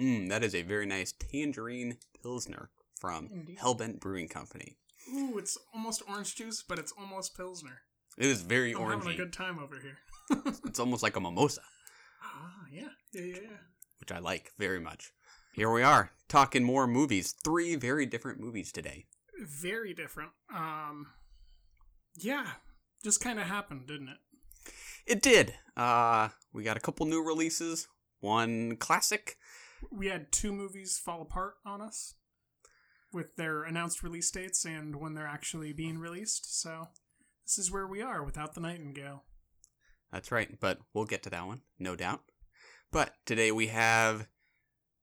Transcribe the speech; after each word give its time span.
Mmm, 0.00 0.28
that 0.28 0.44
is 0.44 0.54
a 0.54 0.62
very 0.62 0.86
nice 0.86 1.12
tangerine 1.12 1.98
pilsner 2.22 2.70
from 3.00 3.28
Indeed. 3.32 3.58
Hellbent 3.58 4.00
Brewing 4.00 4.28
Company. 4.28 4.76
Ooh, 5.12 5.38
it's 5.38 5.56
almost 5.74 6.02
orange 6.08 6.36
juice, 6.36 6.62
but 6.66 6.78
it's 6.78 6.92
almost 6.98 7.36
Pilsner. 7.36 7.80
It 8.18 8.26
is 8.26 8.42
very 8.42 8.74
I'm 8.74 8.80
orangey. 8.80 8.98
having 8.98 9.14
a 9.14 9.16
good 9.16 9.32
time 9.32 9.58
over 9.58 9.76
here. 9.78 9.98
It's 10.66 10.78
almost 10.78 11.02
like 11.02 11.16
a 11.16 11.20
mimosa, 11.20 11.62
ah, 12.22 12.64
yeah. 12.70 12.88
Yeah, 13.12 13.22
yeah, 13.22 13.36
yeah. 13.42 13.56
which 13.98 14.12
I 14.12 14.18
like 14.18 14.52
very 14.58 14.78
much. 14.78 15.12
Here 15.54 15.70
we 15.72 15.82
are, 15.82 16.10
talking 16.28 16.62
more 16.62 16.86
movies. 16.86 17.34
Three 17.42 17.74
very 17.76 18.04
different 18.04 18.38
movies 18.38 18.70
today. 18.70 19.06
Very 19.40 19.94
different. 19.94 20.30
Um, 20.54 21.06
yeah, 22.14 22.46
just 23.02 23.22
kind 23.22 23.40
of 23.40 23.46
happened, 23.46 23.86
didn't 23.86 24.08
it? 24.10 24.18
It 25.06 25.22
did. 25.22 25.54
Uh, 25.74 26.28
we 26.52 26.62
got 26.62 26.76
a 26.76 26.80
couple 26.80 27.06
new 27.06 27.24
releases. 27.24 27.88
One 28.20 28.76
classic. 28.76 29.37
We 29.90 30.06
had 30.08 30.32
two 30.32 30.52
movies 30.52 30.98
fall 30.98 31.22
apart 31.22 31.54
on 31.64 31.80
us 31.80 32.14
with 33.12 33.36
their 33.36 33.62
announced 33.62 34.02
release 34.02 34.30
dates 34.30 34.64
and 34.64 34.96
when 34.96 35.14
they're 35.14 35.26
actually 35.26 35.72
being 35.72 35.98
released. 35.98 36.60
So 36.60 36.88
this 37.46 37.58
is 37.58 37.70
where 37.70 37.86
we 37.86 38.02
are 38.02 38.22
without 38.22 38.54
the 38.54 38.60
Nightingale. 38.60 39.24
That's 40.12 40.32
right, 40.32 40.58
but 40.60 40.78
we'll 40.94 41.04
get 41.04 41.22
to 41.24 41.30
that 41.30 41.46
one, 41.46 41.62
no 41.78 41.94
doubt. 41.96 42.20
But 42.90 43.14
today 43.26 43.52
we 43.52 43.66
have 43.68 44.26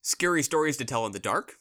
Scary 0.01 0.41
Stories 0.43 0.77
to 0.77 0.85
Tell 0.85 1.05
in 1.05 1.11
the 1.11 1.19
Dark, 1.19 1.57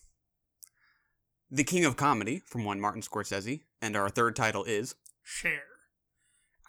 The 1.51 1.65
King 1.65 1.85
of 1.85 1.97
Comedy 1.97 2.41
from 2.45 2.65
one 2.65 2.81
Martin 2.81 3.03
Scorsese, 3.03 3.61
and 3.83 3.97
our 3.97 4.09
third 4.09 4.35
title 4.35 4.65
is 4.65 4.95
Share. 5.23 5.63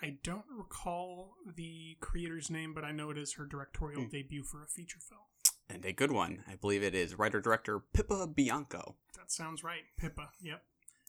I 0.02 0.18
don't 0.24 0.46
recall 0.50 1.36
the 1.56 1.98
creator's 2.02 2.50
name, 2.50 2.74
but 2.74 2.84
I 2.84 2.92
know 2.92 3.09
it 3.09 3.18
is 3.18 3.34
her 3.34 3.46
directorial 3.46 4.04
Hmm. 4.04 4.09
debut 4.09 4.44
for 4.44 4.62
a 4.64 4.68
feature 4.68 5.00
film. 5.00 5.22
And 5.70 5.86
a 5.86 5.94
good 5.94 6.12
one. 6.12 6.44
I 6.48 6.56
believe 6.56 6.84
it 6.84 6.96
is 6.96 7.18
writer 7.18 7.42
director 7.42 7.80
Pippa 7.94 8.28
Bianco. 8.28 8.96
That 9.18 9.32
sounds 9.32 9.64
right. 9.64 9.84
Pippa. 9.98 10.30
Yep. 10.42 10.62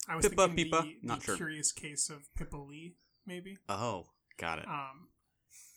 I 0.09 0.17
was 0.17 0.29
Pippa, 0.29 0.47
thinking 0.49 0.65
Pippa, 0.67 0.83
the, 0.83 1.07
not 1.07 1.21
the 1.21 1.27
sure. 1.27 1.37
curious 1.37 1.73
case 1.73 2.09
of 2.11 2.33
Pippa 2.35 2.57
Lee, 2.57 2.95
maybe. 3.27 3.59
Oh, 3.69 4.07
got 4.39 4.59
it. 4.59 4.67
Um, 4.69 5.09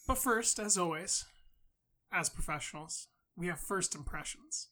but 0.08 0.18
first, 0.18 0.60
as 0.60 0.78
always, 0.78 1.26
as 2.12 2.30
professionals, 2.30 3.08
we 3.36 3.48
have 3.48 3.60
first 3.60 3.96
impressions. 3.96 4.68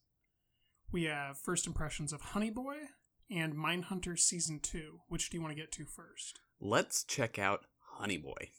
We 0.90 1.04
have 1.04 1.38
first 1.38 1.66
impressions 1.66 2.12
of 2.12 2.20
Honey 2.20 2.50
Boy 2.50 2.76
and 3.30 3.54
Mindhunter 3.54 4.18
Season 4.18 4.58
2. 4.60 5.00
Which 5.08 5.30
do 5.30 5.36
you 5.36 5.42
want 5.42 5.54
to 5.54 5.60
get 5.60 5.72
to 5.72 5.84
first? 5.84 6.40
Let's 6.60 7.04
check 7.04 7.38
out 7.38 7.66
Honey 7.98 8.16
Boy. 8.16 8.50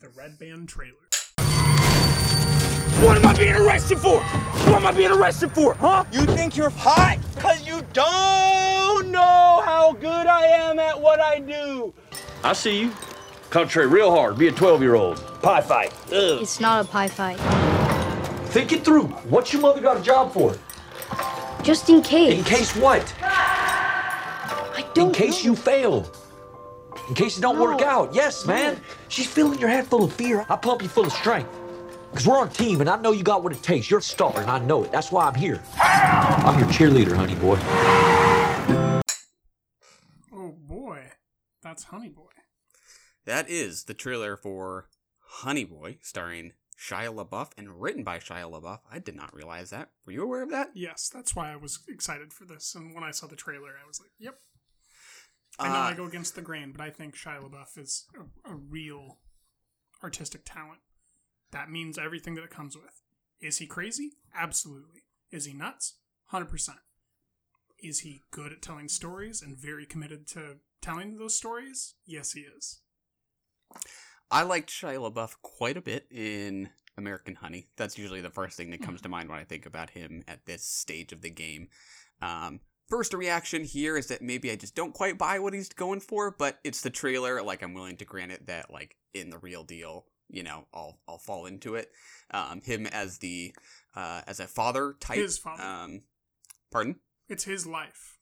The 0.00 0.08
Red 0.08 0.38
Band 0.38 0.68
trailer. 0.68 1.07
What 3.00 3.16
am 3.16 3.26
I 3.26 3.32
being 3.36 3.54
arrested 3.54 3.98
for? 3.98 4.20
What 4.20 4.82
am 4.82 4.86
I 4.86 4.90
being 4.92 5.12
arrested 5.12 5.52
for, 5.52 5.74
huh? 5.74 6.04
You 6.12 6.22
think 6.26 6.56
you're 6.56 6.70
hot? 6.70 7.18
Cause 7.36 7.64
you 7.66 7.82
don't 7.92 9.12
know 9.12 9.62
how 9.64 9.92
good 10.00 10.26
I 10.26 10.42
am 10.46 10.80
at 10.80 11.00
what 11.00 11.20
I 11.20 11.38
do. 11.38 11.94
I 12.42 12.52
see 12.54 12.80
you. 12.80 12.92
Concentrate 13.50 13.86
real 13.86 14.10
hard. 14.10 14.36
Be 14.36 14.48
a 14.48 14.52
12 14.52 14.82
year 14.82 14.96
old. 14.96 15.18
Pie 15.42 15.60
fight. 15.60 15.92
Ugh. 16.08 16.42
It's 16.42 16.58
not 16.58 16.84
a 16.84 16.88
pie 16.88 17.06
fight. 17.08 17.38
Think 18.48 18.72
it 18.72 18.84
through. 18.84 19.04
What's 19.30 19.52
your 19.52 19.62
mother 19.62 19.80
got 19.80 19.96
a 19.98 20.02
job 20.02 20.32
for? 20.32 20.56
Just 21.62 21.88
in 21.90 22.02
case. 22.02 22.36
In 22.38 22.44
case 22.44 22.74
what? 22.74 23.14
I 23.22 24.84
don't 24.94 25.08
In 25.08 25.14
case 25.14 25.44
know. 25.44 25.50
you 25.52 25.56
fail. 25.56 26.10
In 27.08 27.14
case 27.14 27.38
it 27.38 27.42
don't 27.42 27.60
work 27.60 27.80
out. 27.82 28.12
Yes, 28.12 28.44
man. 28.44 28.80
She's 29.08 29.26
filling 29.28 29.60
your 29.60 29.68
head 29.68 29.86
full 29.86 30.02
of 30.04 30.12
fear. 30.12 30.44
I 30.50 30.56
pump 30.56 30.82
you 30.82 30.88
full 30.88 31.06
of 31.06 31.12
strength. 31.12 31.48
Because 32.10 32.26
we're 32.26 32.38
on 32.38 32.48
a 32.48 32.50
team, 32.50 32.80
and 32.80 32.90
I 32.90 33.00
know 33.00 33.12
you 33.12 33.22
got 33.22 33.42
what 33.44 33.52
it 33.52 33.62
takes. 33.62 33.90
You're 33.90 34.00
a 34.00 34.02
star, 34.02 34.40
and 34.40 34.50
I 34.50 34.58
know 34.58 34.84
it. 34.84 34.92
That's 34.92 35.12
why 35.12 35.26
I'm 35.28 35.34
here. 35.34 35.62
I'm 35.80 36.58
your 36.58 36.68
cheerleader, 36.68 37.14
honey 37.14 37.34
boy. 37.36 37.58
Oh 40.32 40.52
boy, 40.52 41.02
that's 41.62 41.84
Honey 41.84 42.08
Boy. 42.08 42.24
That 43.24 43.48
is 43.50 43.84
the 43.84 43.94
trailer 43.94 44.36
for 44.36 44.88
Honey 45.20 45.64
Boy, 45.64 45.98
starring 46.00 46.52
Shia 46.80 47.14
LaBeouf 47.14 47.50
and 47.58 47.80
written 47.80 48.02
by 48.04 48.18
Shia 48.18 48.50
LaBeouf. 48.50 48.80
I 48.90 48.98
did 48.98 49.14
not 49.14 49.34
realize 49.34 49.70
that. 49.70 49.90
Were 50.06 50.12
you 50.12 50.22
aware 50.22 50.42
of 50.42 50.50
that? 50.50 50.70
Yes, 50.74 51.10
that's 51.12 51.36
why 51.36 51.52
I 51.52 51.56
was 51.56 51.80
excited 51.88 52.32
for 52.32 52.46
this. 52.46 52.74
And 52.74 52.94
when 52.94 53.04
I 53.04 53.10
saw 53.10 53.26
the 53.26 53.36
trailer, 53.36 53.70
I 53.82 53.86
was 53.86 54.00
like, 54.00 54.10
yep. 54.18 54.36
I 55.58 55.68
know 55.68 55.74
Uh, 55.74 55.78
I 55.78 55.94
go 55.94 56.04
against 56.04 56.34
the 56.36 56.42
grain, 56.42 56.72
but 56.72 56.80
I 56.80 56.90
think 56.90 57.16
Shia 57.16 57.42
LaBeouf 57.42 57.76
is 57.76 58.06
a, 58.16 58.50
a 58.52 58.54
real 58.54 59.18
artistic 60.02 60.42
talent. 60.46 60.78
That 61.50 61.70
means 61.70 61.98
everything 61.98 62.34
that 62.34 62.44
it 62.44 62.50
comes 62.50 62.76
with. 62.76 63.02
Is 63.40 63.58
he 63.58 63.66
crazy? 63.66 64.12
Absolutely. 64.34 65.04
Is 65.30 65.44
he 65.44 65.54
nuts? 65.54 65.94
100%. 66.32 66.70
Is 67.80 68.00
he 68.00 68.22
good 68.30 68.52
at 68.52 68.62
telling 68.62 68.88
stories 68.88 69.40
and 69.40 69.56
very 69.56 69.86
committed 69.86 70.26
to 70.28 70.56
telling 70.82 71.16
those 71.16 71.36
stories? 71.36 71.94
Yes, 72.04 72.32
he 72.32 72.40
is. 72.40 72.80
I 74.30 74.42
liked 74.42 74.70
Shia 74.70 74.98
LaBeouf 74.98 75.36
quite 75.42 75.76
a 75.76 75.82
bit 75.82 76.06
in 76.10 76.70
American 76.96 77.36
Honey. 77.36 77.68
That's 77.76 77.96
usually 77.96 78.20
the 78.20 78.30
first 78.30 78.56
thing 78.56 78.70
that 78.70 78.82
comes 78.82 79.00
to 79.02 79.08
mind 79.08 79.30
when 79.30 79.38
I 79.38 79.44
think 79.44 79.64
about 79.64 79.90
him 79.90 80.22
at 80.26 80.44
this 80.44 80.64
stage 80.64 81.12
of 81.12 81.22
the 81.22 81.30
game. 81.30 81.68
Um, 82.20 82.60
first 82.88 83.14
reaction 83.14 83.64
here 83.64 83.96
is 83.96 84.08
that 84.08 84.20
maybe 84.20 84.50
I 84.50 84.56
just 84.56 84.74
don't 84.74 84.92
quite 84.92 85.16
buy 85.16 85.38
what 85.38 85.54
he's 85.54 85.68
going 85.68 86.00
for, 86.00 86.34
but 86.36 86.58
it's 86.64 86.82
the 86.82 86.90
trailer. 86.90 87.42
Like 87.42 87.62
I'm 87.62 87.74
willing 87.74 87.96
to 87.98 88.04
grant 88.04 88.32
it 88.32 88.46
that, 88.46 88.70
like 88.70 88.96
in 89.14 89.30
the 89.30 89.38
real 89.38 89.62
deal, 89.62 90.06
you 90.28 90.42
know, 90.42 90.66
I'll 90.74 90.98
I'll 91.08 91.18
fall 91.18 91.46
into 91.46 91.74
it. 91.74 91.90
Um, 92.30 92.60
him 92.62 92.86
as 92.86 93.18
the 93.18 93.54
uh, 93.96 94.22
as 94.26 94.40
a 94.40 94.46
father 94.46 94.94
type. 95.00 95.18
His 95.18 95.38
father. 95.38 95.62
Um, 95.62 96.02
pardon. 96.70 96.96
It's 97.28 97.44
his 97.44 97.66
life. 97.66 98.18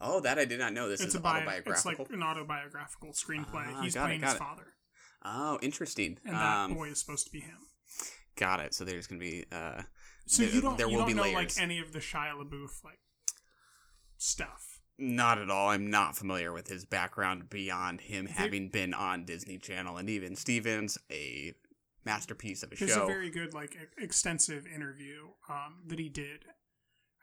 Oh, 0.00 0.20
that 0.20 0.38
I 0.38 0.44
did 0.44 0.58
not 0.58 0.72
know. 0.72 0.88
This 0.88 1.00
it's 1.00 1.10
is 1.10 1.14
a 1.16 1.20
bio- 1.20 1.36
autobiographical. 1.36 1.72
It's 1.72 1.86
like 1.86 2.10
an 2.10 2.22
autobiographical 2.22 3.10
screenplay. 3.12 3.66
Ah, 3.74 3.82
He's 3.82 3.94
got 3.94 4.04
it, 4.04 4.06
playing 4.06 4.22
his 4.22 4.34
it. 4.34 4.38
father, 4.38 4.74
oh, 5.24 5.58
interesting. 5.62 6.18
and 6.24 6.34
that 6.34 6.56
Um, 6.64 6.74
boy 6.74 6.88
is 6.90 7.00
supposed 7.00 7.24
to 7.26 7.30
be 7.32 7.40
him. 7.40 7.58
got 8.36 8.60
it. 8.60 8.74
So 8.74 8.84
there's 8.84 9.06
gonna 9.06 9.20
be. 9.20 9.44
Uh, 9.50 9.82
So 10.26 10.42
there- 10.42 10.52
you 10.52 10.60
don't 10.60 10.76
there 10.76 10.86
you 10.88 10.92
will 10.94 11.00
don't 11.02 11.08
be 11.08 11.14
know 11.14 11.22
layers. 11.22 11.56
like 11.56 11.62
any 11.62 11.78
of 11.78 11.92
the 11.92 12.00
Shia 12.00 12.32
LaBeouf 12.34 12.82
like 12.84 12.98
stuff. 14.18 14.75
Not 14.98 15.38
at 15.38 15.50
all. 15.50 15.70
I'm 15.70 15.90
not 15.90 16.16
familiar 16.16 16.52
with 16.52 16.68
his 16.68 16.84
background 16.84 17.50
beyond 17.50 18.00
him 18.00 18.26
having 18.26 18.68
been 18.70 18.94
on 18.94 19.24
Disney 19.24 19.58
Channel 19.58 19.98
and 19.98 20.08
even 20.08 20.36
Stevens, 20.36 20.96
a 21.10 21.54
masterpiece 22.04 22.62
of 22.62 22.72
a 22.72 22.76
There's 22.76 22.90
show. 22.90 23.00
There's 23.00 23.10
a 23.10 23.12
very 23.12 23.30
good 23.30 23.52
like 23.52 23.76
extensive 23.98 24.66
interview 24.66 25.28
um, 25.50 25.82
that 25.86 25.98
he 25.98 26.08
did. 26.08 26.46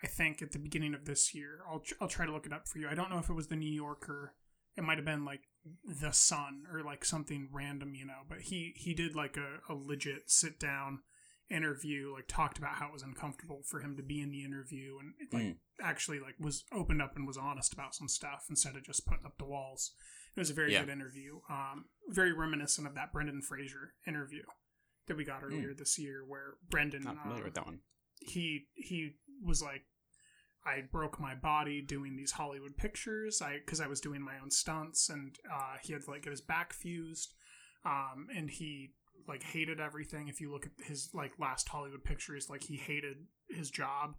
I 0.04 0.08
think 0.08 0.42
at 0.42 0.52
the 0.52 0.60
beginning 0.60 0.94
of 0.94 1.06
this 1.06 1.34
year. 1.34 1.62
I'll 1.68 1.82
I'll 2.00 2.08
try 2.08 2.26
to 2.26 2.32
look 2.32 2.46
it 2.46 2.54
up 2.54 2.68
for 2.68 2.78
you. 2.78 2.88
I 2.90 2.94
don't 2.94 3.10
know 3.10 3.20
if 3.20 3.30
it 3.30 3.34
was 3.34 3.48
the 3.48 3.56
New 3.56 3.72
Yorker. 3.72 4.34
It 4.76 4.84
might 4.84 4.98
have 4.98 5.06
been 5.06 5.26
like 5.26 5.42
the 5.86 6.12
Sun 6.12 6.64
or 6.72 6.84
like 6.84 7.06
something 7.06 7.48
random, 7.52 7.96
you 7.96 8.06
know. 8.06 8.22
But 8.28 8.42
he 8.42 8.74
he 8.76 8.94
did 8.94 9.16
like 9.16 9.38
a, 9.38 9.72
a 9.72 9.74
legit 9.74 10.30
sit 10.30 10.60
down 10.60 11.00
interview, 11.50 12.14
like 12.14 12.28
talked 12.28 12.58
about 12.58 12.76
how 12.76 12.88
it 12.88 12.94
was 12.94 13.04
uncomfortable 13.04 13.62
for 13.66 13.80
him 13.82 13.96
to 13.98 14.04
be 14.04 14.22
in 14.22 14.32
the 14.32 14.44
interview, 14.44 14.98
and 15.00 15.14
like 15.32 15.44
Mm. 15.44 15.58
actually 15.82 16.20
like 16.20 16.36
was 16.40 16.64
opened 16.72 17.02
up 17.02 17.16
and 17.16 17.28
was 17.28 17.38
honest 17.38 17.74
about 17.74 17.94
some 17.96 18.08
stuff 18.08 18.46
instead 18.50 18.76
of 18.76 18.84
just 18.84 19.06
putting 19.06 19.26
up 19.26 19.38
the 19.38 19.46
walls. 19.46 19.96
It 20.36 20.40
was 20.40 20.50
a 20.50 20.54
very 20.54 20.72
Yeah. 20.74 20.82
good 20.82 20.92
interview. 20.92 21.42
Um, 21.50 21.90
very 22.10 22.34
reminiscent 22.34 22.88
of 22.88 22.96
that 22.96 23.14
Brendan 23.14 23.42
Fraser 23.42 23.94
interview 24.08 24.44
that 25.08 25.18
we 25.18 25.24
got 25.26 25.44
earlier 25.44 25.74
this 25.74 26.00
year, 26.00 26.26
where 26.26 26.56
Brendan 26.70 27.04
not 27.04 27.22
familiar 27.22 27.44
uh, 27.44 27.46
with 27.46 27.54
that 27.56 27.66
one. 27.66 27.82
he 28.20 28.70
he 28.74 29.18
was 29.42 29.62
like 29.62 29.86
I 30.66 30.80
broke 30.80 31.20
my 31.20 31.36
body 31.36 31.82
doing 31.82 32.16
these 32.16 32.32
Hollywood 32.32 32.78
pictures. 32.78 33.42
I 33.42 33.60
because 33.60 33.82
I 33.82 33.88
was 33.88 34.00
doing 34.00 34.22
my 34.22 34.40
own 34.40 34.50
stunts, 34.50 35.10
and 35.10 35.38
uh, 35.52 35.76
he 35.84 35.92
had 35.92 36.04
to 36.04 36.10
like 36.12 36.24
get 36.24 36.32
his 36.32 36.40
back 36.42 36.72
fused, 36.74 37.34
um, 37.84 38.30
and 38.34 38.50
he 38.50 38.94
like 39.28 39.44
hated 39.44 39.80
everything. 39.80 40.28
If 40.28 40.42
you 40.42 40.52
look 40.52 40.66
at 40.66 40.86
his 40.86 41.10
like 41.14 41.34
last 41.40 41.68
Hollywood 41.70 42.04
pictures, 42.04 42.50
like 42.50 42.64
he 42.64 42.76
hated 42.78 43.18
his 43.50 43.70
job, 43.70 44.16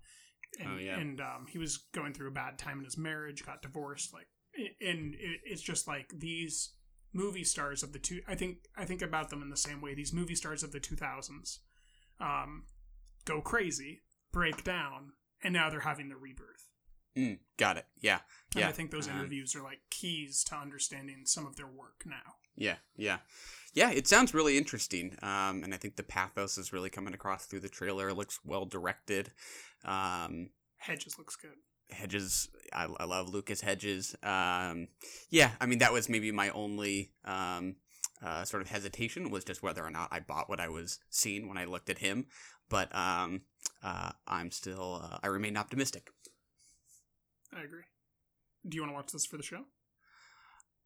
and, 0.61 0.69
Oh, 0.69 0.77
yeah. 0.79 0.99
and 0.99 1.21
um, 1.21 1.47
he 1.49 1.59
was 1.59 1.79
going 1.93 2.13
through 2.15 2.29
a 2.29 2.33
bad 2.33 2.59
time 2.59 2.79
in 2.79 2.85
his 2.85 2.97
marriage, 2.99 3.45
got 3.45 3.63
divorced, 3.63 4.13
like, 4.15 4.27
and 4.81 5.15
it, 5.15 5.41
it's 5.45 5.63
just 5.63 5.87
like 5.89 6.13
these 6.17 6.75
movie 7.13 7.45
stars 7.45 7.83
of 7.83 7.93
the 7.93 7.99
two. 7.99 8.21
I 8.29 8.35
think 8.35 8.59
I 8.77 8.85
think 8.85 9.03
about 9.03 9.31
them 9.31 9.43
in 9.43 9.51
the 9.51 9.57
same 9.57 9.81
way. 9.81 9.95
These 9.95 10.13
movie 10.13 10.35
stars 10.37 10.63
of 10.63 10.73
the 10.73 10.81
two 10.81 10.97
thousands, 10.97 11.61
um, 12.21 12.65
go 13.25 13.41
crazy, 13.41 14.03
break 14.33 14.65
down, 14.65 15.13
and 15.43 15.53
now 15.53 15.71
they're 15.71 15.81
having 15.81 16.09
the 16.09 16.17
rebirth. 16.17 16.69
Mm, 17.17 17.39
got 17.57 17.77
it. 17.77 17.87
Yeah. 18.01 18.21
And 18.55 18.63
Yeah. 18.63 18.69
I 18.69 18.73
think 18.73 18.91
those 18.91 19.09
Um, 19.09 19.17
interviews 19.19 19.55
are 19.55 19.63
like 19.63 19.81
keys 19.91 20.43
to 20.45 20.57
understanding 20.57 21.27
some 21.27 21.47
of 21.47 21.55
their 21.57 21.69
work 21.69 22.03
now. 22.05 22.37
Yeah, 22.57 22.79
yeah. 22.97 23.19
Yeah, 23.75 23.91
it 23.91 24.07
sounds 24.07 24.33
really 24.33 24.57
interesting. 24.57 25.17
Um, 25.21 25.65
and 25.65 25.75
I 25.75 25.77
think 25.77 25.97
the 25.97 26.05
pathos 26.05 26.57
is 26.57 26.73
really 26.73 26.91
coming 26.91 27.13
across 27.13 27.47
through 27.47 27.61
the 27.61 27.69
trailer. 27.69 28.09
It 28.09 28.15
looks 28.15 28.39
well 28.45 28.65
directed. 28.65 29.33
Um, 29.85 30.51
Hedges 30.77 31.19
looks 31.19 31.37
good. 31.37 31.57
Hedges, 31.91 32.49
I, 32.73 32.87
I 32.99 33.05
love 33.05 33.29
Lucas 33.29 33.61
Hedges. 33.61 34.15
Um, 34.23 34.89
yeah, 35.29 35.53
I 35.61 35.67
mean, 35.67 35.79
that 35.81 35.93
was 35.93 36.09
maybe 36.09 36.31
my 36.31 36.51
only 36.51 37.11
um, 37.25 37.77
uh, 38.23 38.45
sort 38.45 38.63
of 38.63 38.69
hesitation 38.69 39.31
was 39.31 39.45
just 39.45 39.63
whether 39.63 39.85
or 39.85 39.91
not 39.91 40.09
I 40.13 40.21
bought 40.21 40.49
what 40.49 40.61
I 40.61 40.69
was 40.69 41.01
seeing 41.11 41.49
when 41.49 41.59
I 41.59 41.65
looked 41.65 41.91
at 41.91 41.99
him. 41.99 42.27
But 42.71 42.95
um, 42.95 43.43
uh, 43.83 44.13
I'm 44.27 44.51
still, 44.51 45.03
uh, 45.03 45.19
I 45.23 45.27
remain 45.27 45.57
optimistic. 45.57 46.11
I 47.53 47.63
agree. 47.63 47.83
Do 48.67 48.77
you 48.77 48.83
want 48.83 48.93
to 48.93 48.95
watch 48.95 49.13
this 49.13 49.27
for 49.27 49.37
the 49.37 49.43
show? 49.43 49.65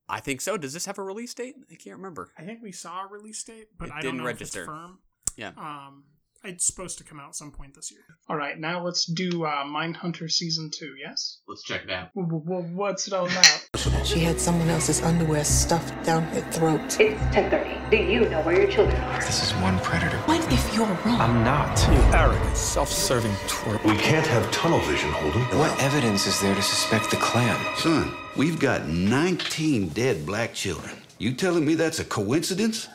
I 0.09 0.21
think 0.21 0.41
so. 0.41 0.57
Does 0.57 0.73
this 0.73 0.87
have 0.87 0.99
a 0.99 1.03
release 1.03 1.35
date? 1.35 1.55
I 1.71 1.75
can't 1.75 1.97
remember. 1.97 2.33
I 2.39 2.43
think 2.43 2.61
we 2.63 2.73
saw 2.73 3.05
a 3.05 3.09
release 3.09 3.43
date, 3.45 3.69
but 3.79 3.89
It 3.89 3.93
I 3.93 3.95
don't 3.97 4.03
didn't 4.03 4.19
know 4.19 4.25
register. 4.25 4.61
if 4.61 4.69
it's 4.69 4.73
firm. 4.75 4.99
Yeah. 5.37 5.53
Um, 5.57 6.05
it's 6.45 6.67
supposed 6.67 6.99
to 6.99 7.05
come 7.05 7.19
out 7.21 7.35
some 7.35 7.51
point 7.51 7.75
this 7.75 7.91
year. 7.91 8.01
All 8.29 8.37
right, 8.37 8.57
now 8.59 8.85
let's 8.85 9.05
do 9.07 9.45
uh, 9.45 9.65
Mindhunter 9.65 10.31
season 10.31 10.71
two. 10.73 10.95
Yes. 11.05 11.41
Let's 11.49 11.63
check 11.65 11.83
it 11.85 11.91
out. 11.91 12.11
W- 12.15 12.43
w- 12.45 12.75
what's 12.77 13.07
it 13.09 13.13
all 13.13 13.27
about? 13.27 13.69
She 14.07 14.21
had 14.21 14.39
someone 14.41 14.69
else's 14.69 15.03
underwear 15.03 15.45
stuffed 15.45 16.05
down 16.05 16.23
her 16.25 16.41
throat. 16.53 16.81
It's 17.01 17.21
10:30. 17.35 17.78
Do 17.91 17.97
you 17.97 18.29
know 18.29 18.43
where 18.43 18.55
your 18.55 18.71
children 18.71 19.01
are? 19.01 19.19
This 19.21 19.43
is 19.43 19.55
one 19.63 19.79
predator. 19.79 20.19
What 20.27 20.45
if 20.53 20.75
you're 20.75 20.85
wrong? 20.85 21.19
I'm 21.23 21.43
not. 21.43 21.81
You 21.91 21.99
arrogant, 22.15 22.55
self-serving 22.55 23.33
twerp. 23.47 23.83
We 23.83 23.97
can't 23.97 24.27
have 24.27 24.51
tunnel 24.51 24.79
vision, 24.81 25.11
Holden. 25.11 25.41
What 25.59 25.83
evidence 25.83 26.27
is 26.27 26.39
there 26.39 26.55
to 26.55 26.61
suspect 26.61 27.11
the 27.11 27.17
Klan? 27.17 27.59
Son, 27.79 28.15
we've 28.37 28.61
got 28.61 28.87
19 28.89 29.89
dead 29.89 30.27
black 30.27 30.53
children. 30.53 30.97
You 31.17 31.33
telling 31.33 31.65
me 31.65 31.77
that's 31.77 31.99
a 31.99 32.05
coincidence? 32.05 32.91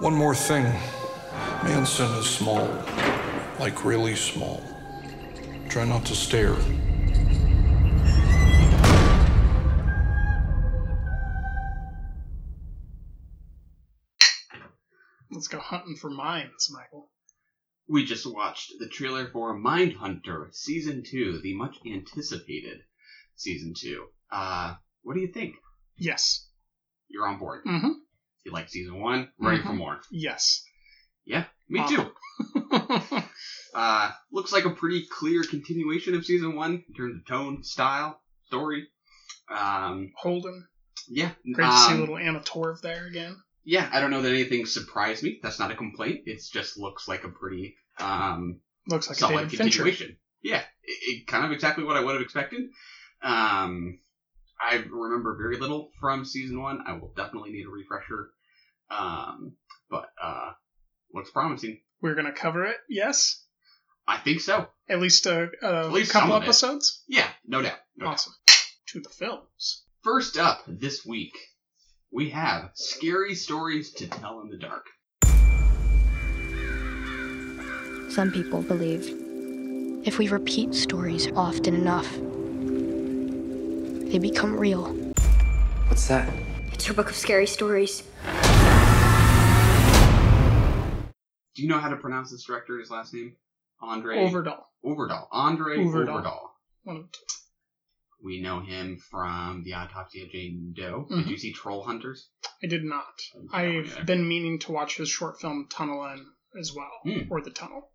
One 0.00 0.14
more 0.14 0.34
thing. 0.34 0.64
Manson 1.64 2.10
is 2.18 2.26
small. 2.26 2.68
Like 3.58 3.86
really 3.86 4.16
small. 4.16 4.62
Try 5.70 5.86
not 5.86 6.04
to 6.04 6.14
stare. 6.14 6.56
Let's 15.38 15.46
go 15.46 15.60
hunting 15.60 15.94
for 15.94 16.10
mines, 16.10 16.68
Michael. 16.72 17.12
We 17.86 18.04
just 18.04 18.26
watched 18.26 18.72
the 18.80 18.88
trailer 18.88 19.28
for 19.28 19.56
Mindhunter 19.56 20.52
Season 20.52 21.04
2, 21.08 21.38
the 21.44 21.54
much 21.54 21.76
anticipated 21.86 22.78
Season 23.36 23.72
2. 23.80 24.04
Uh, 24.32 24.74
what 25.02 25.14
do 25.14 25.20
you 25.20 25.28
think? 25.28 25.54
Yes. 25.96 26.48
You're 27.06 27.28
on 27.28 27.38
board. 27.38 27.60
Mm-hmm. 27.64 27.90
You 28.46 28.50
like 28.52 28.68
Season 28.68 28.98
1? 29.00 29.28
Ready 29.38 29.62
for 29.62 29.68
Mhm. 29.68 29.76
more? 29.76 30.00
Yes. 30.10 30.64
Yeah, 31.24 31.44
me 31.68 31.86
too. 31.88 32.10
uh, 33.74 34.10
looks 34.32 34.52
like 34.52 34.64
a 34.64 34.70
pretty 34.70 35.06
clear 35.08 35.44
continuation 35.44 36.16
of 36.16 36.24
Season 36.24 36.56
1 36.56 36.84
in 36.88 36.94
terms 36.96 37.14
of 37.20 37.26
tone, 37.28 37.62
style, 37.62 38.20
story. 38.46 38.88
Um, 39.48 40.10
Holden. 40.16 40.66
yeah. 41.06 41.30
Great 41.54 41.66
to 41.70 41.76
see 41.78 41.92
um, 41.92 42.00
little 42.00 42.18
Anna 42.18 42.40
Torv 42.40 42.80
there 42.80 43.06
again. 43.06 43.36
Yeah, 43.70 43.86
I 43.92 44.00
don't 44.00 44.10
know 44.10 44.22
that 44.22 44.30
anything 44.30 44.64
surprised 44.64 45.22
me. 45.22 45.40
That's 45.42 45.58
not 45.58 45.70
a 45.70 45.74
complaint. 45.76 46.22
It 46.24 46.40
just 46.50 46.78
looks 46.78 47.06
like 47.06 47.24
a 47.24 47.28
pretty 47.28 47.76
um, 48.00 48.60
Looks 48.86 49.08
like 49.08 49.16
a 49.18 49.20
solid 49.20 49.50
Fincher. 49.50 49.56
continuation. 49.58 50.16
Yeah, 50.42 50.62
it, 50.82 50.98
it 51.20 51.26
kind 51.26 51.44
of 51.44 51.52
exactly 51.52 51.84
what 51.84 51.96
I 51.96 52.00
would 52.00 52.14
have 52.14 52.22
expected. 52.22 52.62
Um, 53.22 53.98
I 54.58 54.76
remember 54.90 55.36
very 55.36 55.58
little 55.58 55.90
from 56.00 56.24
season 56.24 56.62
one. 56.62 56.80
I 56.86 56.94
will 56.94 57.12
definitely 57.14 57.50
need 57.50 57.66
a 57.66 57.70
refresher. 57.70 58.30
Um, 58.90 59.52
but 59.90 60.06
uh, 60.22 60.52
looks 61.12 61.30
promising. 61.30 61.80
We're 62.00 62.14
gonna 62.14 62.32
cover 62.32 62.64
it. 62.64 62.76
Yes. 62.88 63.44
I 64.06 64.16
think 64.16 64.40
so. 64.40 64.66
At 64.88 65.00
least 65.00 65.26
a, 65.26 65.50
a 65.62 65.66
At 65.80 65.92
least 65.92 66.12
couple 66.12 66.34
it. 66.36 66.42
episodes. 66.42 67.02
Yeah, 67.06 67.28
no 67.46 67.60
doubt. 67.60 67.76
No 67.98 68.06
doubt. 68.06 68.12
Awesome. 68.14 68.32
To 68.86 69.00
the 69.00 69.10
films. 69.10 69.84
First 70.02 70.38
up 70.38 70.62
this 70.66 71.04
week, 71.04 71.34
we 72.10 72.30
have 72.30 72.70
scary 72.74 73.34
stories 73.34 73.92
to 73.92 74.08
tell 74.08 74.40
in 74.40 74.48
the 74.48 74.56
dark. 74.56 74.86
Some 78.10 78.32
people 78.32 78.62
believe 78.62 79.14
if 80.06 80.18
we 80.18 80.28
repeat 80.28 80.74
stories 80.74 81.28
often 81.36 81.74
enough, 81.74 82.10
they 84.10 84.18
become 84.18 84.58
real. 84.58 84.86
What's 85.88 86.08
that? 86.08 86.32
It's 86.72 86.86
her 86.86 86.94
book 86.94 87.10
of 87.10 87.16
scary 87.16 87.46
stories. 87.46 88.02
Do 91.54 91.62
you 91.62 91.68
know 91.68 91.78
how 91.78 91.88
to 91.88 91.96
pronounce 91.96 92.30
this 92.30 92.44
director's 92.44 92.90
last 92.90 93.12
name? 93.12 93.36
Andre 93.80 94.16
Overdahl. 94.16 94.64
Overdahl. 94.84 95.26
Andre 95.30 95.78
Overdahl. 95.78 96.24
Overdahl. 96.24 96.40
One 96.84 96.96
of 96.96 97.12
two. 97.12 97.37
We 98.22 98.40
know 98.40 98.60
him 98.60 98.98
from 99.10 99.62
The 99.64 99.74
Autopsy 99.74 100.22
of 100.24 100.30
Jane 100.30 100.74
Doe. 100.76 101.06
Mhm. 101.10 101.18
Did 101.24 101.30
you 101.30 101.38
see 101.38 101.52
Troll 101.52 101.84
Hunters? 101.84 102.30
I 102.62 102.66
did 102.66 102.82
not. 102.84 103.16
didn't 103.32 103.54
I've 103.54 104.06
been 104.06 104.26
meaning 104.28 104.58
to 104.60 104.72
watch 104.72 104.96
his 104.96 105.08
short 105.08 105.40
film 105.40 105.68
Tunnel 105.70 106.04
In 106.06 106.26
as 106.58 106.72
well, 106.72 106.90
Hmm. 107.04 107.30
or 107.30 107.40
The 107.42 107.50
Tunnel. 107.52 107.92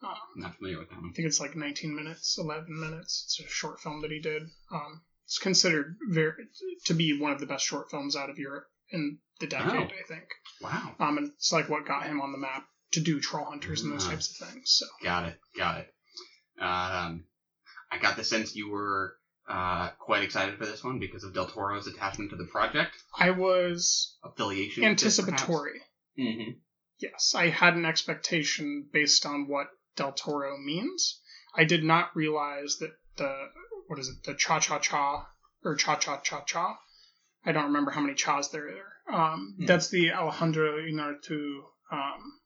Um, 0.00 0.14
Not 0.36 0.56
familiar 0.56 0.78
with 0.78 0.90
that 0.90 1.00
one. 1.00 1.10
I 1.10 1.12
think 1.12 1.26
it's 1.26 1.40
like 1.40 1.56
19 1.56 1.94
minutes, 1.96 2.38
11 2.38 2.78
minutes. 2.78 3.24
It's 3.26 3.40
a 3.48 3.52
short 3.52 3.80
film 3.80 4.00
that 4.02 4.12
he 4.12 4.20
did. 4.20 4.42
Um, 4.70 5.02
it's 5.24 5.38
considered 5.38 5.96
very 6.08 6.46
to 6.84 6.94
be 6.94 7.18
one 7.18 7.32
of 7.32 7.40
the 7.40 7.46
best 7.46 7.66
short 7.66 7.90
films 7.90 8.14
out 8.14 8.30
of 8.30 8.38
Europe 8.38 8.68
in 8.90 9.18
the 9.40 9.48
decade, 9.48 9.90
Oh. 9.92 9.96
I 9.98 10.02
think. 10.06 10.28
Wow. 10.60 10.94
Um, 11.00 11.18
and 11.18 11.32
it's 11.32 11.50
like 11.52 11.68
what 11.68 11.84
got 11.84 12.06
him 12.06 12.20
on 12.20 12.30
the 12.30 12.38
map 12.38 12.68
to 12.92 13.00
do 13.00 13.18
Troll 13.20 13.46
Hunters 13.46 13.82
and 13.82 13.92
those 13.92 14.06
Ah. 14.06 14.10
types 14.10 14.30
of 14.40 14.48
things. 14.48 14.70
So 14.70 14.86
Got 15.02 15.30
it. 15.30 15.40
Got 15.56 15.80
it. 15.80 15.94
Um, 16.62 17.24
I 17.90 17.98
got 18.00 18.16
the 18.16 18.24
sense 18.24 18.54
you 18.54 18.70
were 18.70 19.16
uh, 19.48 19.90
quite 19.98 20.22
excited 20.22 20.58
for 20.58 20.66
this 20.66 20.84
one 20.84 20.98
because 20.98 21.24
of 21.24 21.34
Del 21.34 21.46
Toro's 21.46 21.86
attachment 21.86 22.30
to 22.30 22.36
the 22.36 22.44
project, 22.44 22.94
I 23.18 23.30
was 23.30 24.16
affiliation. 24.24 24.84
anticipatory. 24.84 25.80
hmm 26.16 26.50
Yes, 26.98 27.32
I 27.36 27.48
had 27.48 27.74
an 27.76 27.84
expectation 27.84 28.88
based 28.92 29.24
on 29.24 29.46
what 29.48 29.68
Del 29.96 30.12
Toro 30.12 30.56
means. 30.58 31.20
I 31.54 31.64
did 31.64 31.84
not 31.84 32.14
realize 32.16 32.76
that 32.80 32.90
the 33.16 33.48
what 33.86 33.98
is 33.98 34.08
it, 34.08 34.24
the 34.24 34.34
cha 34.34 34.58
cha 34.60 34.78
cha 34.80 35.26
or 35.64 35.74
cha 35.76 35.96
cha 35.96 36.18
cha 36.20 36.42
cha. 36.44 36.76
I 37.44 37.52
don't 37.52 37.66
remember 37.66 37.90
how 37.92 38.00
many 38.00 38.14
chas 38.14 38.48
there 38.48 38.68
are. 38.68 39.32
Um, 39.32 39.54
Hmm. 39.58 39.66
That's 39.66 39.88
the 39.88 40.10
Alejandro 40.12 40.78
Inarritu. 40.82 41.60
Um, 41.90 42.40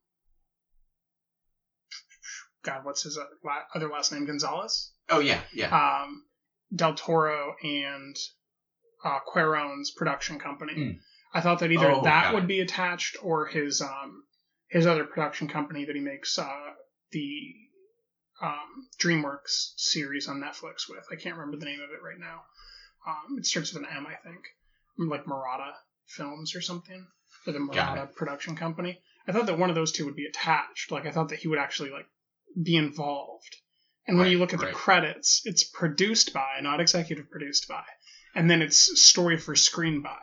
God, 2.63 2.85
what's 2.85 3.03
his 3.03 3.19
other 3.75 3.89
last 3.89 4.13
name? 4.13 4.27
Gonzalez. 4.27 4.93
Oh 5.09 5.19
yeah, 5.19 5.41
yeah. 5.53 5.69
Um, 6.05 6.25
Del 6.75 6.95
Toro 6.95 7.55
and 7.63 8.17
uh, 9.05 9.19
Cuarón's 9.33 9.91
production 9.91 10.39
company. 10.39 10.75
Hmm. 10.75 10.91
I 11.35 11.41
thought 11.41 11.61
that 11.61 11.73
either 11.73 11.91
Oh, 11.91 12.03
that 12.03 12.35
would 12.35 12.45
it. 12.45 12.49
be 12.49 12.61
attached 12.61 13.17
or 13.23 13.47
his 13.47 13.81
um 13.81 14.25
his 14.69 14.87
other 14.87 15.05
production 15.05 15.49
company 15.49 15.85
that 15.87 15.95
he 15.95 16.01
makes 16.01 16.39
uh 16.39 16.71
the 17.11 17.55
um 18.41 18.89
DreamWorks 19.03 19.73
series 19.77 20.29
on 20.29 20.41
Netflix 20.41 20.89
with. 20.89 21.05
I 21.11 21.17
can't 21.17 21.37
remember 21.37 21.59
the 21.59 21.65
name 21.67 21.81
of 21.81 21.91
it 21.91 22.03
right 22.03 22.19
now. 22.19 22.43
Um, 23.07 23.39
it 23.39 23.47
starts 23.47 23.73
with 23.75 23.83
an 23.83 23.89
M, 23.97 24.07
I 24.07 24.15
think, 24.27 24.45
like 25.11 25.27
Murata 25.27 25.73
Films 26.07 26.55
or 26.55 26.61
something, 26.61 27.07
or 27.47 27.53
the 27.53 27.59
Murata 27.61 28.09
production 28.15 28.55
company. 28.57 29.01
I 29.27 29.33
thought 29.33 29.47
that 29.47 29.59
one 29.59 29.71
of 29.71 29.77
those 29.77 29.93
two 29.93 30.05
would 30.07 30.17
be 30.17 30.27
attached. 30.27 30.91
Like 30.93 31.07
I 31.07 31.11
thought 31.13 31.29
that 31.31 31.39
he 31.41 31.49
would 31.49 31.59
actually 31.59 31.91
like 31.91 32.07
be 32.61 32.77
involved. 32.77 33.57
And 34.07 34.17
when 34.17 34.27
Right, 34.27 34.33
you 34.33 34.39
look 34.39 34.53
at 34.53 34.61
right. 34.61 34.69
the 34.73 34.75
credits, 34.75 35.43
it's 35.45 35.65
produced 35.65 36.33
by, 36.33 36.61
not 36.61 36.81
executive 36.81 37.31
produced 37.31 37.69
by, 37.69 37.85
and 38.35 38.51
then 38.51 38.61
it's 38.63 39.01
story 39.01 39.37
for 39.39 39.55
screen 39.55 40.03
by. 40.03 40.19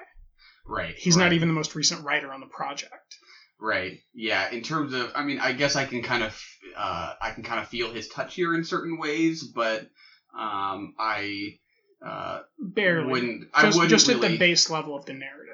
right. 0.65 0.95
He's 0.97 1.15
right. 1.15 1.23
not 1.25 1.33
even 1.33 1.47
the 1.47 1.53
most 1.53 1.75
recent 1.75 2.03
writer 2.03 2.31
on 2.33 2.41
the 2.41 2.45
project. 2.47 3.15
Right. 3.59 3.99
Yeah. 4.13 4.49
In 4.51 4.61
terms 4.61 4.93
of, 4.93 5.11
I 5.15 5.23
mean, 5.23 5.39
I 5.39 5.51
guess 5.53 5.75
I 5.75 5.85
can 5.85 6.01
kind 6.01 6.23
of, 6.23 6.41
uh, 6.77 7.13
I 7.21 7.31
can 7.31 7.43
kind 7.43 7.59
of 7.59 7.67
feel 7.67 7.91
his 7.91 8.07
touch 8.07 8.35
here 8.35 8.53
in 8.55 8.63
certain 8.63 8.97
ways, 8.97 9.43
but 9.43 9.81
um, 10.37 10.93
I 10.97 11.57
uh, 12.05 12.39
Barely. 12.59 13.11
wouldn't. 13.11 13.47
I 13.53 13.63
just, 13.63 13.77
wouldn't 13.77 13.89
just 13.89 14.07
really, 14.07 14.25
at 14.25 14.31
the 14.31 14.37
base 14.37 14.69
level 14.69 14.95
of 14.95 15.05
the 15.05 15.13
narrative. 15.13 15.45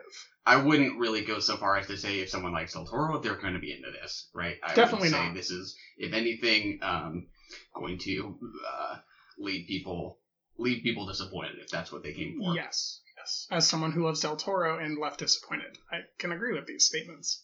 I 0.45 0.57
wouldn't 0.57 0.99
really 0.99 1.21
go 1.21 1.39
so 1.39 1.57
far 1.57 1.77
as 1.77 1.87
to 1.87 1.97
say 1.97 2.19
if 2.19 2.29
someone 2.29 2.53
likes 2.53 2.73
Del 2.73 2.85
Toro, 2.85 3.19
they're 3.19 3.35
going 3.35 3.53
to 3.55 3.59
be 3.59 3.71
into 3.71 3.89
this, 3.89 4.29
right? 4.35 4.57
I 4.63 4.75
Definitely 4.75 5.09
not. 5.09 5.33
This 5.33 5.49
is, 5.49 5.75
if 5.97 6.13
anything, 6.13 6.77
um, 6.83 7.25
going 7.73 7.97
to 7.99 8.37
uh, 8.67 8.97
leave 9.37 9.67
people 9.67 10.19
leave 10.57 10.83
people 10.83 11.05
disappointed 11.05 11.57
if 11.59 11.69
that's 11.69 11.91
what 11.91 12.03
they 12.03 12.13
came 12.13 12.39
for. 12.39 12.55
Yes, 12.55 13.01
yes. 13.17 13.47
As 13.51 13.67
someone 13.67 13.91
who 13.91 14.05
loves 14.05 14.21
Del 14.21 14.37
Toro 14.37 14.79
and 14.79 14.97
left 14.97 15.19
disappointed, 15.19 15.77
I 15.91 16.01
can 16.17 16.31
agree 16.31 16.53
with 16.53 16.65
these 16.65 16.85
statements. 16.85 17.43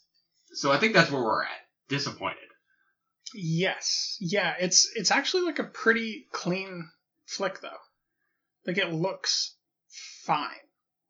So 0.53 0.71
I 0.71 0.77
think 0.77 0.93
that's 0.93 1.11
where 1.11 1.21
we're 1.21 1.43
at. 1.43 1.49
Disappointed. 1.89 2.37
Yes. 3.33 4.17
Yeah, 4.19 4.55
it's 4.59 4.89
it's 4.95 5.11
actually 5.11 5.43
like 5.43 5.59
a 5.59 5.65
pretty 5.65 6.27
clean 6.31 6.89
flick 7.25 7.61
though. 7.61 7.69
Like 8.65 8.77
it 8.77 8.93
looks 8.93 9.55
fine. 10.23 10.49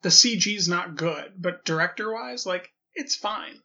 The 0.01 0.10
CG's 0.10 0.67
not 0.67 0.96
good, 0.96 1.34
but 1.38 1.65
director 1.65 2.12
wise, 2.12 2.46
like 2.46 2.72
it's 2.93 3.15
fine. 3.15 3.62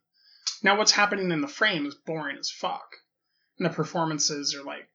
Now 0.63 0.77
what's 0.79 0.93
happening 0.93 1.31
in 1.31 1.41
the 1.41 1.49
frame 1.49 1.87
is 1.87 1.95
boring 1.95 2.37
as 2.39 2.51
fuck. 2.51 2.97
And 3.59 3.67
the 3.67 3.75
performances 3.75 4.55
are 4.55 4.65
like 4.65 4.89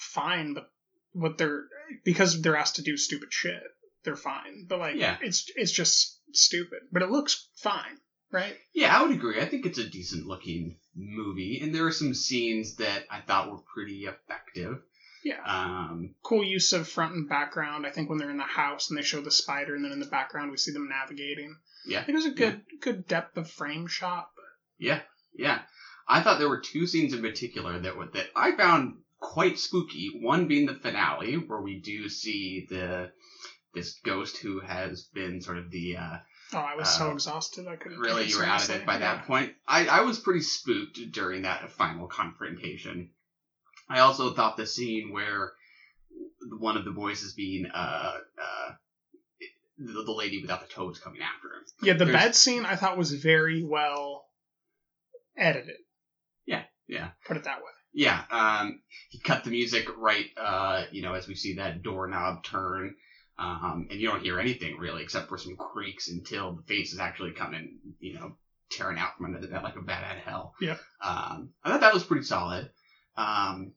fine, 0.00 0.54
but 0.54 0.70
what 1.12 1.38
they're 1.38 1.64
because 2.04 2.40
they're 2.42 2.56
asked 2.56 2.76
to 2.76 2.82
do 2.82 2.96
stupid 2.96 3.32
shit, 3.32 3.62
they're 4.04 4.16
fine. 4.16 4.66
But 4.68 4.78
like 4.78 4.96
Yeah. 4.96 5.16
it's 5.20 5.50
it's 5.56 5.72
just 5.72 6.20
stupid. 6.32 6.80
But 6.92 7.02
it 7.02 7.10
looks 7.10 7.48
fine, 7.56 7.98
right? 8.30 8.56
Yeah, 8.74 8.96
I 8.96 9.02
would 9.02 9.12
agree. 9.16 9.40
I 9.40 9.46
think 9.46 9.66
it's 9.66 9.78
a 9.78 9.88
decent 9.88 10.26
looking 10.26 10.76
movie, 10.94 11.60
and 11.62 11.74
there 11.74 11.86
are 11.86 11.92
some 11.92 12.14
scenes 12.14 12.76
that 12.76 13.04
I 13.10 13.20
thought 13.20 13.50
were 13.50 13.62
pretty 13.74 14.04
effective. 14.06 14.78
Yeah. 15.24 15.42
Um, 15.44 16.14
cool 16.22 16.44
use 16.44 16.72
of 16.72 16.88
front 16.88 17.14
and 17.14 17.28
background. 17.28 17.84
I 17.86 17.90
think 17.90 18.08
when 18.08 18.18
they're 18.18 18.30
in 18.30 18.36
the 18.38 18.44
house 18.44 18.88
and 18.88 18.96
they 18.98 19.02
show 19.02 19.20
the 19.20 19.30
spider, 19.30 19.74
and 19.74 19.84
then 19.84 19.92
in 19.92 20.00
the 20.00 20.06
background 20.06 20.50
we 20.50 20.56
see 20.56 20.72
them 20.72 20.88
navigating. 20.88 21.56
yeah, 21.86 22.04
it 22.06 22.14
was 22.14 22.26
a 22.26 22.30
good 22.30 22.62
good 22.80 23.06
depth 23.06 23.36
of 23.36 23.50
frame 23.50 23.86
shot. 23.88 24.30
But 24.36 24.44
yeah, 24.78 25.00
yeah. 25.34 25.62
I 26.10 26.22
thought 26.22 26.38
there 26.38 26.48
were 26.48 26.60
two 26.60 26.86
scenes 26.86 27.12
in 27.12 27.20
particular 27.20 27.78
that 27.80 27.96
were 27.96 28.06
that 28.14 28.28
I 28.36 28.52
found 28.56 28.98
quite 29.20 29.58
spooky. 29.58 30.10
One 30.20 30.48
being 30.48 30.66
the 30.66 30.74
finale, 30.74 31.34
where 31.34 31.60
we 31.60 31.80
do 31.80 32.08
see 32.08 32.66
the 32.68 33.10
this 33.74 33.98
ghost 34.04 34.38
who 34.38 34.60
has 34.60 35.04
been 35.12 35.40
sort 35.42 35.58
of 35.58 35.70
the 35.70 35.96
uh, 35.96 36.16
oh, 36.54 36.58
I 36.58 36.74
was 36.74 36.88
so 36.88 37.10
Uh, 37.10 37.12
exhausted 37.14 37.66
I 37.68 37.76
couldn't. 37.76 37.98
really 37.98 38.26
you 38.26 38.38
were 38.38 38.44
out 38.44 38.64
of 38.68 38.74
it 38.74 38.86
by 38.86 38.94
Yeah. 38.94 39.16
that 39.16 39.26
point. 39.26 39.52
I, 39.66 39.86
I 39.86 40.00
was 40.02 40.18
pretty 40.18 40.40
spooked 40.40 40.98
during 41.12 41.42
that 41.42 41.70
final 41.72 42.06
confrontation. 42.08 43.10
I 43.90 44.00
also 44.00 44.32
thought 44.34 44.56
the 44.56 44.66
scene 44.66 45.12
where 45.12 45.52
one 46.58 46.76
of 46.76 46.84
the 46.84 46.90
boys 46.90 47.22
is 47.22 47.34
being 47.34 47.66
uh 47.66 48.18
uh 48.40 48.70
the, 49.78 50.02
the 50.02 50.12
lady 50.12 50.40
without 50.40 50.60
the 50.66 50.72
toes 50.72 50.98
coming 50.98 51.20
after 51.22 51.48
him. 51.48 51.64
Yeah, 51.82 51.92
the 51.94 52.04
There's- 52.06 52.24
bed 52.24 52.34
scene 52.34 52.64
I 52.64 52.74
thought 52.76 52.96
was 52.98 53.12
very 53.12 53.62
well 53.62 54.24
edited. 55.36 55.76
Yeah, 56.46 56.64
yeah. 56.88 57.10
Put 57.26 57.36
it 57.36 57.44
that 57.44 57.58
way. 57.58 57.70
Yeah, 57.92 58.22
um, 58.30 58.80
he 59.08 59.18
cut 59.18 59.44
the 59.44 59.50
music 59.50 59.88
right, 59.96 60.26
uh, 60.36 60.84
you 60.92 61.02
know, 61.02 61.14
as 61.14 61.26
we 61.26 61.34
see 61.34 61.54
that 61.54 61.82
doorknob 61.82 62.42
turn, 62.44 62.94
um, 63.38 63.86
and 63.90 64.00
you 64.00 64.08
don't 64.08 64.20
hear 64.22 64.38
anything 64.38 64.76
really 64.76 65.02
except 65.02 65.28
for 65.28 65.38
some 65.38 65.56
creaks 65.56 66.08
until 66.08 66.52
the 66.52 66.62
face 66.62 66.92
is 66.92 66.98
actually 66.98 67.32
coming, 67.32 67.78
you 67.98 68.14
know, 68.14 68.32
tearing 68.70 68.98
out 68.98 69.16
from 69.16 69.26
under 69.26 69.38
the 69.38 69.46
bed 69.46 69.62
like 69.62 69.76
a 69.76 69.80
bat 69.80 70.04
out 70.04 70.16
of 70.16 70.22
hell. 70.22 70.52
Yeah. 70.60 70.74
Um, 71.02 71.50
I 71.64 71.70
thought 71.70 71.80
that 71.80 71.92
was 71.94 72.04
pretty 72.04 72.24
solid. 72.24 72.68
Um, 73.16 73.72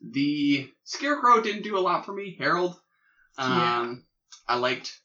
the 0.00 0.68
Scarecrow 0.84 1.40
didn't 1.40 1.62
do 1.62 1.76
a 1.76 1.80
lot 1.80 2.04
for 2.06 2.12
me. 2.12 2.34
Harold, 2.38 2.74
um, 3.38 3.50
Yeah. 3.50 3.94
I 4.48 4.56
liked 4.56 4.98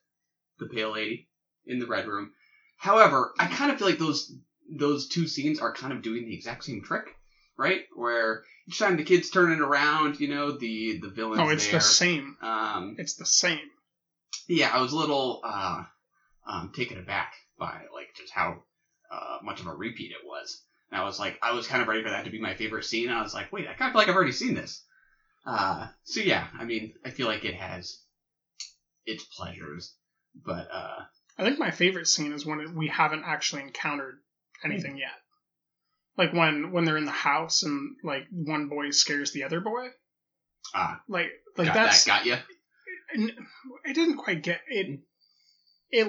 the 0.59 0.67
Pale 0.67 0.91
Lady 0.91 1.27
in 1.65 1.79
the 1.79 1.85
Red 1.85 2.07
Room. 2.07 2.31
However, 2.77 3.33
I 3.39 3.47
kind 3.47 3.71
of 3.71 3.77
feel 3.77 3.87
like 3.87 3.97
those 3.97 4.31
those 4.69 5.07
two 5.07 5.27
scenes 5.27 5.59
are 5.59 5.73
kind 5.73 5.93
of 5.93 6.01
doing 6.01 6.25
the 6.25 6.33
exact 6.33 6.63
same 6.63 6.81
trick, 6.83 7.16
right? 7.57 7.81
Where 7.95 8.43
each 8.67 8.79
time 8.79 8.97
the 8.97 9.03
kid's 9.03 9.29
turning 9.29 9.59
around, 9.59 10.19
you 10.19 10.27
know, 10.27 10.57
the 10.57 10.99
the 11.01 11.09
villain. 11.09 11.39
Oh, 11.39 11.49
it's 11.49 11.65
there. 11.65 11.79
the 11.79 11.81
same. 11.81 12.37
Um, 12.41 12.95
It's 12.97 13.15
the 13.15 13.25
same. 13.25 13.59
yeah, 14.47 14.69
I 14.73 14.81
was 14.81 14.91
a 14.93 14.97
little 14.97 15.41
uh, 15.43 15.83
um, 16.45 16.71
taken 16.75 16.97
aback 16.97 17.33
by 17.57 17.81
like 17.93 18.13
just 18.15 18.31
how 18.33 18.63
uh, 19.11 19.37
much 19.43 19.59
of 19.59 19.67
a 19.67 19.73
repeat 19.73 20.11
it 20.11 20.25
was. 20.25 20.61
And 20.91 21.01
I 21.01 21.03
was 21.03 21.19
like, 21.19 21.37
I 21.41 21.53
was 21.53 21.67
kind 21.67 21.81
of 21.81 21.87
ready 21.87 22.03
for 22.03 22.09
that 22.09 22.25
to 22.25 22.31
be 22.31 22.39
my 22.39 22.53
favorite 22.55 22.85
scene. 22.85 23.09
And 23.09 23.17
I 23.17 23.21
was 23.21 23.33
like, 23.33 23.51
wait, 23.51 23.67
I 23.67 23.73
kind 23.73 23.89
of 23.89 23.93
feel 23.93 23.99
like 23.99 24.09
I've 24.09 24.15
already 24.15 24.31
seen 24.31 24.53
this. 24.53 24.83
Uh, 25.45 25.87
so 26.03 26.21
yeah, 26.21 26.47
I 26.57 26.65
mean, 26.65 26.93
I 27.05 27.09
feel 27.09 27.27
like 27.27 27.45
it 27.45 27.55
has 27.55 28.01
its 29.05 29.23
pleasures, 29.23 29.93
but 30.45 30.67
uh, 30.71 30.99
I 31.37 31.43
think 31.43 31.57
my 31.57 31.71
favorite 31.71 32.07
scene 32.07 32.33
is 32.33 32.45
when 32.45 32.75
we 32.75 32.87
haven't 32.87 33.23
actually 33.25 33.61
encountered 33.61 34.19
anything 34.63 34.97
yet. 34.97 35.13
Like 36.17 36.33
when 36.33 36.71
when 36.71 36.85
they're 36.85 36.97
in 36.97 37.05
the 37.05 37.11
house 37.11 37.63
and 37.63 37.95
like 38.03 38.23
one 38.31 38.67
boy 38.69 38.89
scares 38.91 39.31
the 39.31 39.43
other 39.43 39.59
boy. 39.61 39.87
ah, 40.73 41.01
Like 41.07 41.29
like 41.57 41.67
got, 41.67 41.73
that's 41.73 42.05
that 42.05 42.23
got 42.23 42.25
you. 42.25 42.37
n- 43.15 43.35
it 43.85 43.93
didn't 43.93 44.17
quite 44.17 44.41
get 44.43 44.61
it 44.67 44.99
it 45.91 46.07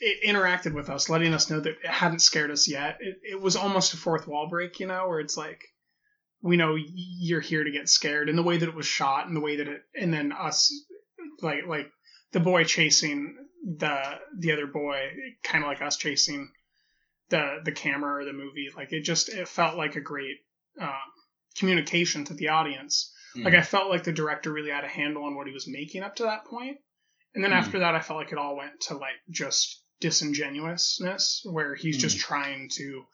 it 0.00 0.24
interacted 0.28 0.74
with 0.74 0.88
us 0.90 1.08
letting 1.08 1.34
us 1.34 1.50
know 1.50 1.58
that 1.60 1.76
it 1.82 1.90
hadn't 1.90 2.20
scared 2.20 2.50
us 2.50 2.68
yet 2.68 2.98
it, 3.00 3.16
it 3.22 3.40
was 3.40 3.56
almost 3.56 3.94
a 3.94 3.96
fourth 3.96 4.28
wall 4.28 4.48
break 4.48 4.78
you 4.78 4.86
know 4.86 5.08
where 5.08 5.20
it's 5.20 5.36
like 5.36 5.60
we 6.40 6.56
know 6.56 6.76
you're 6.76 7.40
here 7.40 7.64
to 7.64 7.72
get 7.72 7.88
scared 7.88 8.28
and 8.28 8.38
the 8.38 8.42
way 8.44 8.56
that 8.58 8.68
it 8.68 8.74
was 8.74 8.86
shot 8.86 9.26
and 9.26 9.34
the 9.36 9.40
way 9.40 9.56
that 9.56 9.66
it 9.68 9.82
and 9.94 10.12
then 10.14 10.30
us 10.32 10.72
like 11.42 11.66
like 11.66 11.90
the 12.32 12.40
boy 12.40 12.62
chasing 12.62 13.36
the 13.64 14.00
the 14.38 14.52
other 14.52 14.66
boy 14.68 15.08
kind 15.42 15.64
of 15.64 15.68
like 15.68 15.82
us 15.82 15.96
chasing 15.96 16.48
the 17.30 17.58
the 17.64 17.72
camera 17.72 18.22
or 18.22 18.24
the 18.24 18.32
movie 18.32 18.68
like 18.76 18.92
it 18.92 19.02
just 19.02 19.28
it 19.28 19.46
felt 19.48 19.76
like 19.76 19.96
a 19.96 20.00
great 20.00 20.36
um, 20.80 20.88
communication 21.56 22.24
to 22.24 22.34
the 22.34 22.48
audience 22.48 23.12
like 23.44 23.54
I 23.54 23.62
felt 23.62 23.90
like 23.90 24.04
the 24.04 24.12
director 24.12 24.50
really 24.52 24.70
had 24.70 24.84
a 24.84 24.88
handle 24.88 25.24
on 25.24 25.36
what 25.36 25.46
he 25.46 25.52
was 25.52 25.68
making 25.68 26.02
up 26.02 26.16
to 26.16 26.24
that 26.24 26.44
point. 26.46 26.78
And 27.34 27.44
then 27.44 27.52
Mm. 27.52 27.58
after 27.58 27.78
that 27.80 27.94
I 27.94 28.00
felt 28.00 28.18
like 28.18 28.32
it 28.32 28.38
all 28.38 28.56
went 28.56 28.80
to 28.88 28.94
like 28.96 29.14
just 29.30 29.82
disingenuousness 30.00 31.42
where 31.44 31.74
he's 31.74 31.98
just 31.98 32.18
trying 32.18 32.68
to 32.70 33.04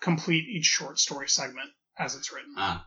complete 0.00 0.48
each 0.48 0.66
short 0.66 0.98
story 0.98 1.28
segment 1.28 1.70
as 1.98 2.14
it's 2.14 2.32
written. 2.32 2.54
Ah, 2.56 2.86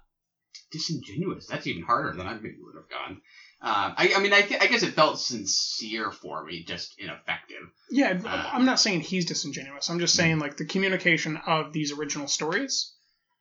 disingenuous. 0.72 1.48
That's 1.48 1.67
even 1.67 1.84
harder 1.84 2.15
than 2.15 2.27
I 2.27 2.36
maybe 2.36 2.57
would 2.62 2.75
have 2.75 2.89
gone. 2.89 3.22
Um, 3.60 3.94
I, 3.98 4.14
I 4.16 4.20
mean, 4.20 4.34
I, 4.34 4.42
th- 4.42 4.62
I 4.62 4.68
guess 4.68 4.84
it 4.84 4.94
felt 4.94 5.20
sincere 5.20 6.12
for 6.12 6.44
me, 6.46 6.64
just 6.64 6.94
ineffective. 7.00 7.58
Yeah, 7.90 8.20
Uh, 8.24 8.50
I'm 8.54 8.66
not 8.66 8.80
saying 8.80 9.02
he's 9.02 9.26
disingenuous. 9.26 9.90
I'm 9.90 10.00
just 10.00 10.14
saying 10.16 10.38
like 10.40 10.58
the 10.58 10.66
communication 10.66 11.38
of 11.46 11.74
these 11.74 11.92
original 11.92 12.28
stories 12.28 12.94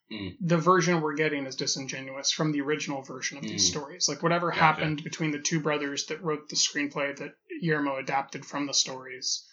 Mm. 0.09 0.37
the 0.41 0.57
version 0.57 1.01
we're 1.01 1.17
getting 1.17 1.47
is 1.47 1.57
disingenuous 1.57 2.31
from 2.31 2.53
the 2.53 2.61
original 2.61 3.03
version 3.03 3.39
of 3.39 3.43
these 3.43 3.67
Mm. 3.67 3.71
stories. 3.71 4.09
Like 4.09 4.23
whatever 4.23 4.51
Gotcha. 4.51 4.61
happened 4.61 5.03
between 5.03 5.33
the 5.33 5.41
two 5.41 5.59
brothers 5.59 6.07
that 6.07 6.23
wrote 6.23 6.49
the 6.49 6.55
screenplay 6.55 7.17
that 7.17 7.33
Guillermo 7.61 7.97
adapted 7.97 8.47
from 8.47 8.67
the 8.69 8.73
stories 8.73 9.45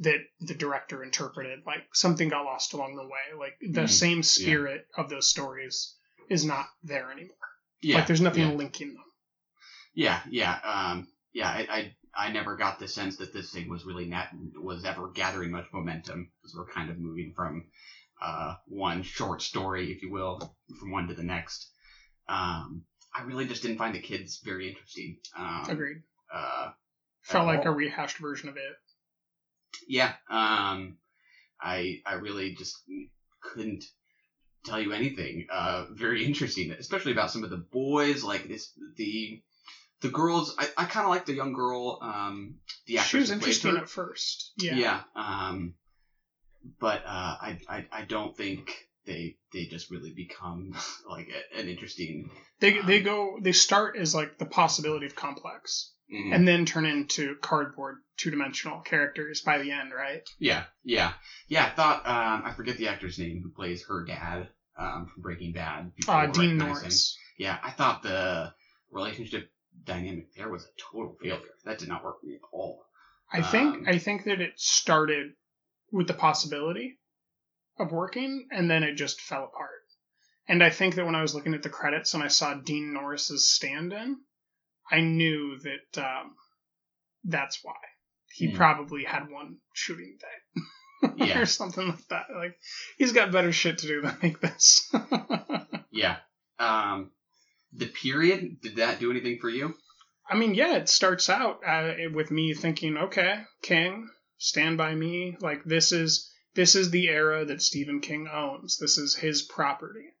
that 0.00 0.18
the 0.40 0.52
director 0.54 1.02
interpreted, 1.02 1.60
like 1.64 1.84
something 1.94 2.28
got 2.28 2.44
lost 2.44 2.74
along 2.74 2.96
the 2.96 3.04
way. 3.04 3.38
Like 3.38 3.56
the 3.62 3.84
Mm. 3.84 3.88
same 3.90 4.18
Yeah. 4.18 4.22
spirit 4.24 4.86
of 4.98 5.08
those 5.08 5.28
stories 5.30 5.96
is 6.28 6.44
not 6.44 6.66
there 6.82 7.10
anymore. 7.10 7.34
Yeah, 7.80 7.96
like 7.96 8.06
there's 8.06 8.20
nothing 8.20 8.50
yeah. 8.50 8.54
linking 8.54 8.92
them. 8.92 9.04
Yeah, 9.94 10.20
yeah, 10.30 10.58
um, 10.64 11.08
yeah. 11.32 11.48
I, 11.48 11.66
I, 12.14 12.26
I 12.28 12.32
never 12.32 12.56
got 12.56 12.78
the 12.78 12.88
sense 12.88 13.16
that 13.18 13.32
this 13.32 13.50
thing 13.50 13.68
was 13.68 13.84
really 13.84 14.06
net 14.06 14.28
was 14.60 14.84
ever 14.84 15.08
gathering 15.08 15.50
much 15.50 15.66
momentum 15.72 16.30
because 16.40 16.56
we're 16.56 16.66
kind 16.66 16.90
of 16.90 16.98
moving 16.98 17.32
from 17.34 17.64
uh, 18.20 18.54
one 18.66 19.02
short 19.02 19.42
story, 19.42 19.92
if 19.92 20.02
you 20.02 20.10
will, 20.10 20.54
from 20.78 20.90
one 20.90 21.08
to 21.08 21.14
the 21.14 21.22
next. 21.22 21.70
Um, 22.28 22.84
I 23.14 23.22
really 23.24 23.46
just 23.46 23.62
didn't 23.62 23.78
find 23.78 23.94
the 23.94 24.00
kids 24.00 24.40
very 24.44 24.68
interesting. 24.68 25.18
Um, 25.36 25.66
Agreed. 25.68 26.02
Uh, 26.32 26.70
Felt 27.22 27.46
like 27.46 27.64
a 27.64 27.70
rehashed 27.70 28.18
version 28.18 28.48
of 28.48 28.56
it. 28.56 28.76
yeah 29.88 30.12
um 30.28 30.96
i 31.60 32.00
i 32.04 32.14
really 32.14 32.54
just 32.54 32.82
couldn't 33.40 33.84
tell 34.64 34.80
you 34.80 34.92
anything 34.92 35.46
uh 35.50 35.86
very 35.92 36.24
interesting 36.24 36.70
especially 36.72 37.12
about 37.12 37.30
some 37.30 37.44
of 37.44 37.50
the 37.50 37.64
boys 37.72 38.22
like 38.24 38.48
this 38.48 38.72
the 38.96 39.40
the 40.02 40.08
girls 40.10 40.54
i, 40.58 40.68
I 40.76 40.84
kind 40.84 41.04
of 41.04 41.10
like 41.10 41.26
the 41.26 41.34
young 41.34 41.52
girl 41.52 41.98
um 42.02 42.56
the 42.86 42.98
actress 42.98 43.10
She 43.10 43.16
was 43.18 43.30
interesting 43.30 43.76
at 43.76 43.88
first. 43.88 44.52
Yeah. 44.58 44.74
yeah 44.74 45.00
um 45.16 45.74
but 46.80 47.02
uh 47.06 47.36
I, 47.40 47.58
I 47.68 47.86
i 47.92 48.02
don't 48.02 48.36
think 48.36 48.72
they 49.06 49.36
they 49.52 49.64
just 49.66 49.90
really 49.90 50.12
become 50.14 50.74
like 51.08 51.28
a, 51.28 51.58
an 51.60 51.68
interesting 51.68 52.30
They 52.60 52.80
they 52.80 53.00
go 53.00 53.38
they 53.40 53.52
start 53.52 53.96
as 53.96 54.14
like 54.14 54.38
the 54.38 54.46
possibility 54.46 55.06
of 55.06 55.14
complex. 55.16 55.90
Mhm. 56.12 56.34
And 56.34 56.46
then 56.46 56.66
turn 56.66 56.84
into 56.84 57.36
cardboard 57.36 57.96
two 58.18 58.30
dimensional 58.30 58.80
characters 58.80 59.40
by 59.40 59.58
the 59.62 59.70
end, 59.70 59.92
right? 59.94 60.20
Yeah, 60.38 60.64
yeah, 60.84 61.14
yeah. 61.48 61.64
I 61.64 61.70
thought 61.70 62.06
um, 62.06 62.42
I 62.44 62.52
forget 62.52 62.76
the 62.76 62.88
actor's 62.88 63.18
name 63.18 63.40
who 63.42 63.48
plays 63.50 63.82
her 63.86 64.04
dad 64.04 64.48
um, 64.76 65.06
from 65.06 65.22
Breaking 65.22 65.52
Bad. 65.54 65.90
Uh, 66.06 66.26
Dean. 66.26 66.58
Norris. 66.58 67.16
Yeah, 67.38 67.56
I 67.62 67.70
thought 67.70 68.02
the 68.02 68.52
relationship 68.90 69.50
dynamic 69.84 70.34
there 70.34 70.48
was 70.48 70.64
a 70.64 70.68
total 70.92 71.16
failure. 71.20 71.40
That 71.64 71.78
did 71.78 71.88
not 71.88 72.04
work 72.04 72.20
for 72.20 72.26
me 72.26 72.34
at 72.36 72.40
all. 72.52 72.84
I 73.32 73.42
think 73.42 73.76
Um, 73.76 73.84
I 73.86 73.98
think 73.98 74.24
that 74.24 74.40
it 74.40 74.58
started 74.58 75.32
with 75.90 76.06
the 76.06 76.14
possibility 76.14 76.98
of 77.78 77.90
working, 77.92 78.48
and 78.50 78.70
then 78.70 78.82
it 78.82 78.94
just 78.94 79.20
fell 79.20 79.44
apart. 79.44 79.70
And 80.48 80.62
I 80.62 80.70
think 80.70 80.94
that 80.96 81.06
when 81.06 81.14
I 81.14 81.22
was 81.22 81.34
looking 81.34 81.54
at 81.54 81.62
the 81.62 81.70
credits 81.70 82.14
and 82.14 82.22
I 82.22 82.28
saw 82.28 82.54
Dean 82.54 82.92
Norris's 82.92 83.50
stand-in, 83.50 84.18
I 84.90 85.00
knew 85.00 85.58
that 85.60 86.04
um, 86.04 86.34
that's 87.24 87.60
why 87.62 87.76
he 88.32 88.50
Hmm. 88.50 88.56
probably 88.56 89.04
had 89.04 89.30
one 89.30 89.58
shooting 89.74 90.18
day 90.20 90.62
Yeah. 91.16 91.40
or 91.40 91.46
something 91.46 91.88
like 91.88 92.06
that. 92.08 92.26
Like 92.34 92.58
he's 92.98 93.12
got 93.12 93.32
better 93.32 93.52
shit 93.52 93.78
to 93.78 93.86
do 93.86 94.02
than 94.02 94.18
make 94.22 94.40
this. 94.40 94.92
Yeah. 95.94 96.16
Um, 96.58 97.10
the 97.72 97.86
period 97.86 98.60
did 98.60 98.76
that 98.76 99.00
do 99.00 99.10
anything 99.10 99.38
for 99.38 99.48
you? 99.48 99.74
I 100.28 100.36
mean, 100.36 100.54
yeah, 100.54 100.76
it 100.76 100.88
starts 100.88 101.28
out 101.28 101.60
uh, 101.66 101.94
with 102.12 102.30
me 102.30 102.54
thinking, 102.54 102.96
okay, 102.96 103.44
King, 103.62 104.08
Stand 104.38 104.76
by 104.76 104.94
Me, 104.94 105.36
like 105.40 105.64
this 105.64 105.92
is 105.92 106.30
this 106.54 106.74
is 106.74 106.90
the 106.90 107.08
era 107.08 107.44
that 107.44 107.62
Stephen 107.62 108.00
King 108.00 108.28
owns. 108.28 108.76
This 108.78 108.98
is 108.98 109.14
his 109.14 109.42
property, 109.42 110.14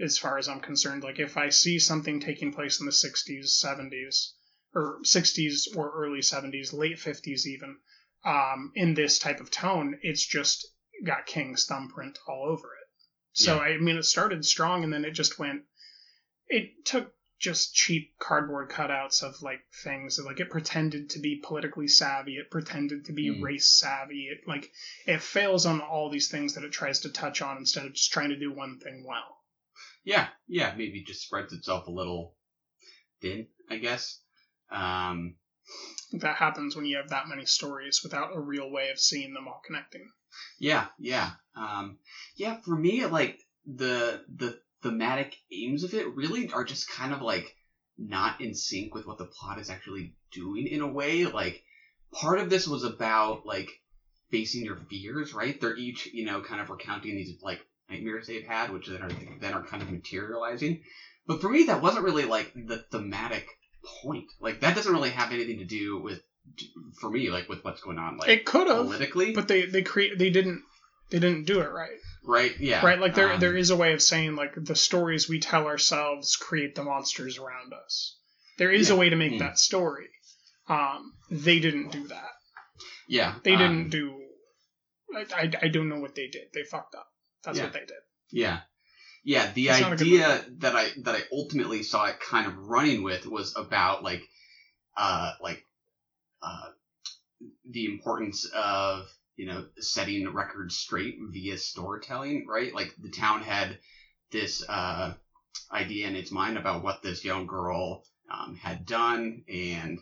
as 0.00 0.18
far 0.18 0.36
as 0.38 0.48
I'm 0.48 0.60
concerned. 0.60 1.02
Like 1.02 1.18
if 1.18 1.36
I 1.36 1.48
see 1.48 1.78
something 1.78 2.20
taking 2.20 2.52
place 2.52 2.80
in 2.80 2.86
the 2.86 2.92
'60s, 2.92 3.46
'70s, 3.62 4.32
or 4.74 5.00
'60s 5.02 5.76
or 5.76 5.92
early 5.94 6.20
'70s, 6.20 6.72
late 6.72 6.98
'50s 6.98 7.46
even, 7.46 7.78
um, 8.24 8.72
in 8.74 8.94
this 8.94 9.18
type 9.18 9.40
of 9.40 9.50
tone, 9.50 9.98
it's 10.02 10.26
just 10.26 10.66
got 11.04 11.26
King's 11.26 11.66
thumbprint 11.66 12.18
all 12.26 12.48
over 12.48 12.68
it. 12.68 12.88
So 13.32 13.56
Yeah. 13.56 13.62
I 13.62 13.78
mean, 13.78 13.96
it 13.96 14.04
started 14.04 14.44
strong, 14.44 14.84
and 14.84 14.92
then 14.92 15.04
it 15.04 15.12
just 15.12 15.38
went. 15.38 15.62
It 16.48 16.84
took 16.84 17.14
just 17.38 17.74
cheap 17.74 18.14
cardboard 18.20 18.70
cutouts 18.70 19.22
of 19.22 19.42
like 19.42 19.60
things 19.82 20.18
like 20.24 20.38
it 20.38 20.48
pretended 20.48 21.10
to 21.10 21.18
be 21.18 21.40
politically 21.42 21.88
savvy 21.88 22.36
it 22.36 22.48
pretended 22.52 23.04
to 23.06 23.12
be 23.12 23.30
Mm. 23.30 23.42
race 23.42 23.76
savvy 23.80 24.28
it 24.28 24.46
like 24.46 24.70
it 25.08 25.20
fails 25.20 25.66
on 25.66 25.80
all 25.80 26.08
these 26.08 26.30
things 26.30 26.54
that 26.54 26.62
it 26.62 26.70
tries 26.70 27.00
to 27.00 27.10
touch 27.10 27.42
on 27.42 27.56
instead 27.56 27.84
of 27.84 27.94
just 27.94 28.12
trying 28.12 28.28
to 28.28 28.38
do 28.38 28.52
one 28.52 28.78
thing 28.78 29.04
well 29.04 29.42
Yeah, 30.04 30.28
yeah, 30.46 30.72
maybe 30.76 31.02
just 31.02 31.22
spreads 31.22 31.52
itself 31.52 31.88
a 31.88 31.90
little 31.90 32.36
thin, 33.20 33.48
I 33.68 33.78
guess. 33.78 34.20
Um, 34.70 35.36
that 36.12 36.36
happens 36.36 36.76
when 36.76 36.84
you 36.84 36.96
have 36.98 37.10
that 37.10 37.26
many 37.28 37.46
stories 37.46 38.02
without 38.04 38.36
a 38.36 38.40
real 38.40 38.70
way 38.70 38.90
of 38.90 39.00
seeing 39.00 39.34
them 39.34 39.48
all 39.48 39.62
connecting 39.66 40.12
yeah, 40.58 40.86
yeah, 40.98 41.32
um, 41.56 41.98
yeah. 42.36 42.60
For 42.60 42.74
me, 42.76 43.04
like 43.06 43.38
the 43.66 44.24
the 44.34 44.60
thematic 44.82 45.36
aims 45.52 45.84
of 45.84 45.94
it 45.94 46.14
really 46.14 46.50
are 46.52 46.64
just 46.64 46.90
kind 46.90 47.12
of 47.12 47.22
like 47.22 47.54
not 47.98 48.40
in 48.40 48.54
sync 48.54 48.94
with 48.94 49.06
what 49.06 49.18
the 49.18 49.26
plot 49.26 49.58
is 49.58 49.70
actually 49.70 50.14
doing 50.32 50.66
in 50.66 50.80
a 50.80 50.86
way. 50.86 51.24
Like 51.24 51.62
part 52.12 52.38
of 52.38 52.50
this 52.50 52.66
was 52.66 52.84
about 52.84 53.46
like 53.46 53.70
facing 54.30 54.64
your 54.64 54.78
fears, 54.90 55.32
right? 55.32 55.60
They're 55.60 55.76
each, 55.76 56.06
you 56.12 56.24
know, 56.24 56.40
kind 56.40 56.60
of 56.60 56.70
recounting 56.70 57.14
these 57.14 57.32
like 57.42 57.60
nightmares 57.88 58.26
they've 58.26 58.46
had, 58.46 58.72
which 58.72 58.88
then 58.88 59.02
are 59.02 59.10
then 59.40 59.54
are 59.54 59.64
kind 59.64 59.82
of 59.82 59.90
materializing. 59.90 60.82
But 61.26 61.40
for 61.40 61.48
me, 61.48 61.64
that 61.64 61.82
wasn't 61.82 62.04
really 62.04 62.24
like 62.24 62.52
the 62.54 62.84
thematic 62.90 63.46
point. 64.02 64.26
Like 64.40 64.60
that 64.60 64.74
doesn't 64.74 64.92
really 64.92 65.10
have 65.10 65.32
anything 65.32 65.58
to 65.58 65.64
do 65.64 66.00
with, 66.00 66.20
for 67.00 67.10
me, 67.10 67.30
like 67.30 67.48
with 67.48 67.64
what's 67.64 67.80
going 67.80 67.98
on. 67.98 68.16
Like 68.16 68.28
it 68.28 68.44
could 68.44 68.66
have 68.66 68.86
politically, 68.86 69.32
but 69.32 69.46
they 69.46 69.66
they 69.66 69.82
create 69.82 70.18
they 70.18 70.30
didn't 70.30 70.62
they 71.10 71.20
didn't 71.20 71.46
do 71.46 71.60
it 71.60 71.70
right 71.70 71.98
right? 72.24 72.52
Yeah, 72.60 72.84
right? 72.84 72.98
Like 72.98 73.14
there 73.14 73.32
um, 73.32 73.40
there 73.40 73.56
is 73.56 73.70
a 73.70 73.76
way 73.76 73.92
of 73.92 74.02
saying 74.02 74.36
like 74.36 74.54
the 74.56 74.76
stories 74.76 75.28
we 75.28 75.40
tell 75.40 75.66
ourselves 75.66 76.36
create 76.36 76.74
the 76.74 76.84
monsters 76.84 77.38
around 77.38 77.72
us. 77.72 78.16
There 78.58 78.70
is 78.70 78.90
a 78.90 78.96
way 78.96 79.08
to 79.08 79.16
make 79.16 79.32
Hmm. 79.32 79.38
that 79.38 79.58
story. 79.58 80.08
Um 80.68 81.12
they 81.30 81.58
didn't 81.58 81.90
do 81.90 82.08
that. 82.08 82.30
Yeah, 83.08 83.34
they 83.42 83.54
um, 83.54 83.58
didn't 83.58 83.90
do 83.90 84.18
I, 85.14 85.26
I, 85.34 85.50
I 85.62 85.68
don't 85.68 85.88
know 85.88 86.00
what 86.00 86.14
they 86.14 86.28
did. 86.28 86.44
They 86.54 86.62
fucked 86.64 86.94
up. 86.94 87.06
That's 87.44 87.58
Yeah. 87.58 87.64
what 87.64 87.72
they 87.74 87.80
did. 87.80 87.98
Yeah. 88.30 88.60
Yeah, 89.24 89.52
the 89.52 89.68
It's 89.68 89.80
not 89.80 89.92
a 89.92 89.96
good 89.96 90.06
idea 90.06 90.44
that 90.58 90.74
I 90.74 90.88
that 91.02 91.14
I 91.14 91.20
ultimately 91.32 91.82
saw 91.82 92.06
it 92.06 92.18
kind 92.20 92.46
of 92.46 92.56
running 92.56 93.02
with 93.02 93.26
was 93.26 93.54
about 93.56 94.02
like 94.02 94.22
uh 94.96 95.32
like 95.40 95.64
uh 96.42 96.70
the 97.68 97.86
importance 97.86 98.48
of, 98.54 99.06
you 99.36 99.46
know, 99.46 99.64
setting 99.78 100.32
records 100.32 100.76
straight 100.76 101.16
via 101.30 101.56
storytelling, 101.56 102.46
right? 102.48 102.74
Like 102.74 102.94
the 103.00 103.10
town 103.10 103.42
had 103.42 103.78
this 104.30 104.62
uh 104.68 105.14
idea 105.72 106.06
in 106.06 106.16
its 106.16 106.30
mind 106.30 106.58
about 106.58 106.82
what 106.82 107.02
this 107.02 107.24
young 107.24 107.46
girl 107.46 108.02
um, 108.30 108.54
had 108.54 108.84
done 108.84 109.42
and 109.48 109.98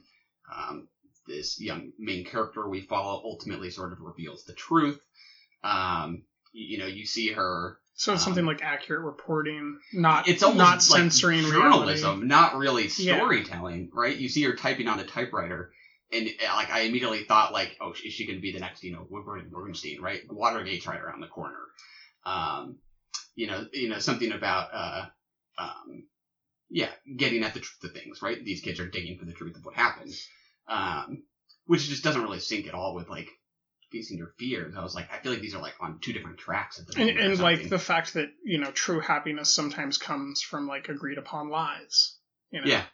um, 0.55 0.89
this 1.27 1.61
young 1.61 1.93
main 1.99 2.25
character 2.25 2.69
we 2.69 2.81
follow 2.81 3.21
ultimately 3.25 3.71
sort 3.71 3.93
of 3.93 4.01
reveals 4.01 4.45
the 4.45 4.53
truth. 4.53 4.99
Um, 5.63 6.23
you, 6.53 6.73
you 6.73 6.79
know, 6.79 6.87
you 6.87 7.07
see 7.07 7.31
her 7.33 7.79
so 7.95 8.15
it's 8.15 8.25
something 8.25 8.47
like 8.47 8.63
accurate 8.63 9.03
reporting 9.03 9.79
not 9.93 10.27
Um, 10.27 10.33
it's 10.33 10.43
almost 10.43 10.59
not 10.59 10.91
like 10.91 11.03
censoring 11.03 11.43
journalism, 11.43 12.21
reality. 12.21 12.27
not 12.27 12.57
really 12.57 12.89
Yeah. 12.99 13.17
storytelling, 13.19 13.91
right? 13.93 14.17
You 14.17 14.29
see 14.29 14.43
her 14.45 14.55
typing 14.57 14.89
on 14.89 14.99
a 14.99 15.05
typewriter, 15.05 15.71
and 16.13 16.29
uh, 16.29 16.55
like 16.55 16.71
I 16.71 16.81
immediately 16.81 17.25
thought, 17.25 17.53
like, 17.53 17.77
oh, 17.81 17.93
is 17.93 18.13
she 18.13 18.27
going 18.27 18.39
to 18.39 18.43
be 18.43 18.53
the 18.53 18.61
next, 18.61 18.83
you 18.83 18.93
know, 18.93 19.07
Woodward 19.09 19.51
Bernstein, 19.51 20.01
right? 20.01 20.21
Watergate's 20.29 20.87
right 20.87 21.01
around 21.01 21.21
the 21.21 21.27
corner. 21.27 21.59
Um, 22.25 22.77
you 23.35 23.47
know, 23.47 23.67
you 23.73 23.89
know 23.89 23.99
something 23.99 24.33
about, 24.33 24.69
uh, 24.73 25.07
um, 25.59 26.05
yeah, 26.69 26.91
getting 27.17 27.45
at 27.45 27.55
the 27.55 27.61
truth 27.61 27.85
of 27.85 27.93
things, 27.93 28.23
right? 28.23 28.43
These 28.45 28.61
kids 28.61 28.81
are 28.81 28.89
digging 28.89 29.19
for 29.19 29.25
the 29.25 29.33
truth 29.33 29.57
of 29.57 29.65
what 29.65 29.75
happened, 29.75 30.15
um, 30.69 31.23
which 31.67 31.89
just 31.89 32.05
doesn't 32.05 32.23
really 32.23 32.41
sync 32.41 32.67
at 32.67 32.75
all 32.75 32.95
with 32.95 33.09
like 33.09 33.29
facing 33.91 34.19
your 34.19 34.33
fears. 34.39 34.75
I 34.77 34.83
was 34.83 34.95
like, 34.95 35.09
I 35.13 35.19
feel 35.19 35.33
like 35.33 35.41
these 35.41 35.55
are 35.55 35.63
like 35.63 35.75
on 35.81 35.99
two 36.01 36.13
different 36.13 36.39
tracks 36.39 36.79
at 36.79 36.87
the 36.87 37.01
and, 37.01 37.15
moment. 37.15 37.33
and 37.33 37.41
like 37.41 37.69
the 37.69 37.79
fact 37.79 38.15
that 38.15 38.31
you 38.45 38.59
know 38.59 38.71
true 38.71 39.01
happiness 39.01 39.53
sometimes 39.53 39.99
comes 39.99 40.43
from 40.43 40.67
like 40.67 40.89
agreed 40.89 41.19
upon 41.19 41.51
lies 41.51 42.17
you 42.51 42.61
know 42.61 42.67
yeah, 42.67 42.85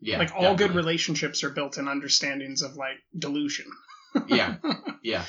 yeah, 0.00 0.18
like 0.18 0.32
all 0.34 0.54
good 0.56 0.74
relationships 0.74 1.42
are 1.44 1.50
built 1.50 1.78
in 1.78 1.86
understandings 1.88 2.62
of 2.62 2.76
like 2.76 2.96
delusion 3.18 3.66
yeah, 4.28 4.56
yeah. 5.02 5.24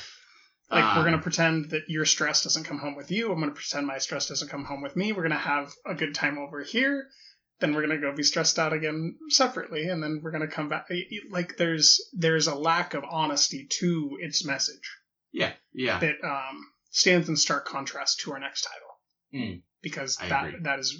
like 0.70 0.84
we're 0.96 1.00
Um, 1.00 1.04
gonna 1.04 1.18
pretend 1.22 1.70
that 1.70 1.82
your 1.88 2.04
stress 2.04 2.44
doesn't 2.44 2.64
come 2.64 2.78
home 2.78 2.94
with 2.96 3.10
you 3.10 3.32
i'm 3.32 3.40
gonna 3.40 3.52
pretend 3.52 3.86
my 3.86 3.98
stress 3.98 4.28
doesn't 4.28 4.48
come 4.48 4.64
home 4.64 4.82
with 4.82 4.96
me 4.96 5.12
we're 5.12 5.22
gonna 5.22 5.36
have 5.36 5.72
a 5.86 5.94
good 5.94 6.14
time 6.14 6.38
over 6.38 6.62
here 6.62 7.06
then 7.60 7.74
we're 7.74 7.82
gonna 7.82 7.98
go 8.00 8.14
be 8.14 8.22
stressed 8.22 8.58
out 8.58 8.72
again 8.72 9.16
separately 9.28 9.88
and 9.88 10.02
then 10.02 10.20
we're 10.22 10.30
gonna 10.30 10.46
come 10.48 10.68
back 10.68 10.86
like 11.30 11.56
there's 11.56 12.00
there's 12.12 12.46
a 12.46 12.54
lack 12.54 12.94
of 12.94 13.04
honesty 13.10 13.66
to 13.80 14.16
its 14.20 14.44
message 14.46 14.88
Yeah, 15.32 15.52
yeah. 15.74 15.98
that 15.98 16.16
um, 16.24 16.64
stands 16.90 17.28
in 17.28 17.36
stark 17.36 17.66
contrast 17.66 18.20
to 18.20 18.32
our 18.32 18.38
next 18.40 18.62
title 18.62 18.86
Mm. 19.32 19.62
because 19.80 20.18
I 20.20 20.28
that 20.28 20.46
agree. 20.48 20.60
that 20.62 20.78
is 20.80 20.98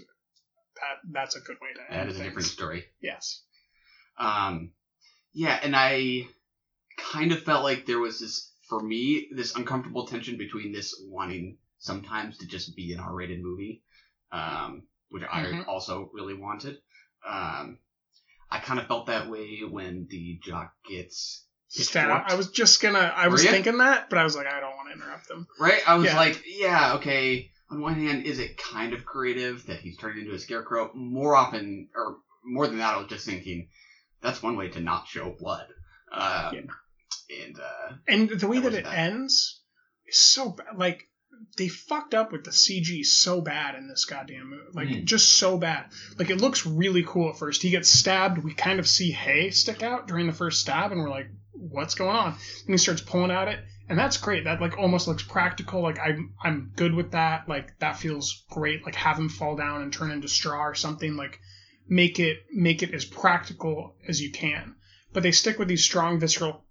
that 0.77 0.97
that's 1.11 1.35
a 1.35 1.41
good 1.41 1.57
way 1.61 1.73
to 1.75 1.81
That 1.91 2.09
is 2.09 2.21
a 2.21 2.23
different 2.23 2.47
story. 2.47 2.85
yes 3.01 3.43
Um, 4.21 4.71
yeah, 5.33 5.59
and 5.63 5.75
I 5.75 6.29
kind 7.13 7.33
of 7.33 7.43
felt 7.43 7.65
like 7.65 7.87
there 7.87 7.99
was 7.99 8.21
this, 8.21 8.53
for 8.69 8.81
me, 8.81 9.29
this 9.35 9.57
uncomfortable 9.57 10.07
tension 10.07 10.37
between 10.37 10.73
this 10.73 10.95
wanting 11.09 11.57
sometimes 11.79 12.37
to 12.39 12.47
just 12.47 12.77
be 12.77 12.93
an 12.93 13.01
R-rated 13.01 13.43
movie, 13.43 13.83
um, 14.31 14.83
which 15.09 15.23
I 15.23 15.45
Mhm. 15.45 15.67
also 15.67 16.11
really 16.13 16.35
wanted. 16.35 16.77
Um, 17.27 17.79
I 18.51 18.59
kind 18.59 18.79
of 18.79 18.87
felt 18.87 19.07
that 19.07 19.29
way 19.29 19.61
when 19.61 20.07
the 20.11 20.39
jock 20.43 20.73
gets. 20.89 21.47
I 21.79 22.35
was 22.35 22.51
just 22.51 22.83
gonna. 22.83 22.99
I 22.99 23.27
Were 23.29 23.33
was 23.33 23.45
ya? 23.45 23.53
thinking 23.53 23.79
that, 23.79 24.11
but 24.11 24.19
I 24.19 24.25
was 24.25 24.35
like, 24.37 24.47
I 24.47 24.59
don't 24.61 24.77
want 24.77 24.89
to 24.89 24.95
interrupt 24.95 25.29
them. 25.29 25.47
Right? 25.59 25.81
I 25.87 25.95
was 25.95 26.07
Yeah. 26.07 26.17
like, 26.17 26.43
yeah, 26.45 26.95
okay. 26.95 27.51
On 27.71 27.81
one 27.81 27.95
hand, 27.95 28.27
is 28.27 28.41
it 28.41 28.59
kind 28.59 28.93
of 28.93 29.05
creative 29.07 29.65
that 29.67 29.79
he's 29.79 29.97
turned 29.97 30.19
into 30.19 30.35
a 30.35 30.39
scarecrow? 30.39 30.91
More 30.95 31.37
often, 31.37 31.89
or 31.95 32.19
more 32.45 32.67
than 32.67 32.79
that, 32.79 32.95
I 32.95 32.99
was 32.99 33.07
just 33.07 33.25
thinking 33.25 33.69
that's 34.23 34.43
one 34.43 34.57
way 34.57 34.69
to 34.69 34.81
not 34.81 35.07
show 35.09 35.35
blood. 35.39 35.67
Um, 36.13 36.69
And 37.31 37.57
uh, 37.59 37.95
And 38.09 38.29
the 38.31 38.49
way 38.49 38.59
That 38.59 38.73
that, 38.73 38.79
it 38.79 38.85
bad. 38.85 39.11
ends 39.13 39.63
is 40.07 40.19
so 40.19 40.51
bad. 40.51 40.77
Like 40.77 41.05
they 41.57 41.69
fucked 41.69 42.13
up 42.15 42.33
with 42.33 42.45
the 42.45 42.51
CG 42.51 43.05
so 43.05 43.41
bad 43.41 43.75
in 43.77 43.89
this 43.89 44.05
goddamn 44.05 44.51
movie. 44.51 44.63
Like 44.75 44.89
Mm. 44.89 45.05
just 45.05 45.33
so 45.33 45.57
bad. 45.57 45.87
Like 46.19 46.31
it 46.31 46.41
looks 46.41 46.67
really 46.67 47.05
cool 47.07 47.31
at 47.31 47.39
first. 47.39 47.63
He 47.63 47.71
gets 47.71 47.89
stabbed. 47.89 48.39
We 48.39 48.53
kind 48.55 48.79
of 48.81 48.89
see 48.89 49.11
hay 49.13 49.51
stick 49.51 49.83
out 49.83 50.07
during 50.09 50.27
the 50.27 50.33
first 50.33 50.61
stab, 50.61 50.93
and 50.93 51.01
we're 51.01 51.09
like, 51.09 51.29
"What's 51.53 51.95
going 51.95 52.15
on?" 52.17 52.33
And 52.33 52.75
he 52.75 52.77
starts 52.77 53.01
pulling 53.01 53.31
at 53.31 53.49
it, 53.49 53.61
and 53.89 53.99
that's 53.99 54.17
great. 54.19 54.45
That 54.45 54.61
like 54.61 54.77
almost 54.77 55.07
looks 55.09 55.23
practical. 55.23 55.81
Like 55.83 55.99
I'm 55.99 56.35
I'm 56.43 56.73
good 56.77 56.95
with 56.95 57.13
that. 57.13 57.49
Like 57.49 57.79
that 57.79 57.97
feels 57.99 58.45
great. 58.51 58.85
Like 58.85 58.97
have 58.97 59.19
him 59.19 59.29
fall 59.29 59.57
down 59.57 59.83
and 59.83 59.93
turn 59.93 60.11
into 60.11 60.29
straw 60.29 60.63
or 60.67 60.75
something. 60.75 61.17
Like 61.17 61.39
make 61.91 62.19
it 62.19 62.39
make 62.53 62.83
it 62.83 62.95
as 62.95 63.05
practical 63.05 63.97
as 64.09 64.23
you 64.23 64.31
can. 64.31 64.77
But 65.13 65.23
they 65.23 65.33
stick 65.33 65.59
with 65.59 65.69
these 65.69 65.85
strong 65.85 66.19
visceral 66.21 66.65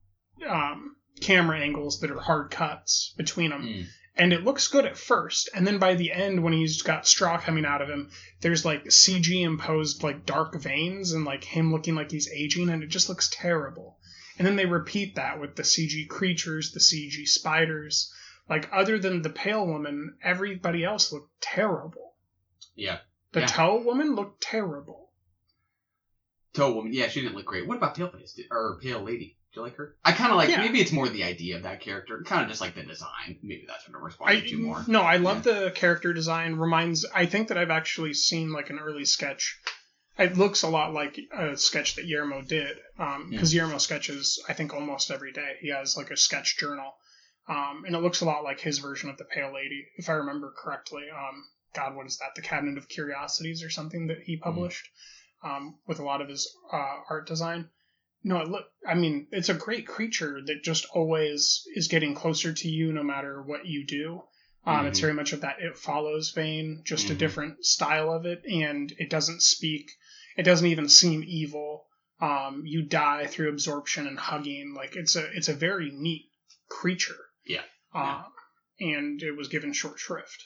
um, 0.48 0.96
camera 1.22 1.60
angles 1.60 2.00
that 2.00 2.10
are 2.10 2.20
hard 2.20 2.50
cuts 2.50 3.14
between 3.18 3.50
them. 3.52 3.64
mm, 3.64 3.86
And 4.16 4.32
it 4.34 4.44
looks 4.46 4.70
good 4.70 4.86
at 4.86 4.98
first, 4.98 5.50
and 5.54 5.68
then 5.68 5.78
by 5.78 5.96
the 5.96 6.12
end, 6.14 6.42
when 6.42 6.54
he's 6.54 6.82
got 6.82 7.06
straw 7.08 7.38
coming 7.38 7.66
out 7.66 7.82
of 7.82 7.90
him, 7.90 8.10
there's 8.42 8.64
like 8.66 8.86
CG 8.86 9.30
imposed 9.44 10.02
like 10.04 10.26
dark 10.26 10.56
veins 10.62 11.12
and 11.12 11.26
like 11.26 11.44
him 11.44 11.72
looking 11.74 11.96
like 11.96 12.12
he's 12.12 12.32
aging, 12.32 12.70
and 12.70 12.82
it 12.82 12.88
just 12.88 13.10
looks 13.10 13.30
terrible. 13.32 13.98
And 14.38 14.48
then 14.48 14.56
they 14.56 14.66
repeat 14.66 15.16
that 15.16 15.40
with 15.42 15.58
the 15.58 15.64
CG 15.64 16.08
creatures, 16.08 16.72
the 16.72 16.80
CG 16.80 17.28
spiders. 17.28 18.12
Like 18.50 18.70
other 18.72 18.98
than 18.98 19.22
the 19.22 19.30
pale 19.30 19.68
woman, 19.68 20.16
everybody 20.24 20.84
else 20.86 21.12
looked 21.12 21.30
terrible. 21.42 22.16
yeah. 22.76 23.00
The 23.34 23.42
Yeah. 23.42 23.46
toe 23.48 23.82
woman 23.84 24.16
looked 24.16 24.42
terrible. 24.42 25.09
Toe 26.60 26.74
woman, 26.74 26.94
yeah, 26.94 27.08
she 27.08 27.22
didn't 27.22 27.36
look 27.36 27.46
great. 27.46 27.68
What 27.68 27.78
about 27.78 27.96
Pale 27.96 28.10
Face? 28.12 28.34
Did- 28.34 28.48
Or 28.52 28.78
Pale 28.82 29.02
Lady? 29.04 29.36
Do 29.54 29.62
you 29.62 29.64
like 29.64 29.76
her? 29.78 29.96
I 30.06 30.12
kind 30.12 30.30
of 30.32 30.38
like 30.38 30.50
Yeah. 30.50 30.60
maybe 30.62 30.80
it's 30.80 30.92
more 30.92 31.10
the 31.10 31.24
idea 31.24 31.56
of 31.58 31.64
that 31.64 31.82
character, 31.82 32.22
kind 32.24 32.44
of 32.44 32.50
just 32.50 32.62
like 32.62 32.76
the 32.76 32.84
design. 32.84 33.40
Maybe 33.42 33.66
that's 33.68 33.88
what 33.88 33.96
I'm 33.98 34.04
I 34.04 34.06
responding 34.06 34.46
to 34.48 34.58
more. 34.60 34.84
no, 34.88 35.02
I 35.02 35.18
love 35.18 35.44
the 35.44 35.72
character 35.74 36.14
design. 36.14 36.56
Reminds 36.56 37.04
I 37.16 37.26
think 37.26 37.48
that 37.48 37.58
I've 37.58 37.72
actually 37.72 38.14
seen 38.14 38.52
like 38.52 38.70
an 38.70 38.78
early 38.80 39.06
sketch. 39.06 39.60
It 40.20 40.38
looks 40.38 40.62
a 40.64 40.70
lot 40.70 40.94
like 40.94 41.18
a 41.36 41.58
sketch 41.58 41.96
that 41.96 42.06
Yermo 42.06 42.46
did, 42.48 42.78
because 43.30 43.54
Yermo 43.54 43.80
sketches 43.82 44.40
I 44.48 44.54
think 44.54 44.74
almost 44.74 45.10
every 45.12 45.32
day. 45.32 45.54
He 45.62 45.70
has 45.70 45.96
like 45.98 46.12
a 46.12 46.18
sketch 46.18 46.58
journal, 46.60 46.94
um, 47.48 47.84
and 47.88 47.96
it 47.96 48.00
looks 48.00 48.22
a 48.22 48.26
lot 48.26 48.44
like 48.44 48.60
his 48.60 48.78
version 48.80 49.10
of 49.10 49.18
the 49.18 49.24
Pale 49.26 49.54
Lady, 49.54 49.88
if 49.96 50.10
I 50.10 50.14
remember 50.14 50.54
correctly. 50.56 51.04
Um, 51.10 51.46
God, 51.74 51.96
what 51.96 52.06
is 52.06 52.18
that? 52.18 52.36
The 52.36 52.42
Cabinet 52.44 52.78
of 52.78 52.88
Curiosities 52.90 53.64
or 53.64 53.70
something 53.72 54.08
that 54.08 54.20
he 54.26 54.38
published 54.38 54.90
um, 55.44 55.76
with 55.88 56.00
a 56.00 56.04
lot 56.04 56.22
of 56.22 56.30
his 56.30 56.48
uh, 56.72 56.98
art 57.10 57.28
design. 57.28 57.70
No, 58.24 58.40
it 58.42 58.50
look. 58.50 58.66
I 58.86 58.96
mean, 58.96 59.28
it's 59.32 59.50
a 59.50 59.54
great 59.54 59.88
creature 59.88 60.42
that 60.46 60.64
just 60.64 60.86
always 60.94 61.66
is 61.76 61.88
getting 61.88 62.16
closer 62.16 62.52
to 62.54 62.68
you, 62.68 62.92
no 62.92 63.04
matter 63.04 63.42
what 63.42 63.66
you 63.66 63.86
do. 63.86 64.24
Um, 64.66 64.86
It's 64.88 65.00
Mhm. 65.00 65.04
very 65.04 65.14
much 65.14 65.32
of 65.32 65.42
that 65.42 65.62
it 65.62 65.78
follows 65.78 66.32
vein, 66.32 66.84
just 66.86 67.10
a 67.10 67.14
Mhm. 67.16 67.18
different 67.18 67.66
style 67.66 68.12
of 68.12 68.26
it, 68.26 68.44
and 68.46 68.92
it 68.98 69.10
doesn't 69.10 69.42
speak. 69.42 69.90
It 70.36 70.44
doesn't 70.44 70.68
even 70.68 70.90
seem 70.90 71.24
evil. 71.26 71.88
Um, 72.20 72.64
you 72.66 72.82
die 72.82 73.26
through 73.28 73.50
absorption 73.50 74.06
and 74.06 74.20
hugging. 74.20 74.74
Like 74.74 74.98
it's 74.98 75.16
a 75.16 75.26
it's 75.38 75.48
a 75.48 75.54
very 75.54 75.90
neat 75.92 76.30
creature. 76.68 77.18
Yeah. 77.46 77.64
Um, 77.94 78.26
and 78.82 79.24
it 79.24 79.32
was 79.38 79.48
given 79.48 79.72
short 79.72 79.98
shrift. 79.98 80.46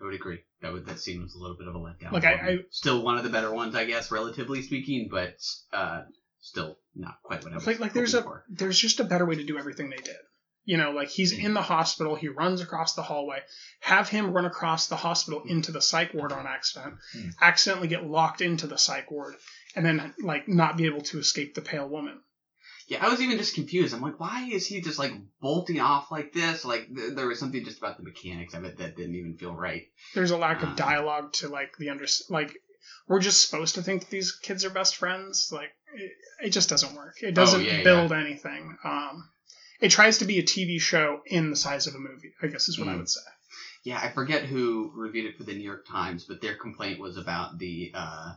I 0.00 0.04
would 0.04 0.14
agree. 0.14 0.40
That 0.62 0.72
would 0.72 0.86
that 0.86 0.98
scene 1.00 1.22
was 1.22 1.34
a 1.34 1.38
little 1.38 1.56
bit 1.56 1.68
of 1.68 1.74
a 1.74 1.78
letdown. 1.78 2.12
Like, 2.12 2.24
I- 2.24 2.50
I- 2.52 2.58
still 2.70 3.02
one 3.02 3.18
of 3.18 3.24
the 3.24 3.30
better 3.30 3.52
ones, 3.52 3.74
I 3.74 3.84
guess, 3.84 4.10
relatively 4.10 4.62
speaking, 4.62 5.08
but 5.10 5.34
uh, 5.72 6.02
still 6.40 6.78
not 6.94 7.16
quite 7.22 7.42
what 7.44 7.52
I 7.52 7.56
was. 7.56 7.66
like 7.66 7.80
like 7.80 7.92
there's 7.92 8.14
a 8.14 8.22
for. 8.22 8.44
there's 8.48 8.78
just 8.78 9.00
a 9.00 9.04
better 9.04 9.26
way 9.26 9.34
to 9.36 9.44
do 9.44 9.58
everything 9.58 9.90
they 9.90 9.96
did 9.96 10.16
you 10.64 10.76
know 10.76 10.90
like 10.90 11.08
he's 11.08 11.32
Mm. 11.34 11.44
in 11.44 11.54
the 11.54 11.62
hospital 11.62 12.16
he 12.16 12.28
runs 12.28 12.60
across 12.60 12.94
the 12.94 13.02
hallway 13.02 13.40
have 13.80 14.08
him 14.08 14.32
run 14.32 14.44
across 14.44 14.88
the 14.88 14.96
hospital 14.96 15.42
into 15.46 15.70
the 15.72 15.80
psych 15.80 16.12
ward 16.14 16.32
on 16.32 16.46
accident 16.46 16.94
Mm. 17.16 17.30
accidentally 17.40 17.88
get 17.88 18.04
locked 18.06 18.40
into 18.42 18.66
the 18.66 18.76
psych 18.78 19.10
ward 19.10 19.34
and 19.76 19.84
then 19.86 20.14
like 20.22 20.48
not 20.48 20.76
be 20.76 20.86
able 20.86 21.00
to 21.02 21.18
escape 21.18 21.54
the 21.54 21.62
pale 21.62 21.88
woman 21.88 22.20
Yeah, 22.90 23.06
I 23.06 23.08
was 23.08 23.20
even 23.20 23.38
just 23.38 23.54
confused. 23.54 23.94
I'm 23.94 24.00
like, 24.02 24.18
why 24.18 24.48
is 24.52 24.66
he 24.66 24.80
just 24.80 24.98
like 24.98 25.12
bolting 25.40 25.78
off 25.80 26.10
like 26.10 26.32
this? 26.32 26.64
Like 26.64 26.88
th- 26.94 27.14
there 27.14 27.26
was 27.28 27.38
something 27.38 27.64
just 27.64 27.78
about 27.78 27.96
the 27.96 28.02
mechanics 28.02 28.52
of 28.54 28.64
it 28.64 28.78
that 28.78 28.96
didn't 28.96 29.14
even 29.14 29.36
feel 29.36 29.54
right. 29.54 29.84
there's 30.14 30.32
a 30.32 30.36
lack 30.36 30.62
Uh. 30.62 30.66
of 30.66 30.76
dialogue 30.76 31.32
to 31.34 31.48
like 31.48 31.76
the 31.78 31.88
under 31.90 32.06
like 32.28 32.52
we're 33.06 33.20
just 33.20 33.48
supposed 33.48 33.76
to 33.76 33.82
think 33.82 34.02
that 34.02 34.10
these 34.10 34.32
kids 34.32 34.64
are 34.64 34.70
best 34.70 34.96
friends 34.96 35.50
like 35.52 35.70
it, 35.94 36.12
it 36.46 36.50
just 36.50 36.68
doesn't 36.68 36.94
work 36.96 37.14
it 37.22 37.34
doesn't 37.34 37.60
Oh, 37.60 37.64
yeah, 37.64 37.82
build 37.84 38.12
anything 38.12 38.76
um 38.84 39.28
it 39.80 39.90
tries 39.90 40.18
to 40.18 40.24
be 40.24 40.38
a 40.38 40.42
tv 40.42 40.80
show 40.80 41.20
in 41.26 41.50
the 41.50 41.56
size 41.56 41.86
of 41.86 41.94
a 41.94 41.98
movie 41.98 42.32
i 42.42 42.46
guess 42.48 42.68
is 42.68 42.78
what 42.78 42.88
i 42.88 42.92
Mm. 42.94 42.98
would 42.98 43.08
say 43.08 43.20
Yeah, 43.84 43.98
I 44.02 44.10
forget 44.10 44.44
who 44.44 44.92
reviewed 44.94 45.26
it 45.26 45.36
for 45.38 45.44
the 45.44 45.54
New 45.54 45.64
York 45.64 45.86
Times, 45.86 46.24
but 46.28 46.40
their 46.42 46.54
complaint 46.56 47.00
was 47.00 47.16
about 47.16 47.58
the 47.58 47.90
uh, 47.94 48.32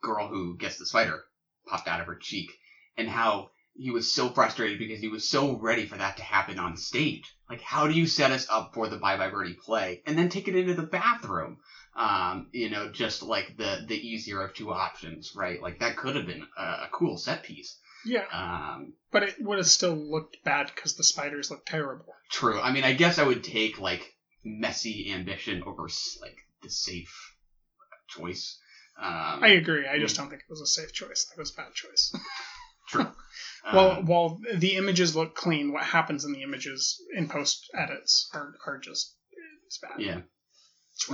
girl 0.00 0.26
who 0.28 0.56
gets 0.56 0.78
the 0.78 0.86
spider 0.86 1.22
popped 1.66 1.86
out 1.88 2.00
of 2.00 2.06
her 2.06 2.14
cheek 2.16 2.50
and 2.96 3.06
how 3.08 3.50
he 3.78 3.90
was 3.90 4.12
so 4.12 4.30
frustrated 4.30 4.78
because 4.78 5.00
he 5.00 5.08
was 5.08 5.28
so 5.28 5.58
ready 5.58 5.86
for 5.86 5.96
that 5.96 6.16
to 6.16 6.22
happen 6.22 6.58
on 6.58 6.76
stage. 6.76 7.34
Like, 7.48 7.60
how 7.60 7.86
do 7.86 7.94
you 7.94 8.06
set 8.06 8.30
us 8.30 8.46
up 8.50 8.72
for 8.74 8.88
the 8.88 8.96
Bye 8.96 9.16
Bye 9.16 9.30
Birdie 9.30 9.56
play 9.64 10.02
and 10.06 10.16
then 10.18 10.28
take 10.28 10.48
it 10.48 10.56
into 10.56 10.74
the 10.74 10.82
bathroom? 10.82 11.58
Um, 11.96 12.48
you 12.52 12.68
know, 12.68 12.90
just 12.90 13.22
like 13.22 13.56
the 13.56 13.84
the 13.86 13.96
easier 13.96 14.42
of 14.42 14.54
two 14.54 14.70
options, 14.72 15.32
right? 15.34 15.60
Like 15.62 15.80
that 15.80 15.96
could 15.96 16.16
have 16.16 16.26
been 16.26 16.46
a, 16.58 16.62
a 16.62 16.88
cool 16.92 17.16
set 17.16 17.42
piece. 17.42 17.78
yeah 18.04 18.24
Um, 18.32 18.92
But 19.10 19.22
it 19.22 19.36
would 19.40 19.58
have 19.58 19.66
still 19.66 19.94
looked 19.94 20.36
bad 20.44 20.70
because 20.74 20.94
the 20.96 21.04
spiders 21.04 21.50
look 21.50 21.64
terrible. 21.64 22.12
True. 22.30 22.60
I 22.60 22.70
mean, 22.72 22.84
I 22.84 22.92
guess 22.92 23.18
I 23.18 23.24
would 23.24 23.42
take 23.44 23.78
like 23.78 24.04
messy 24.44 25.10
ambition 25.10 25.62
over 25.64 25.88
like 26.20 26.36
the 26.62 26.70
safe 26.70 27.14
choice. 28.08 28.58
Um, 28.98 29.42
I 29.42 29.48
agree. 29.48 29.86
I 29.86 29.98
just 29.98 30.16
don't 30.16 30.28
think 30.28 30.42
it 30.42 30.50
was 30.50 30.60
a 30.60 30.66
safe 30.66 30.92
choice. 30.92 31.26
That 31.26 31.40
was 31.40 31.52
a 31.52 31.56
bad 31.56 31.72
choice. 31.74 32.12
True. 32.88 33.06
well, 33.72 33.90
Um, 33.98 34.06
while 34.06 34.40
the 34.54 34.76
images 34.76 35.16
look 35.16 35.34
clean, 35.34 35.72
what 35.72 35.82
happens 35.82 36.24
in 36.24 36.32
the 36.32 36.42
images 36.42 37.00
in 37.14 37.28
post 37.28 37.68
edits 37.74 38.28
are, 38.32 38.54
are 38.66 38.78
just 38.78 39.14
it's 39.66 39.78
bad. 39.78 40.00
yeah. 40.00 40.20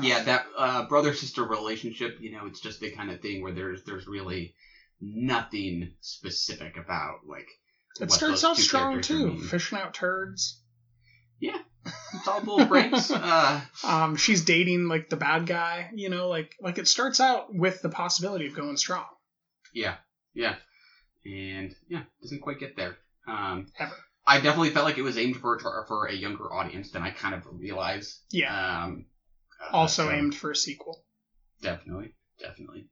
Yeah, 0.00 0.22
that 0.22 0.46
uh, 0.56 0.86
brother 0.86 1.12
sister 1.12 1.42
relationship, 1.42 2.18
you 2.20 2.30
know, 2.30 2.46
it's 2.46 2.60
just 2.60 2.78
the 2.78 2.92
kind 2.92 3.10
of 3.10 3.20
thing 3.20 3.42
where 3.42 3.52
there's 3.52 3.82
there's 3.84 4.06
really 4.06 4.54
nothing 5.00 5.94
specific 6.00 6.76
about 6.76 7.26
like. 7.26 7.48
It 8.00 8.10
starts 8.12 8.44
out 8.44 8.56
strong 8.56 9.00
too, 9.02 9.38
fishing 9.38 9.78
out 9.78 9.92
turds. 9.92 10.62
Yeah, 11.40 11.58
it's 12.14 12.28
all 12.28 12.64
breaks. 12.66 13.10
Uh, 13.10 13.60
Um, 13.82 14.14
she's 14.16 14.44
dating 14.44 14.86
like 14.86 15.10
the 15.10 15.16
bad 15.16 15.46
guy. 15.46 15.90
You 15.94 16.08
know, 16.08 16.28
like 16.28 16.54
like 16.60 16.78
it 16.78 16.86
starts 16.86 17.18
out 17.18 17.52
with 17.52 17.82
the 17.82 17.88
possibility 17.88 18.46
of 18.46 18.54
going 18.54 18.76
strong. 18.76 19.06
Yeah, 19.74 19.96
yeah, 20.32 20.54
and 21.24 21.74
yeah, 21.88 22.02
doesn't 22.20 22.40
quite 22.40 22.58
get 22.58 22.76
there. 22.76 22.96
Um, 23.26 23.66
Ever. 23.78 23.94
I 24.26 24.40
definitely 24.40 24.70
felt 24.70 24.84
like 24.84 24.98
it 24.98 25.02
was 25.02 25.18
aimed 25.18 25.36
for 25.36 25.58
for 25.88 26.06
a 26.06 26.14
younger 26.14 26.52
audience 26.52 26.90
than 26.90 27.02
I 27.02 27.10
kind 27.10 27.34
of 27.34 27.42
realized. 27.52 28.18
Yeah. 28.30 28.84
Um, 28.84 29.06
uh, 29.60 29.76
also 29.76 30.06
so 30.08 30.10
aimed 30.10 30.34
for 30.34 30.50
a 30.50 30.56
sequel. 30.56 31.04
Definitely, 31.60 32.14
definitely. 32.40 32.88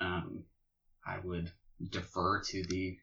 Um, 0.00 0.44
I 1.06 1.18
would 1.22 1.50
defer 1.90 2.42
to 2.42 2.62
the 2.64 2.96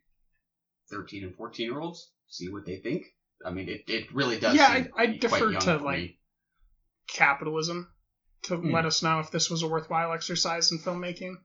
thirteen 0.89 1.23
and 1.23 1.35
fourteen 1.35 1.67
year 1.71 1.79
olds, 1.79 2.11
see 2.27 2.49
what 2.49 2.65
they 2.65 2.77
think. 2.77 3.05
I 3.45 3.51
mean, 3.51 3.67
it, 3.69 3.83
it 3.87 4.13
really 4.13 4.39
does. 4.39 4.55
Yeah, 4.55 4.67
I, 4.67 4.87
I 4.97 5.05
defer 5.17 5.51
to 5.53 5.77
like 5.77 5.99
me. 5.99 6.19
capitalism 7.07 7.89
to 8.43 8.57
Hmm. 8.57 8.71
let 8.71 8.85
us 8.85 9.01
know 9.03 9.19
if 9.19 9.31
this 9.31 9.49
was 9.49 9.63
a 9.63 9.67
worthwhile 9.67 10.13
exercise 10.13 10.71
in 10.71 10.79
filmmaking. 10.79 11.35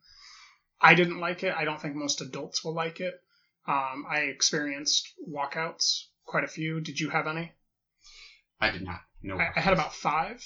I 0.80 0.94
didn't 0.94 1.20
like 1.20 1.42
it. 1.42 1.54
I 1.56 1.64
don't 1.64 1.80
think 1.80 1.94
most 1.94 2.20
adults 2.20 2.64
will 2.64 2.74
like 2.74 3.00
it. 3.00 3.14
Um, 3.68 4.04
I 4.10 4.20
experienced 4.20 5.08
walkouts, 5.28 6.04
quite 6.24 6.44
a 6.44 6.48
few. 6.48 6.80
Did 6.80 6.98
you 6.98 7.10
have 7.10 7.26
any? 7.26 7.52
I 8.60 8.70
did 8.70 8.82
not. 8.82 9.00
No, 9.22 9.36
I, 9.38 9.50
I 9.56 9.60
had 9.60 9.74
about 9.74 9.94
five, 9.94 10.36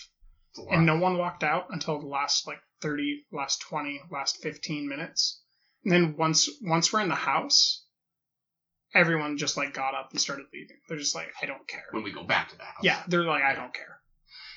It's 0.50 0.58
a 0.58 0.62
lot. 0.62 0.74
and 0.74 0.86
no 0.86 0.98
one 0.98 1.16
walked 1.18 1.44
out 1.44 1.66
until 1.70 2.00
the 2.00 2.06
last 2.06 2.46
like 2.46 2.58
thirty, 2.80 3.24
last 3.32 3.60
twenty, 3.62 4.00
last 4.10 4.42
fifteen 4.42 4.88
minutes. 4.88 5.40
And 5.84 5.92
then 5.92 6.16
once 6.16 6.48
once 6.62 6.92
we're 6.92 7.00
in 7.02 7.08
the 7.08 7.14
house, 7.14 7.84
everyone 8.94 9.36
just 9.38 9.56
like 9.56 9.72
got 9.74 9.94
up 9.94 10.10
and 10.10 10.20
started 10.20 10.46
leaving. 10.52 10.76
They're 10.88 10.98
just 10.98 11.14
like, 11.14 11.28
I 11.42 11.46
don't 11.46 11.66
care. 11.68 11.84
when 11.92 12.02
we 12.02 12.12
go 12.12 12.24
back 12.24 12.50
to 12.50 12.56
the 12.56 12.64
house. 12.64 12.82
Yeah, 12.82 13.02
they're 13.08 13.22
like, 13.24 13.42
I 13.42 13.54
don't 13.54 13.72
care. 13.74 13.93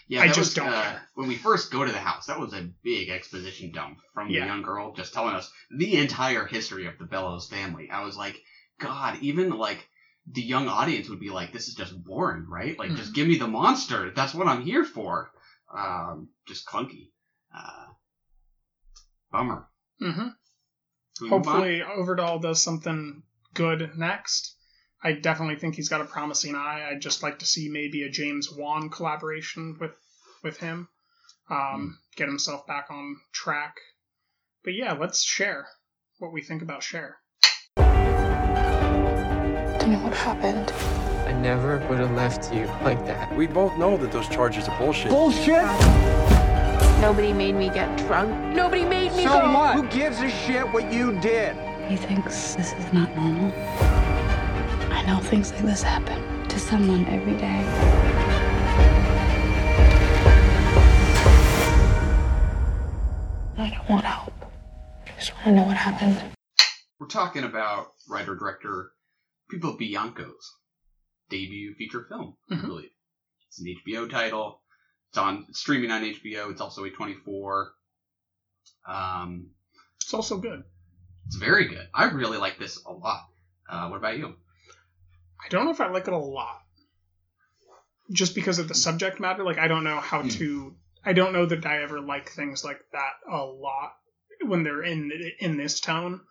Yeah, 0.10 0.22
I 0.22 0.28
just 0.28 0.40
was, 0.40 0.54
don't 0.54 0.70
uh. 0.70 1.00
When 1.16 1.28
we 1.28 1.36
first 1.36 1.72
go 1.72 1.84
to 1.84 1.92
the 1.92 1.98
house, 2.00 2.28
that 2.28 2.40
was 2.40 2.54
a 2.54 2.70
big 2.84 3.10
exposition 3.10 3.72
dump 3.72 3.98
from 4.14 4.30
Yeah. 4.30 4.42
the 4.42 4.48
young 4.48 4.62
girl, 4.62 4.94
just 4.94 5.14
telling 5.14 5.36
us 5.36 5.52
the 5.70 5.98
entire 5.98 6.46
history 6.46 6.86
of 6.88 6.98
the 6.98 7.06
Bellows 7.06 7.50
family. 7.50 7.90
I 7.92 8.04
was 8.06 8.16
like, 8.16 8.38
God, 8.80 9.18
even 9.22 9.50
like 9.52 9.86
the 10.32 10.42
young 10.42 10.68
audience 10.68 11.10
would 11.10 11.20
be 11.20 11.30
like, 11.30 11.52
this 11.52 11.68
is 11.68 11.74
just 11.76 11.94
boring, 12.04 12.46
right? 12.50 12.78
Like, 12.80 12.90
Mm-hmm. 12.90 12.98
just 12.98 13.14
give 13.16 13.28
me 13.28 13.38
the 13.38 13.48
monster. 13.48 14.12
That's 14.16 14.34
what 14.34 14.48
I'm 14.48 14.62
here 14.64 14.86
for. 14.86 15.32
Um, 15.76 16.30
just 16.48 16.66
clunky. 16.66 17.10
Uh, 17.56 17.88
bummer. 19.32 19.68
Mm-hmm. 20.02 20.22
Can 20.22 20.34
we 21.22 21.30
move 21.30 21.34
on? 21.34 21.44
Hopefully, 21.54 21.82
Overdahl 21.82 22.42
does 22.42 22.62
something 22.64 23.24
good 23.54 23.92
next. 23.98 24.56
I 25.04 25.12
definitely 25.14 25.58
think 25.58 25.76
he's 25.76 25.90
got 25.90 26.02
a 26.02 26.06
promising 26.06 26.56
eye. 26.56 26.88
I'd 26.90 27.02
just 27.02 27.22
like 27.24 27.40
to 27.40 27.46
see 27.46 27.70
maybe 27.70 28.04
a 28.04 28.10
James 28.10 28.52
Wan 28.52 28.90
collaboration 28.90 29.78
with 29.80 29.92
with 30.44 30.58
him, 30.58 30.88
um, 31.50 31.98
get 32.16 32.28
himself 32.28 32.66
back 32.68 32.88
on 32.90 33.18
track. 33.32 33.76
But 34.64 34.74
yeah, 34.74 34.94
let's 34.94 35.24
share 35.24 35.68
what 36.20 36.32
we 36.34 36.42
think 36.42 36.62
about 36.62 36.84
share. 36.84 37.18
Do 37.78 37.84
you 39.86 39.92
know 39.94 40.00
what 40.04 40.14
happened? 40.16 40.72
I 41.28 41.32
never 41.34 41.78
would 41.88 42.00
have 42.00 42.12
left 42.12 42.54
you 42.54 42.66
like 42.84 43.06
that. 43.06 43.36
We 43.36 43.48
both 43.48 43.78
know 43.78 43.98
that 43.98 44.12
those 44.12 44.28
charges 44.28 44.68
are 44.68 44.78
bullshit. 44.80 45.10
bullshit. 45.10 45.64
Nobody 47.02 47.32
made 47.34 47.56
me 47.56 47.70
get 47.70 47.96
drunk. 48.00 48.32
Nobody 48.56 48.84
made 48.84 49.12
me 49.14 49.24
So 49.24 49.42
go. 49.42 49.54
what? 49.54 49.76
Who 49.76 49.88
gives 49.88 50.20
a 50.22 50.30
shit 50.30 50.66
what 50.74 50.92
you 50.92 51.18
did? 51.20 51.56
He 51.88 51.96
thinks 51.96 52.56
this 52.56 52.74
is 52.74 52.92
not 52.94 53.16
normal. 53.16 53.52
I 55.08 55.14
know 55.14 55.20
things 55.22 55.54
like 55.54 55.62
this 55.64 55.82
happen 55.82 56.22
to 56.50 56.60
someone 56.60 57.06
every 57.06 57.36
day. 57.38 57.64
I 63.58 63.70
don't 63.70 63.90
want 63.90 64.06
help. 64.06 64.34
I 65.06 65.20
just 65.20 65.34
want 65.34 65.46
to 65.46 65.52
know 65.54 65.64
what 65.64 65.78
happened. 65.78 66.22
We're 67.00 67.08
talking 67.08 67.44
about 67.44 67.88
writer 68.10 68.36
director 68.36 68.92
Pippa 69.50 69.74
Bianco's 69.74 70.52
debut 71.30 71.74
feature 71.76 72.06
film. 72.10 72.38
I 72.52 72.56
Mhm. 72.56 72.68
believe 72.68 72.92
it's 73.48 73.60
an 73.60 73.68
HBO 73.68 74.08
title. 74.08 74.62
It's 75.10 75.18
on 75.18 75.46
it's 75.50 75.60
streaming 75.60 75.92
on 75.92 76.04
HBO. 76.04 76.50
It's 76.52 76.62
also 76.62 76.84
A24. 76.86 77.74
Um, 78.86 79.52
It's 80.02 80.14
also 80.14 80.38
good. 80.38 80.64
it's 81.26 81.36
very 81.38 81.66
good. 81.68 81.90
I 81.94 82.06
really 82.06 82.38
like 82.38 82.58
this 82.60 82.78
a 82.86 82.92
lot. 82.92 83.28
Uh, 83.70 83.88
what 83.90 83.98
about 83.98 84.18
you? 84.18 84.38
I 85.44 85.50
don't 85.50 85.66
know 85.66 85.72
if 85.72 85.82
I 85.82 85.88
like 85.90 86.08
it 86.08 86.14
a 86.14 86.18
lot. 86.18 86.62
Just 88.12 88.36
because 88.36 88.60
of 88.60 88.68
the 88.68 88.74
subject 88.76 89.20
matter, 89.20 89.44
like 89.44 89.58
I 89.58 89.68
don't 89.68 89.84
know 89.84 90.00
how 90.00 90.22
Hmm. 90.22 90.30
to. 90.30 90.76
I 91.04 91.14
don't 91.14 91.34
know 91.34 91.46
that 91.46 91.66
I 91.66 91.84
ever 91.84 92.00
like 92.02 92.30
things 92.30 92.64
like 92.64 92.80
that 92.92 93.14
a 93.30 93.44
lot 93.44 93.94
when 94.42 94.64
they're 94.64 94.84
in 94.84 95.12
in 95.40 95.58
this 95.58 95.80
tone, 95.80 96.22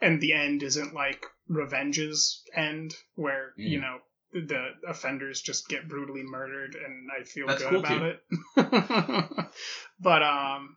and 0.00 0.20
the 0.20 0.32
end 0.32 0.62
isn't 0.62 0.94
like 0.94 1.24
Revenge's 1.48 2.42
end, 2.54 2.94
where 3.14 3.52
you 3.56 3.78
Mm. 3.78 3.82
know 3.82 3.98
the 4.32 4.74
offenders 4.88 5.40
just 5.40 5.68
get 5.68 5.88
brutally 5.88 6.22
murdered, 6.22 6.74
and 6.74 7.08
I 7.10 7.24
feel 7.24 7.46
That's 7.46 7.62
good 7.62 7.70
cool, 7.70 7.78
about 7.80 8.00
too. 8.00 8.18
it. 8.56 9.46
but 10.00 10.22
um, 10.22 10.76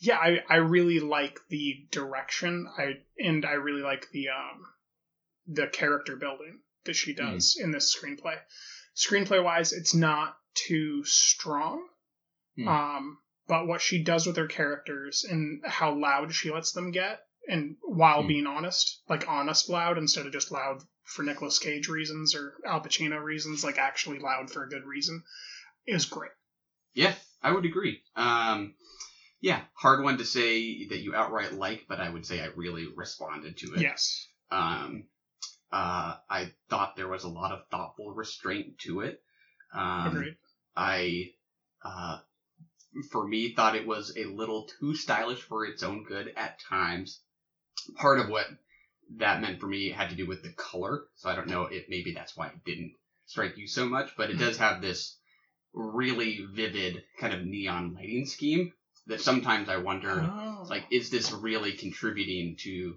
yeah, 0.00 0.18
I 0.18 0.40
I 0.48 0.56
really 0.56 0.98
like 1.00 1.38
the 1.48 1.86
direction. 1.92 2.68
I 2.76 2.94
and 3.18 3.44
I 3.44 3.52
really 3.52 3.82
like 3.82 4.10
the 4.10 4.28
um 4.30 4.66
the 5.46 5.66
character 5.68 6.16
building 6.16 6.60
that 6.84 6.96
she 6.96 7.14
does 7.14 7.56
in 7.60 7.70
this 7.70 7.94
screenplay. 7.96 8.36
Screenplay 8.96 9.42
wise, 9.42 9.72
it's 9.72 9.94
not 9.94 10.36
too 10.54 11.04
strong. 11.04 11.86
Hmm. 12.56 12.68
Um, 12.68 13.18
but 13.46 13.66
what 13.66 13.80
she 13.80 14.02
does 14.02 14.26
with 14.26 14.36
her 14.36 14.46
characters 14.46 15.24
and 15.28 15.62
how 15.64 15.94
loud 15.94 16.32
she 16.34 16.50
lets 16.50 16.72
them 16.72 16.90
get, 16.90 17.20
and 17.48 17.76
while 17.82 18.22
Hmm. 18.22 18.28
being 18.28 18.46
honest, 18.46 19.02
like 19.08 19.28
honest 19.28 19.68
loud 19.68 19.98
instead 19.98 20.26
of 20.26 20.32
just 20.32 20.50
loud 20.52 20.82
for 21.04 21.22
Nicolas 21.22 21.58
Cage 21.58 21.88
reasons 21.88 22.34
or 22.34 22.54
Al 22.64 22.80
Pacino 22.80 23.20
reasons, 23.22 23.64
like 23.64 23.78
actually 23.78 24.18
loud 24.18 24.50
for 24.50 24.64
a 24.64 24.68
good 24.68 24.84
reason, 24.84 25.22
is 25.86 26.06
great. 26.06 26.30
Yeah, 26.92 27.14
I 27.42 27.52
would 27.52 27.64
agree. 27.64 28.02
Um, 28.16 28.74
yeah, 29.40 29.62
hard 29.74 30.04
one 30.04 30.18
to 30.18 30.24
say 30.24 30.86
that 30.88 30.98
you 30.98 31.14
outright 31.14 31.52
like, 31.52 31.86
but 31.88 31.98
I 31.98 32.10
would 32.10 32.26
say 32.26 32.40
I 32.40 32.46
really 32.56 32.86
responded 32.94 33.56
to 33.58 33.74
it. 33.74 33.80
Yes. 33.80 34.28
Um, 34.50 35.04
uh, 35.72 36.16
I 36.28 36.52
thought 36.68 36.96
there 36.96 37.08
was 37.08 37.24
a 37.24 37.28
lot 37.28 37.52
of 37.52 37.66
thoughtful 37.70 38.12
restraint 38.12 38.78
to 38.80 39.00
it. 39.00 39.22
Um, 39.72 40.08
Agreed. 40.08 40.36
I, 40.76 41.30
uh, 41.84 42.18
for 43.12 43.26
me, 43.26 43.54
thought 43.54 43.76
it 43.76 43.86
was 43.86 44.16
a 44.16 44.24
little 44.24 44.68
too 44.80 44.94
stylish 44.94 45.40
for 45.42 45.64
its 45.64 45.82
own 45.82 46.04
good 46.04 46.32
at 46.36 46.58
times. 46.68 47.20
Part 47.96 48.18
of 48.18 48.28
what 48.28 48.46
that 49.16 49.40
meant 49.40 49.60
for 49.60 49.66
me 49.66 49.90
had 49.90 50.10
to 50.10 50.16
do 50.16 50.26
with 50.26 50.42
the 50.42 50.52
color. 50.52 51.04
So 51.16 51.28
I 51.28 51.34
don't 51.36 51.48
know 51.48 51.64
if 51.64 51.84
maybe 51.88 52.12
that's 52.12 52.36
why 52.36 52.48
it 52.48 52.64
didn't 52.64 52.94
strike 53.26 53.56
you 53.56 53.66
so 53.66 53.86
much, 53.86 54.10
but 54.16 54.30
it 54.30 54.38
does 54.38 54.58
have 54.58 54.80
this 54.80 55.16
really 55.72 56.44
vivid 56.52 57.04
kind 57.18 57.32
of 57.32 57.44
neon 57.44 57.94
lighting 57.94 58.26
scheme 58.26 58.72
that 59.06 59.20
sometimes 59.20 59.68
I 59.68 59.76
wonder, 59.78 60.22
Oh. 60.22 60.66
like, 60.68 60.84
is 60.90 61.10
this 61.10 61.32
really 61.32 61.72
contributing 61.72 62.56
to 62.60 62.96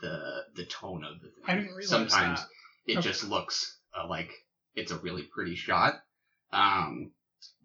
the 0.00 0.44
the 0.56 0.64
tone 0.66 1.04
of 1.04 1.20
the 1.20 1.28
thing? 1.28 1.44
I 1.46 1.54
didn't 1.56 1.70
realize 1.74 1.88
sometimes 1.88 2.40
that. 2.40 2.48
it 2.86 2.98
Okay. 2.98 3.08
just 3.08 3.24
looks 3.24 3.78
uh, 3.96 4.08
like 4.08 4.30
it's 4.74 4.92
a 4.92 4.98
really 4.98 5.22
pretty 5.22 5.54
shot. 5.56 5.94
Um, 6.52 7.12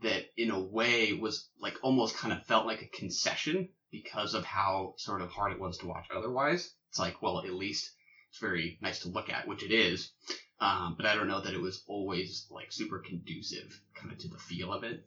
that 0.02 0.24
in 0.36 0.52
a 0.52 0.60
way 0.60 1.14
was 1.14 1.48
like 1.62 1.76
almost 1.84 2.18
kind 2.18 2.34
of 2.34 2.46
felt 2.46 2.66
like 2.66 2.82
a 2.82 2.98
concession 2.98 3.70
because 3.92 4.34
of 4.34 4.44
how 4.44 4.94
sort 4.98 5.22
of 5.22 5.30
hard 5.32 5.52
it 5.54 5.60
was 5.60 5.78
to 5.80 5.88
watch 5.88 6.06
otherwise. 6.16 6.70
It's 6.90 7.00
like, 7.00 7.22
well, 7.22 7.40
at 7.40 7.54
least 7.54 7.90
it's 8.30 8.40
very 8.40 8.78
nice 8.82 9.00
to 9.02 9.10
look 9.10 9.30
at, 9.30 9.48
which 9.48 9.64
it 9.64 9.72
is. 9.74 10.12
Um, 10.60 10.96
but 10.98 11.06
I 11.06 11.16
don't 11.16 11.28
know 11.28 11.42
that 11.42 11.54
it 11.54 11.62
was 11.62 11.84
always 11.88 12.46
like 12.52 12.72
super 12.72 13.00
conducive 13.00 13.80
kind 13.96 14.12
of 14.12 14.18
to 14.20 14.28
the 14.28 14.38
feel 14.38 14.74
of 14.74 14.84
it. 14.84 15.06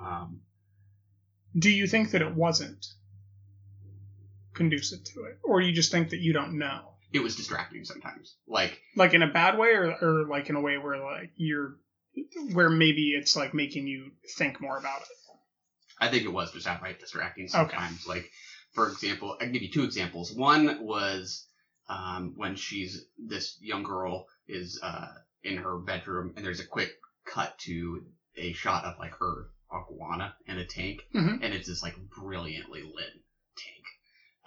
Um, 0.00 0.40
Do 1.58 1.70
you 1.70 1.86
think 1.86 2.12
that 2.12 2.22
it 2.22 2.34
wasn't 2.34 2.86
conducive 4.58 5.02
to 5.14 5.24
it, 5.24 5.38
or 5.42 5.60
you 5.62 5.72
just 5.72 5.90
think 5.90 6.10
that 6.10 6.18
you 6.20 6.32
don't 6.34 6.58
know? 6.58 6.92
it 7.10 7.20
was 7.22 7.36
distracting 7.36 7.84
sometimes. 7.86 8.36
Like, 8.46 8.78
like 8.94 9.14
in 9.14 9.22
a 9.22 9.26
bad 9.32 9.56
way 9.56 9.68
or, 9.70 9.94
or 10.02 10.26
like 10.28 10.50
in 10.50 10.56
a 10.56 10.60
way 10.60 10.76
where 10.76 10.98
like 11.02 11.30
you're 11.36 11.76
where 12.52 12.68
maybe 12.68 13.12
it's 13.18 13.34
like 13.34 13.54
making 13.54 13.86
you 13.86 14.10
think 14.36 14.60
more 14.60 14.76
about 14.76 15.00
it 15.00 15.08
I 16.00 16.08
think 16.10 16.24
it 16.24 16.32
was 16.32 16.52
just 16.52 16.66
outright 16.66 17.00
distracting 17.00 17.48
sometimes. 17.48 18.06
Like, 18.06 18.30
for 18.72 18.88
example, 18.88 19.36
I 19.40 19.44
can 19.44 19.52
give 19.52 19.62
you 19.62 19.70
two 19.72 19.84
examples. 19.84 20.32
One 20.32 20.84
was 20.84 21.46
um, 21.88 22.34
when 22.36 22.54
she's 22.56 23.04
this 23.18 23.56
young 23.60 23.82
girl 23.82 24.26
is 24.46 24.78
uh, 24.82 25.08
in 25.42 25.56
her 25.56 25.78
bedroom, 25.78 26.34
and 26.36 26.44
there's 26.44 26.60
a 26.60 26.66
quick 26.66 26.92
cut 27.24 27.58
to 27.60 28.04
a 28.36 28.52
shot 28.52 28.84
of 28.84 28.94
like 29.00 29.12
her 29.18 29.46
iguana 29.74 30.34
in 30.46 30.58
a 30.58 30.64
tank, 30.66 31.02
Mhm. 31.14 31.38
and 31.42 31.52
it's 31.54 31.66
this 31.68 31.82
like 31.82 31.96
brilliantly 32.16 32.82
lit. 32.82 33.12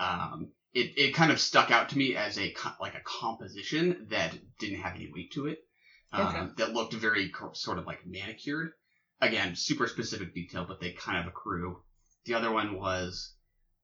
Um, 0.01 0.49
it 0.73 0.97
it 0.97 1.13
kind 1.15 1.31
of 1.31 1.39
stuck 1.39 1.69
out 1.69 1.89
to 1.89 1.97
me 1.97 2.15
as 2.15 2.37
a 2.39 2.53
like 2.79 2.95
a 2.95 3.01
composition 3.03 4.07
that 4.09 4.35
didn't 4.59 4.81
have 4.81 4.95
any 4.95 5.11
weight 5.13 5.31
to 5.33 5.47
it. 5.47 5.59
Um, 6.13 6.27
Okay. 6.27 6.47
That 6.57 6.73
looked 6.73 6.93
very 6.93 7.31
sort 7.53 7.77
of 7.77 7.85
like 7.85 8.05
manicured. 8.05 8.71
Again, 9.21 9.55
super 9.55 9.87
specific 9.87 10.33
detail, 10.33 10.65
but 10.67 10.79
they 10.79 10.91
kind 10.93 11.19
of 11.19 11.27
accrue. 11.27 11.83
The 12.25 12.33
other 12.33 12.51
one 12.51 12.75
was 12.79 13.33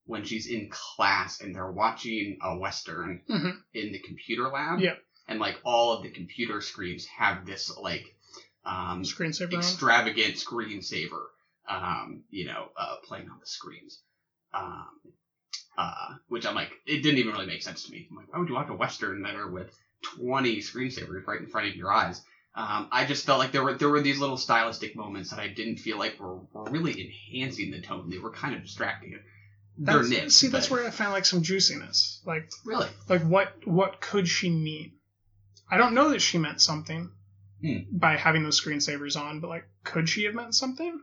when 0.05 0.23
she's 0.23 0.47
in 0.47 0.69
class 0.71 1.41
and 1.41 1.53
they're 1.53 1.71
watching 1.71 2.37
a 2.41 2.57
western 2.57 3.21
Mhm. 3.29 3.61
in 3.73 3.91
the 3.91 3.99
computer 3.99 4.47
lab. 4.49 4.79
Yep. 4.79 4.97
And 5.27 5.39
like 5.39 5.59
all 5.65 5.93
of 5.93 6.03
the 6.03 6.09
computer 6.09 6.61
screens 6.61 7.05
have 7.05 7.45
this 7.45 7.69
like 7.77 8.05
um, 8.65 9.03
Screensaver 9.03 9.53
on? 9.53 9.59
extravagant 9.59 10.35
screensaver, 10.35 11.25
um, 11.69 12.23
you 12.29 12.45
know, 12.45 12.69
uh, 12.75 12.95
playing 13.03 13.29
on 13.29 13.39
the 13.39 13.45
screens. 13.45 14.01
Um, 14.53 14.89
uh, 15.77 16.15
which 16.27 16.45
I'm 16.45 16.55
like, 16.55 16.71
it 16.85 17.01
didn't 17.03 17.19
even 17.19 17.33
really 17.33 17.45
make 17.45 17.61
sense 17.63 17.83
to 17.83 17.91
me. 17.91 18.07
I'm 18.09 18.17
like, 18.17 18.31
why 18.33 18.39
would 18.39 18.49
you 18.49 18.55
watch 18.55 18.69
a 18.69 18.73
western 18.73 19.21
there 19.21 19.47
with 19.47 19.69
20 20.19 20.57
screensavers 20.57 21.25
right 21.27 21.39
in 21.39 21.47
front 21.47 21.67
of 21.69 21.75
your 21.75 21.91
eyes? 21.91 22.21
Um, 22.55 22.87
I 22.91 23.05
just 23.05 23.25
felt 23.25 23.37
like 23.37 23.51
there 23.51 23.63
were 23.63 23.75
there 23.75 23.89
were 23.89 24.01
these 24.01 24.17
little 24.19 24.37
stylistic 24.37 24.95
moments 24.95 25.29
that 25.29 25.39
I 25.39 25.47
didn't 25.47 25.77
feel 25.77 25.99
like 25.99 26.19
were, 26.19 26.37
were 26.53 26.63
really 26.71 26.99
enhancing 27.31 27.69
the 27.69 27.81
tone. 27.81 28.09
They 28.09 28.17
were 28.17 28.31
kind 28.31 28.55
of 28.55 28.63
distracting. 28.63 29.19
They're 29.77 30.01
nits. 30.01 30.35
see 30.35 30.47
that's 30.47 30.69
but- 30.69 30.77
where 30.79 30.87
i 30.87 30.89
found 30.89 31.13
like 31.13 31.25
some 31.25 31.43
juiciness 31.43 32.19
like 32.25 32.49
Really? 32.65 32.87
like 33.09 33.21
what 33.21 33.53
what 33.67 34.01
could 34.01 34.27
she 34.27 34.49
mean 34.49 34.93
i 35.69 35.77
don't 35.77 35.93
know 35.93 36.09
that 36.09 36.19
she 36.23 36.39
meant 36.39 36.61
something 36.61 37.11
Hmm. 37.61 37.77
by 37.91 38.17
having 38.17 38.41
those 38.43 38.59
screensavers 38.59 39.15
on 39.15 39.39
but 39.39 39.49
like 39.51 39.65
could 39.83 40.09
she 40.09 40.23
have 40.23 40.33
meant 40.33 40.55
something 40.55 40.99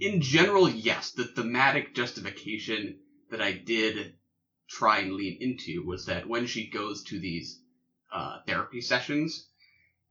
in 0.00 0.20
general, 0.22 0.68
yes, 0.68 1.10
the 1.12 1.24
thematic 1.24 1.94
justification 1.94 2.98
that 3.30 3.40
I 3.40 3.52
did 3.52 4.14
try 4.68 4.98
and 5.00 5.12
lean 5.12 5.38
into 5.40 5.84
was 5.84 6.06
that 6.06 6.28
when 6.28 6.46
she 6.46 6.70
goes 6.70 7.02
to 7.04 7.18
these 7.18 7.60
uh, 8.12 8.38
therapy 8.46 8.80
sessions 8.80 9.46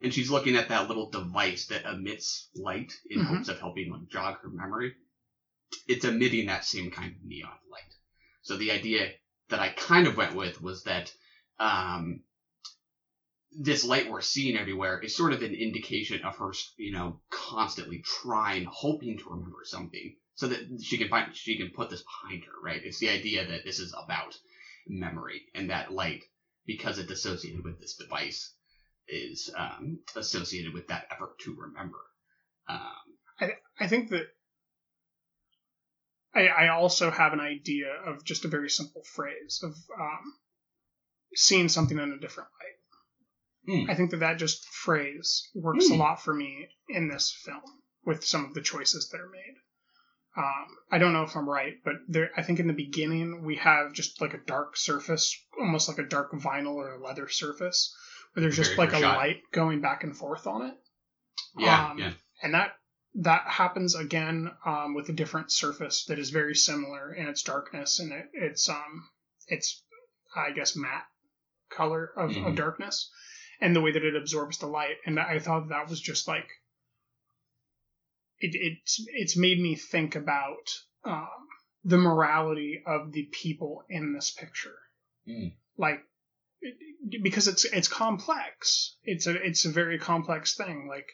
and 0.02 0.14
she's 0.14 0.30
looking 0.32 0.56
at 0.56 0.70
that 0.70 0.88
little 0.88 1.10
device 1.10 1.68
that 1.68 1.86
emits 1.86 2.50
light 2.56 2.94
in 3.10 3.20
Mhm. 3.20 3.26
hopes 3.26 3.50
of 3.50 3.60
helping 3.60 3.92
like 3.92 4.08
jog 4.10 4.40
her 4.42 4.50
memory, 4.50 4.96
it's 5.88 6.06
emitting 6.06 6.48
that 6.48 6.66
same 6.66 6.92
kind 6.92 7.16
of 7.16 7.24
neon 7.24 7.58
light. 7.70 7.94
So 8.42 8.58
the 8.58 8.72
idea 8.72 9.14
that 9.50 9.60
I 9.60 9.70
kind 9.70 10.08
of 10.08 10.18
went 10.18 10.36
with 10.36 10.62
was 10.62 10.84
that 10.84 11.14
um, 11.60 12.24
this 13.52 13.84
light 13.84 14.10
we're 14.10 14.22
seeing 14.22 14.58
everywhere 14.58 15.00
is 15.00 15.16
sort 15.16 15.34
of 15.34 15.42
an 15.42 15.54
indication 15.54 16.24
of 16.24 16.38
her, 16.38 16.54
you 16.78 16.92
know, 16.92 17.20
constantly 17.30 18.02
trying, 18.02 18.66
hoping 18.66 19.18
to 19.18 19.30
remember 19.30 19.64
something, 19.66 20.16
so 20.39 20.47
that 20.47 20.82
she 20.82 20.97
can 20.97 21.10
find 21.10 21.36
she 21.36 21.58
can 21.58 21.69
put 21.75 21.89
this 21.89 22.02
behind 22.04 22.43
her. 22.45 22.54
Right? 22.63 22.82
It's 22.82 22.99
the 22.99 23.10
idea 23.10 23.45
that 23.45 23.65
this 23.65 23.80
is 23.80 23.93
about 23.93 24.38
memory, 24.88 25.41
and 25.54 25.69
that 25.69 25.91
light, 25.91 26.23
because 26.65 26.97
it's 26.97 27.12
associated 27.12 27.62
with 27.65 27.78
this 27.80 27.95
device, 27.95 28.54
is 29.10 29.49
um, 29.58 29.99
associated 30.15 30.73
with 30.73 30.88
that 30.88 31.08
effort 31.12 31.38
to 31.39 31.56
remember. 31.60 31.99
Um, 32.69 33.17
I, 33.41 33.49
I 33.82 33.88
think 33.88 34.12
that 34.12 34.28
I, 36.34 36.47
I 36.47 36.67
also 36.69 37.12
have 37.12 37.34
an 37.34 37.41
idea 37.41 37.88
of 38.08 38.23
just 38.23 38.45
a 38.45 38.49
very 38.49 38.69
simple 38.69 39.04
phrase 39.04 39.60
of 39.62 39.71
um, 39.99 40.34
seeing 41.36 41.67
something 41.67 41.99
in 41.99 42.13
a 42.13 42.19
different 42.19 42.49
light. 42.62 43.82
Hmm. 43.84 43.91
I 43.91 43.95
think 43.95 44.12
that 44.12 44.21
that 44.21 44.38
just 44.38 44.65
phrase 44.69 45.49
works 45.54 45.89
a 45.89 45.93
Hmm. 45.95 45.99
lot 45.99 46.21
for 46.23 46.34
me 46.34 46.69
in 46.88 47.10
this 47.10 47.38
film 47.43 47.62
with 48.06 48.23
some 48.23 48.45
of 48.45 48.54
the 48.54 48.62
choices 48.62 49.10
that 49.10 49.19
are 49.19 49.30
made. 49.30 49.56
Um, 50.38 50.68
I 50.92 50.98
don't 51.00 51.13
know 51.13 51.24
if 51.24 51.36
I'm 51.36 51.50
right, 51.50 51.74
but 51.84 51.96
there, 52.08 52.30
I 52.38 52.44
think 52.44 52.60
in 52.60 52.68
the 52.68 52.74
beginning 52.74 53.44
we 53.44 53.56
have 53.58 53.94
just 53.94 54.22
like 54.22 54.34
a 54.34 54.38
dark 54.46 54.78
surface, 54.78 55.36
almost 55.60 55.89
like 55.89 55.98
a 55.98 56.04
dark 56.08 56.32
vinyl 56.34 56.76
or 56.76 56.94
a 56.96 57.04
leather 57.04 57.28
surface, 57.28 57.94
where 58.34 58.42
there's 58.42 58.56
just 58.56 58.76
Very 58.76 58.88
like 58.88 58.94
a 58.96 59.02
shot. 59.02 59.18
light 59.18 59.42
going 59.52 59.82
back 59.82 60.04
and 60.04 60.15
forth 60.15 60.46
on 60.48 60.68
it. 60.68 60.78
yeah, 61.58 61.89
Um, 61.89 61.98
yeah. 61.98 62.12
and 62.44 62.54
that 62.54 62.74
that 63.15 63.42
happens 63.48 63.96
again 63.96 64.52
um, 64.65 64.94
with 64.94 65.10
a 65.10 65.13
different 65.13 65.52
surface 65.52 66.06
that 66.06 66.20
is 66.20 66.30
very 66.30 66.56
similar 66.56 67.12
in 67.12 67.28
its 67.28 67.42
darkness 67.42 68.00
and 68.00 68.13
it, 68.13 68.26
it's 68.34 68.70
um 68.70 69.10
it's 69.48 69.82
I 70.36 70.52
guess 70.52 70.76
matte 70.76 71.08
color 71.72 72.12
of, 72.15 72.30
of 72.38 72.54
Mhm. 72.54 72.56
darkness 72.56 73.10
and 73.60 73.76
the 73.76 73.82
way 73.82 73.92
that 73.92 74.06
it 74.06 74.15
absorbs 74.15 74.60
the 74.60 74.68
light 74.68 74.98
and 75.08 75.20
I 75.20 75.39
thought 75.39 75.70
that 75.70 75.89
was 75.89 76.00
just 76.00 76.28
like 76.28 76.48
it 78.39 78.52
it's 78.54 79.04
it's 79.13 79.38
made 79.38 79.60
me 79.60 79.75
think 79.75 80.15
about 80.15 80.73
um, 81.04 81.28
the 81.84 81.97
morality 81.97 82.82
of 82.86 83.12
the 83.12 83.23
people 83.32 83.84
in 83.89 84.13
this 84.13 84.32
picture 84.32 84.75
Mm. 85.28 85.54
like 85.78 85.99
because 87.23 87.47
it's 87.47 87.65
it's 87.65 87.88
complex. 87.88 88.97
It's 89.04 89.28
a 89.28 89.36
it's 89.36 89.65
a 89.65 89.69
very 89.69 89.99
complex 89.99 90.56
thing. 90.56 90.88
Like 90.89 91.08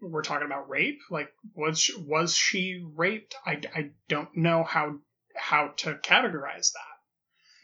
we're 0.00 0.22
talking 0.22 0.46
about 0.46 0.68
rape. 0.68 0.98
Like 1.10 1.28
was 1.54 1.80
she, 1.80 1.94
was 1.98 2.34
she 2.36 2.84
raped? 2.94 3.34
I, 3.44 3.60
I 3.74 3.90
don't 4.08 4.36
know 4.36 4.62
how 4.64 4.98
how 5.34 5.68
to 5.78 5.94
categorize 5.94 6.72
that 6.72 6.94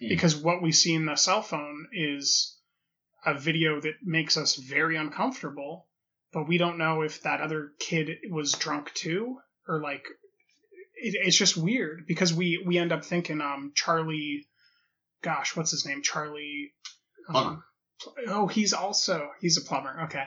Hmm. 0.00 0.08
because 0.08 0.36
what 0.36 0.62
we 0.62 0.72
see 0.72 0.94
in 0.94 1.06
the 1.06 1.16
cell 1.16 1.42
phone 1.42 1.86
is 1.92 2.56
a 3.24 3.34
video 3.38 3.80
that 3.80 3.94
makes 4.02 4.36
us 4.36 4.56
very 4.56 4.96
uncomfortable, 4.96 5.86
but 6.32 6.48
we 6.48 6.58
don't 6.58 6.78
know 6.78 7.02
if 7.02 7.22
that 7.22 7.40
other 7.40 7.72
kid 7.78 8.10
was 8.30 8.52
drunk 8.52 8.92
too 8.94 9.38
or 9.68 9.80
like 9.80 10.04
it, 10.94 11.14
it's 11.26 11.36
just 11.36 11.56
weird 11.56 12.04
because 12.06 12.32
we 12.32 12.62
we 12.64 12.78
end 12.78 12.92
up 12.92 13.04
thinking 13.04 13.40
um 13.40 13.72
Charlie 13.74 14.46
gosh 15.22 15.56
what's 15.56 15.70
his 15.70 15.86
name? 15.86 16.02
Charlie 16.02 16.72
um, 17.28 17.62
oh 18.28 18.46
he's 18.46 18.72
also 18.72 19.30
he's 19.40 19.58
a 19.58 19.62
plumber 19.62 20.04
okay. 20.04 20.24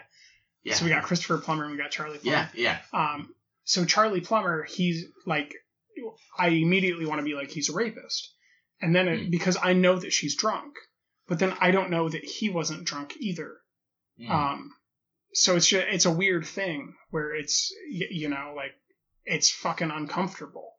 Yeah. 0.64 0.74
so 0.74 0.86
we 0.86 0.92
got 0.92 1.04
Christopher 1.04 1.38
Plummer 1.38 1.66
and 1.66 1.74
we 1.74 1.78
got 1.78 1.92
Charlie 1.92 2.18
Plummer. 2.18 2.50
Yeah, 2.54 2.80
yeah. 2.94 3.12
um 3.14 3.34
so 3.64 3.86
Charlie 3.86 4.22
Plummer 4.22 4.64
he's 4.64 5.06
like 5.26 5.54
I 6.38 6.50
immediately 6.50 7.06
want 7.06 7.20
to 7.20 7.26
be 7.26 7.36
like 7.36 7.52
he's 7.52 7.70
a 7.70 7.74
rapist. 7.74 8.32
And 8.82 8.94
then 8.94 9.08
it, 9.08 9.32
because 9.32 9.58
I 9.62 9.74
know 9.74 9.98
that 9.98 10.12
she's 10.12 10.36
drunk 10.36 10.76
but 11.28 11.40
then 11.40 11.56
I 11.60 11.72
don't 11.72 11.90
know 11.90 12.08
that 12.08 12.24
he 12.24 12.50
wasn't 12.50 12.86
drunk 12.86 13.16
either. 13.20 13.58
Hmm. 14.18 14.32
um 14.32 14.72
so 15.36 15.56
it's 15.56 15.68
just 15.68 15.86
it's 15.90 16.06
a 16.06 16.12
weird 16.12 16.46
thing 16.46 16.96
where 17.12 17.36
it's 17.36 17.72
you 17.90 18.30
know 18.30 18.54
like 18.56 18.74
it's 19.26 19.50
fucking 19.50 19.92
uncomfortable 19.92 20.72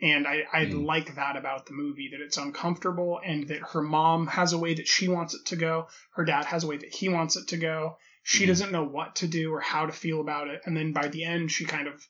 and 0.00 0.26
i 0.26 0.42
i 0.52 0.64
Hmm. 0.66 0.84
like 0.84 1.14
that 1.14 1.36
about 1.36 1.66
the 1.66 1.72
movie 1.72 2.08
that 2.12 2.20
it's 2.20 2.36
uncomfortable 2.36 3.20
and 3.24 3.48
that 3.48 3.62
her 3.72 3.82
mom 3.82 4.26
has 4.26 4.52
a 4.52 4.58
way 4.58 4.74
that 4.74 4.88
she 4.88 5.08
wants 5.08 5.34
it 5.34 5.46
to 5.46 5.56
go 5.56 5.86
her 6.14 6.24
dad 6.24 6.44
has 6.46 6.64
a 6.64 6.66
way 6.66 6.76
that 6.76 6.94
he 6.94 7.08
wants 7.08 7.36
it 7.36 7.48
to 7.48 7.56
go 7.56 7.96
she 8.22 8.44
Mhm. 8.44 8.48
doesn't 8.48 8.72
know 8.72 8.84
what 8.84 9.16
to 9.16 9.28
do 9.28 9.52
or 9.54 9.60
how 9.60 9.86
to 9.86 9.92
feel 9.92 10.20
about 10.20 10.48
it 10.48 10.60
and 10.64 10.76
then 10.76 10.92
by 10.92 11.08
the 11.08 11.24
end 11.24 11.50
she 11.52 11.64
kind 11.64 11.86
of 11.88 12.04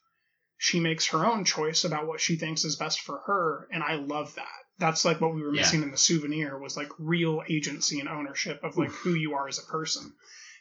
she 0.58 0.80
makes 0.80 1.08
her 1.08 1.26
own 1.26 1.44
choice 1.44 1.84
about 1.84 2.06
what 2.06 2.20
she 2.20 2.36
thinks 2.36 2.64
is 2.64 2.76
best 2.76 3.00
for 3.00 3.18
her 3.26 3.68
and 3.70 3.82
i 3.82 3.94
love 3.96 4.34
that 4.36 4.48
that's 4.78 5.04
like 5.04 5.20
what 5.20 5.34
we 5.34 5.42
were 5.42 5.54
Yeah. 5.54 5.60
missing 5.62 5.82
in 5.82 5.90
the 5.90 5.98
souvenir 5.98 6.58
was 6.58 6.76
like 6.76 6.90
real 6.98 7.42
agency 7.48 8.00
and 8.00 8.08
ownership 8.08 8.64
of 8.64 8.76
like 8.78 8.90
who 8.90 9.14
you 9.14 9.34
are 9.34 9.48
as 9.48 9.58
a 9.58 9.62
person 9.70 10.12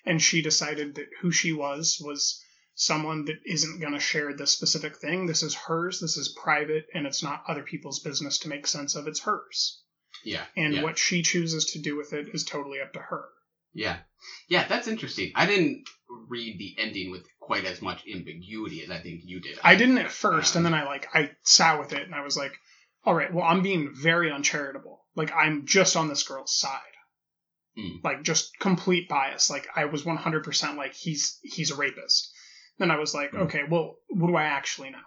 and 0.05 0.21
she 0.21 0.41
decided 0.41 0.95
that 0.95 1.07
who 1.21 1.31
she 1.31 1.51
was 1.53 1.97
was 2.03 2.41
someone 2.75 3.25
that 3.25 3.39
isn't 3.45 3.79
going 3.79 3.93
to 3.93 3.99
share 3.99 4.33
this 4.33 4.51
specific 4.51 4.97
thing 4.97 5.25
this 5.25 5.43
is 5.43 5.55
hers 5.55 5.99
this 6.01 6.17
is 6.17 6.35
private 6.43 6.85
and 6.93 7.07
it's 7.07 7.23
not 7.23 7.43
other 7.47 7.63
people's 7.63 7.99
business 8.01 8.39
to 8.39 8.49
make 8.49 8.67
sense 8.67 8.95
of 8.95 9.07
it's 9.07 9.21
hers 9.21 9.81
Yeah. 10.23 10.43
and 10.57 10.73
yeah. 10.73 10.83
what 10.83 10.97
she 10.97 11.21
chooses 11.21 11.65
to 11.71 11.79
do 11.79 11.95
with 11.95 12.11
it 12.13 12.27
is 12.33 12.43
totally 12.43 12.81
up 12.81 12.91
to 12.93 12.99
her 12.99 13.25
Yeah. 13.73 13.97
Yeah, 14.49 14.67
that's 14.67 14.87
interesting. 14.87 15.31
I 15.35 15.45
didn't 15.45 15.87
read 16.27 16.57
the 16.57 16.75
ending 16.81 17.11
with 17.11 17.23
quite 17.39 17.65
as 17.65 17.81
much 17.81 18.03
ambiguity 18.11 18.83
as 18.83 18.89
I 18.89 18.99
think 18.99 19.21
you 19.23 19.39
did. 19.39 19.59
i 19.63 19.75
didn't 19.75 19.99
at 19.99 20.11
first 20.11 20.55
and 20.55 20.65
um, 20.65 20.71
then 20.71 20.81
i 20.81 20.85
like 20.85 21.07
i 21.13 21.29
sat 21.43 21.79
with 21.79 21.93
it 21.93 22.03
and 22.03 22.15
i 22.15 22.21
was 22.23 22.35
like 22.35 22.53
all 23.05 23.13
right 23.13 23.31
well 23.33 23.45
i'm 23.45 23.61
being 23.61 23.91
very 23.93 24.31
uncharitable 24.31 25.05
like 25.15 25.31
i'm 25.31 25.65
just 25.65 25.95
on 25.95 26.07
this 26.07 26.23
girl's 26.23 26.57
side 26.57 26.94
Hmm. 27.77 27.97
like 28.03 28.23
just 28.23 28.57
complete 28.59 29.09
bias 29.09 29.49
like 29.49 29.67
i 29.75 29.85
was 29.85 30.03
100% 30.05 30.77
like 30.77 30.93
he's 30.93 31.39
he's 31.43 31.71
a 31.71 31.75
rapist 31.75 32.31
then 32.79 32.89
i 32.89 32.97
was 32.97 33.13
like 33.13 33.31
Hmm. 33.31 33.41
okay 33.43 33.63
well 33.69 33.97
what 34.09 34.27
do 34.27 34.35
i 34.35 34.43
actually 34.43 34.91
know 34.91 34.97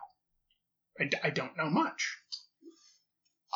I, 1.01 1.05
d- 1.05 1.17
I 1.23 1.31
don't 1.31 1.57
know 1.57 1.71
much 1.71 2.17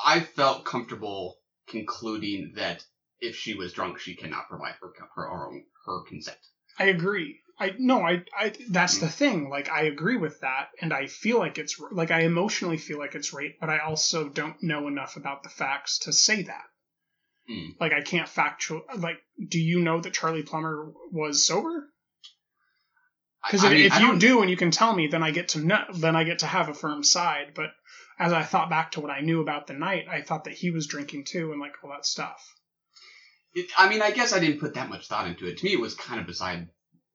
I 0.04 0.20
felt 0.20 0.64
comfortable 0.64 1.38
concluding 1.68 2.52
that 2.56 2.84
if 3.20 3.36
she 3.36 3.54
was 3.54 3.72
drunk, 3.72 3.98
she 3.98 4.14
cannot 4.16 4.48
provide 4.48 4.74
her 4.80 4.90
her 5.14 5.30
own 5.30 5.64
her 5.86 6.02
consent. 6.08 6.38
I 6.78 6.86
agree. 6.86 7.40
I 7.58 7.74
no, 7.78 8.00
I 8.02 8.24
I 8.36 8.52
that's 8.70 8.98
the 8.98 9.08
thing. 9.08 9.50
Like 9.50 9.68
I 9.70 9.82
agree 9.82 10.16
with 10.16 10.40
that, 10.40 10.70
and 10.80 10.92
I 10.92 11.06
feel 11.06 11.38
like 11.38 11.58
it's 11.58 11.78
like 11.92 12.10
I 12.10 12.20
emotionally 12.22 12.78
feel 12.78 12.98
like 12.98 13.14
it's 13.14 13.32
rape, 13.32 13.58
but 13.60 13.70
I 13.70 13.78
also 13.80 14.28
don't 14.28 14.60
know 14.62 14.88
enough 14.88 15.16
about 15.16 15.42
the 15.42 15.50
facts 15.50 15.98
to 16.00 16.12
say 16.12 16.42
that. 16.42 16.64
Hmm. 17.48 17.70
Like 17.80 17.92
I 17.92 18.00
can't 18.02 18.28
factual. 18.28 18.82
Like, 18.96 19.18
do 19.48 19.60
you 19.60 19.80
know 19.80 20.00
that 20.00 20.12
Charlie 20.12 20.42
Plummer 20.42 20.92
was 21.10 21.44
sober? 21.44 21.88
Because 23.44 23.64
I 23.64 23.68
if, 23.68 23.72
mean, 23.72 23.86
if 23.86 24.00
you 24.00 24.18
do 24.18 24.40
and 24.42 24.50
you 24.50 24.56
can 24.56 24.70
tell 24.70 24.94
me, 24.94 25.08
then 25.08 25.22
I 25.22 25.32
get 25.32 25.48
to 25.48 25.60
know. 25.60 25.84
Then 25.92 26.14
I 26.14 26.24
get 26.24 26.40
to 26.40 26.46
have 26.46 26.68
a 26.68 26.74
firm 26.74 27.02
side. 27.02 27.52
But 27.54 27.70
as 28.18 28.32
I 28.32 28.42
thought 28.44 28.70
back 28.70 28.92
to 28.92 29.00
what 29.00 29.10
I 29.10 29.20
knew 29.20 29.40
about 29.40 29.66
the 29.66 29.74
night, 29.74 30.06
I 30.08 30.22
thought 30.22 30.44
that 30.44 30.54
he 30.54 30.70
was 30.70 30.86
drinking 30.86 31.24
too, 31.24 31.50
and 31.50 31.60
like 31.60 31.72
all 31.82 31.90
that 31.90 32.06
stuff. 32.06 32.54
It, 33.54 33.66
I 33.76 33.88
mean, 33.88 34.00
I 34.00 34.12
guess 34.12 34.32
I 34.32 34.38
didn't 34.38 34.60
put 34.60 34.74
that 34.74 34.88
much 34.88 35.08
thought 35.08 35.26
into 35.26 35.46
it. 35.46 35.58
To 35.58 35.64
me, 35.64 35.72
it 35.72 35.80
was 35.80 35.94
kind 35.94 36.20
of 36.20 36.26
beside 36.26 36.68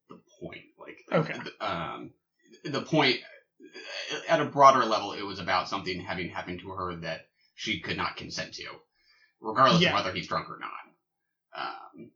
the 0.10 0.20
point. 0.40 0.66
Like, 0.78 0.98
Okay. 1.12 1.40
the, 1.40 1.66
um, 1.66 2.12
the 2.64 2.82
point 2.82 3.20
at 4.28 4.42
a 4.42 4.46
broader 4.46 4.86
level, 4.86 5.14
it 5.14 5.24
was 5.24 5.40
about 5.40 5.70
something 5.70 6.00
having 6.02 6.30
happened 6.30 6.60
to 6.60 6.70
her 6.70 6.96
that 6.98 7.28
she 7.56 7.80
could 7.80 7.98
not 7.98 8.18
consent 8.18 8.54
to, 8.56 8.64
regardless 9.40 9.82
Yeah. 9.82 9.90
of 9.90 9.96
whether 9.96 10.14
he's 10.14 10.28
drunk 10.28 10.50
or 10.50 10.60
not. 10.60 10.72
Um, 11.54 12.12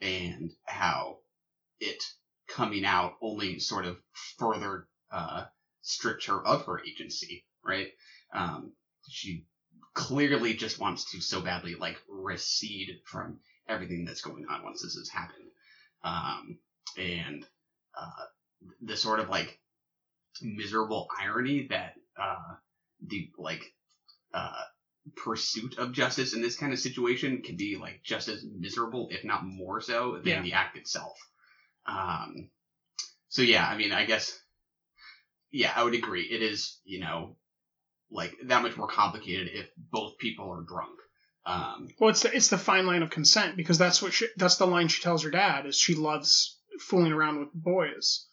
and 0.00 0.50
how 0.64 1.18
it 1.80 2.02
coming 2.46 2.84
out 2.84 3.16
only 3.20 3.58
sort 3.58 3.84
of 3.84 3.98
further 4.38 4.88
uh, 5.10 5.46
stripped 5.82 6.26
her 6.26 6.44
of 6.44 6.66
her 6.66 6.82
agency, 6.84 7.44
right? 7.64 7.88
Um, 8.32 8.72
she 9.08 9.46
clearly 9.94 10.54
just 10.54 10.78
wants 10.78 11.10
to 11.12 11.20
so 11.20 11.40
badly 11.40 11.74
like 11.74 12.00
recede 12.08 13.00
from 13.04 13.40
everything 13.68 14.04
that's 14.04 14.20
going 14.20 14.46
on 14.48 14.62
once 14.62 14.82
this 14.82 14.94
has 14.94 15.08
happened. 15.08 15.50
Um, 16.02 16.58
and 16.96 17.46
uh, 17.98 18.24
the 18.82 18.96
sort 18.96 19.20
of 19.20 19.28
like 19.28 19.58
miserable 20.42 21.08
irony 21.18 21.66
that 21.70 21.94
uh, 22.20 22.54
the 23.06 23.30
like 23.38 23.62
uh, 24.32 24.62
pursuit 25.16 25.78
of 25.78 25.92
justice 25.92 26.34
in 26.34 26.42
this 26.42 26.56
kind 26.56 26.72
of 26.72 26.78
situation 26.78 27.42
can 27.42 27.56
be 27.56 27.76
like 27.76 28.02
just 28.02 28.28
as 28.28 28.44
miserable, 28.44 29.08
if 29.10 29.24
not 29.24 29.44
more 29.44 29.80
so, 29.80 30.16
than 30.16 30.26
Yeah. 30.26 30.42
the 30.42 30.52
act 30.54 30.76
itself. 30.76 31.16
Um, 31.86 32.50
so 33.28 33.42
yeah, 33.42 33.66
I 33.66 33.76
mean, 33.76 33.92
I 33.92 34.04
guess, 34.04 34.38
yeah, 35.50 35.72
I 35.74 35.82
would 35.84 35.94
agree. 35.94 36.22
It 36.22 36.42
is, 36.42 36.78
you 36.84 37.00
know, 37.00 37.36
like 38.10 38.34
that 38.46 38.62
much 38.62 38.76
more 38.76 38.88
complicated 38.88 39.48
if 39.52 39.68
both 39.76 40.18
people 40.18 40.50
are 40.52 40.62
drunk. 40.62 40.98
Um, 41.46 41.88
Well, 41.98 42.10
it's 42.10 42.22
the, 42.22 42.34
it's 42.34 42.48
the 42.48 42.58
fine 42.58 42.86
line 42.86 43.02
of 43.02 43.10
consent 43.10 43.56
because 43.56 43.78
that's 43.78 44.02
what 44.02 44.12
she, 44.12 44.26
that's 44.36 44.56
the 44.56 44.66
line 44.66 44.88
she 44.88 45.02
tells 45.02 45.22
her 45.24 45.30
dad 45.30 45.66
is 45.66 45.76
she 45.78 45.94
loves 45.94 46.58
fooling 46.80 47.12
around 47.12 47.40
with 47.40 47.48
boys. 47.54 48.26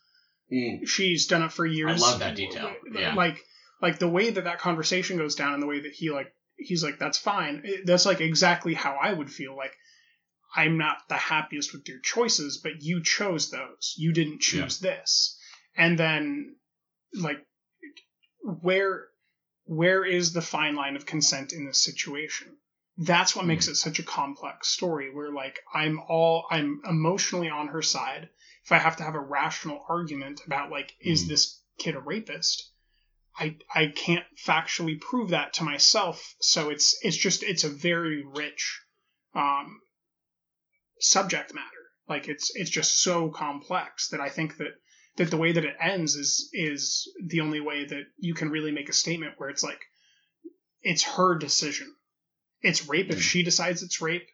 She's 0.86 1.26
done 1.28 1.42
it 1.42 1.52
for 1.52 1.66
years. 1.66 2.04
I 2.04 2.06
love 2.06 2.20
that 2.20 2.36
detail. 2.36 2.72
Yeah. 2.94 3.16
Like 3.16 3.42
like 3.82 3.98
the 4.00 4.08
way 4.08 4.30
that 4.30 4.44
that 4.44 4.60
conversation 4.60 5.18
goes 5.18 5.36
down 5.36 5.54
and 5.56 5.64
the 5.64 5.68
way 5.68 5.82
that 5.82 5.92
he 5.92 6.12
like 6.12 6.32
he's 6.58 6.84
like 6.84 7.00
that's 7.00 7.18
fine. 7.18 7.64
Eh, 7.66 7.82
that's 7.86 8.06
like 8.06 8.22
exactly 8.22 8.74
how 8.74 8.98
I 9.02 9.14
would 9.14 9.32
feel 9.32 9.56
like 9.56 9.76
I'm 10.56 10.78
not 10.78 10.98
the 11.10 11.16
happiest 11.16 11.74
with 11.74 11.88
your 11.88 12.00
choices, 12.00 12.58
but 12.58 12.82
you 12.82 13.04
chose 13.04 13.52
those. 13.52 13.94
You 13.98 14.14
didn't 14.14 14.42
choose 14.42 14.80
this. 14.80 15.38
And 15.76 16.00
then 16.00 16.56
like 17.14 17.46
where 18.42 19.08
where 19.66 20.06
is 20.06 20.32
the 20.32 20.42
fine 20.42 20.76
line 20.76 20.96
of 20.96 21.06
consent 21.06 21.52
in 21.52 21.66
this 21.66 21.84
situation? 21.84 22.56
That's 22.98 23.36
what 23.36 23.46
makes 23.46 23.66
hmm. 23.66 23.72
it 23.72 23.76
such 23.76 24.00
a 24.00 24.04
complex 24.04 24.70
story 24.70 25.14
where 25.14 25.32
like 25.32 25.60
I'm 25.74 26.00
all 26.08 26.46
I'm 26.50 26.82
emotionally 26.88 27.50
on 27.50 27.68
her 27.68 27.82
side. 27.82 28.30
If 28.64 28.72
I 28.72 28.78
have 28.78 28.98
to 28.98 29.04
have 29.04 29.16
a 29.16 29.20
rational 29.20 29.84
argument 29.90 30.42
about 30.46 30.72
like 30.72 30.94
is 31.02 31.24
hmm. 31.24 31.30
this 31.30 31.62
kid 31.78 31.96
a 31.96 32.00
rapist? 32.00 32.72
I 33.38 33.58
I 33.74 33.88
can't 33.88 34.26
factually 34.46 35.00
prove 35.00 35.30
that 35.32 35.54
to 35.54 35.64
myself, 35.64 36.36
so 36.40 36.70
it's 36.70 36.98
it's 37.02 37.18
just 37.18 37.44
it's 37.44 37.64
a 37.64 37.70
very 37.70 38.24
rich 38.24 38.82
um 39.34 39.82
subject 41.00 41.54
matter. 41.54 41.86
Like 42.08 42.28
it's 42.28 42.52
it's 42.56 42.70
just 42.70 43.02
so 43.02 43.30
complex 43.30 44.10
that 44.10 44.22
I 44.22 44.30
think 44.30 44.58
that 44.58 44.76
that 45.18 45.32
the 45.32 45.38
way 45.38 45.52
that 45.52 45.66
it 45.66 45.76
ends 45.82 46.16
is 46.16 46.50
is 46.54 47.12
the 47.26 47.42
only 47.42 47.60
way 47.60 47.86
that 47.86 48.04
you 48.18 48.34
can 48.34 48.50
really 48.50 48.72
make 48.72 48.90
a 48.90 48.94
statement 48.94 49.34
where 49.38 49.50
it's 49.50 49.64
like 49.64 49.82
it's 50.82 51.04
her 51.04 51.36
decision. 51.36 51.94
It's 52.62 52.88
rape 52.88 53.12
if 53.12 53.22
she 53.22 53.44
decides 53.44 53.84
it's 53.84 54.02
rape. 54.02 54.30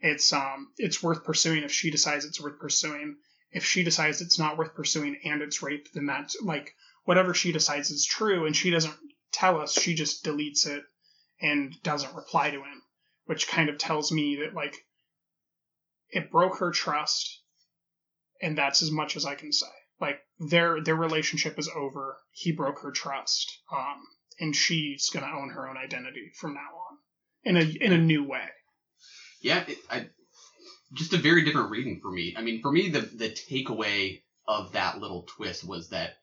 It's 0.00 0.32
um 0.32 0.72
it's 0.76 1.02
worth 1.02 1.24
pursuing 1.24 1.62
if 1.62 1.72
she 1.72 1.90
decides 1.90 2.24
it's 2.24 2.40
worth 2.40 2.58
pursuing. 2.58 3.16
If 3.52 3.64
she 3.64 3.82
decides 3.82 4.20
it's 4.20 4.38
not 4.38 4.56
worth 4.58 4.74
pursuing 4.74 5.20
and 5.24 5.42
it's 5.42 5.62
rape, 5.62 5.92
then 5.92 6.06
that's 6.06 6.36
like 6.40 6.74
whatever 7.04 7.34
she 7.34 7.52
decides 7.52 7.90
is 7.90 8.04
true 8.04 8.46
and 8.46 8.56
she 8.56 8.70
doesn't 8.70 8.94
tell 9.32 9.60
us, 9.60 9.72
she 9.72 9.94
just 9.94 10.24
deletes 10.24 10.66
it 10.66 10.82
and 11.40 11.74
doesn't 11.82 12.14
reply 12.14 12.50
to 12.50 12.58
him, 12.58 12.82
which 13.26 13.48
kind 13.48 13.68
of 13.68 13.78
tells 13.78 14.12
me 14.12 14.36
that 14.36 14.54
like 14.54 14.76
it 16.10 16.30
broke 16.30 16.58
her 16.58 16.70
trust 16.70 17.40
and 18.42 18.56
that's 18.56 18.82
as 18.82 18.90
much 18.90 19.16
as 19.16 19.24
I 19.24 19.34
can 19.34 19.52
say. 19.52 19.66
Like 20.00 20.20
their 20.38 20.82
their 20.82 20.96
relationship 20.96 21.58
is 21.58 21.68
over. 21.68 22.16
He 22.32 22.52
broke 22.52 22.80
her 22.80 22.90
trust. 22.90 23.60
Um 23.72 24.02
and 24.40 24.56
she's 24.56 25.10
going 25.10 25.24
to 25.24 25.30
own 25.30 25.50
her 25.50 25.68
own 25.68 25.76
identity 25.76 26.32
from 26.34 26.54
now 26.54 26.60
on. 26.60 26.98
in 27.44 27.56
a 27.56 27.84
in 27.84 27.92
a 27.92 27.98
new 27.98 28.24
way. 28.26 28.48
Yeah, 29.42 29.64
it, 29.68 29.78
I, 29.90 30.06
just 30.94 31.12
a 31.12 31.18
very 31.18 31.44
different 31.44 31.70
reading 31.70 32.00
for 32.02 32.10
me. 32.10 32.34
I 32.36 32.42
mean, 32.42 32.60
for 32.62 32.72
me, 32.72 32.88
the 32.88 33.00
the 33.00 33.30
takeaway 33.30 34.22
of 34.48 34.72
that 34.72 34.98
little 34.98 35.26
twist 35.36 35.66
was 35.66 35.90
that 35.90 36.14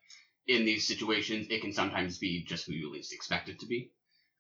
in 0.48 0.66
these 0.66 0.88
situations, 0.88 1.48
it 1.50 1.62
can 1.62 1.74
sometimes 1.74 2.18
be 2.18 2.43
just 2.43 2.66
who 2.66 2.74
you 2.74 2.91
least 2.91 3.14
expect 3.14 3.50
it 3.50 3.60
to 3.60 3.66
be. 3.66 3.91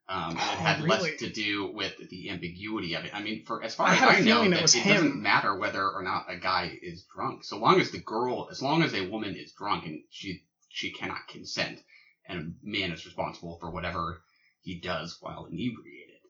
Um, 0.09 0.31
and 0.31 0.37
it 0.39 0.39
had 0.39 0.79
Oh, 0.79 0.83
really? 0.85 1.11
less 1.11 1.19
to 1.19 1.29
do 1.29 1.69
with 1.73 1.97
the 2.09 2.29
ambiguity 2.29 2.93
of 2.93 3.03
it. 3.03 3.11
I 3.13 3.21
mean, 3.21 3.43
for 3.45 3.61
as 3.61 3.75
far 3.75 3.87
I 3.87 3.95
as 3.95 4.01
I 4.01 4.19
know, 4.21 4.43
it 4.43 4.51
that 4.51 4.63
it 4.75 4.79
him. 4.79 4.93
doesn't 4.95 5.21
matter 5.21 5.53
whether 5.57 5.83
or 5.89 6.01
not 6.01 6.27
a 6.29 6.37
guy 6.37 6.77
is 6.81 7.05
drunk, 7.13 7.43
so 7.43 7.57
long 7.57 7.81
as 7.81 7.91
the 7.91 7.99
girl, 7.99 8.47
as 8.49 8.61
long 8.61 8.83
as 8.83 8.93
a 8.93 9.09
woman 9.09 9.35
is 9.35 9.51
drunk 9.51 9.85
and 9.85 10.01
she 10.09 10.43
she 10.69 10.91
cannot 10.91 11.27
consent, 11.27 11.79
and 12.25 12.39
a 12.39 12.51
man 12.65 12.91
is 12.93 13.05
responsible 13.05 13.57
for 13.59 13.69
whatever 13.69 14.21
he 14.61 14.79
does 14.79 15.17
while 15.19 15.45
inebriated. 15.51 16.21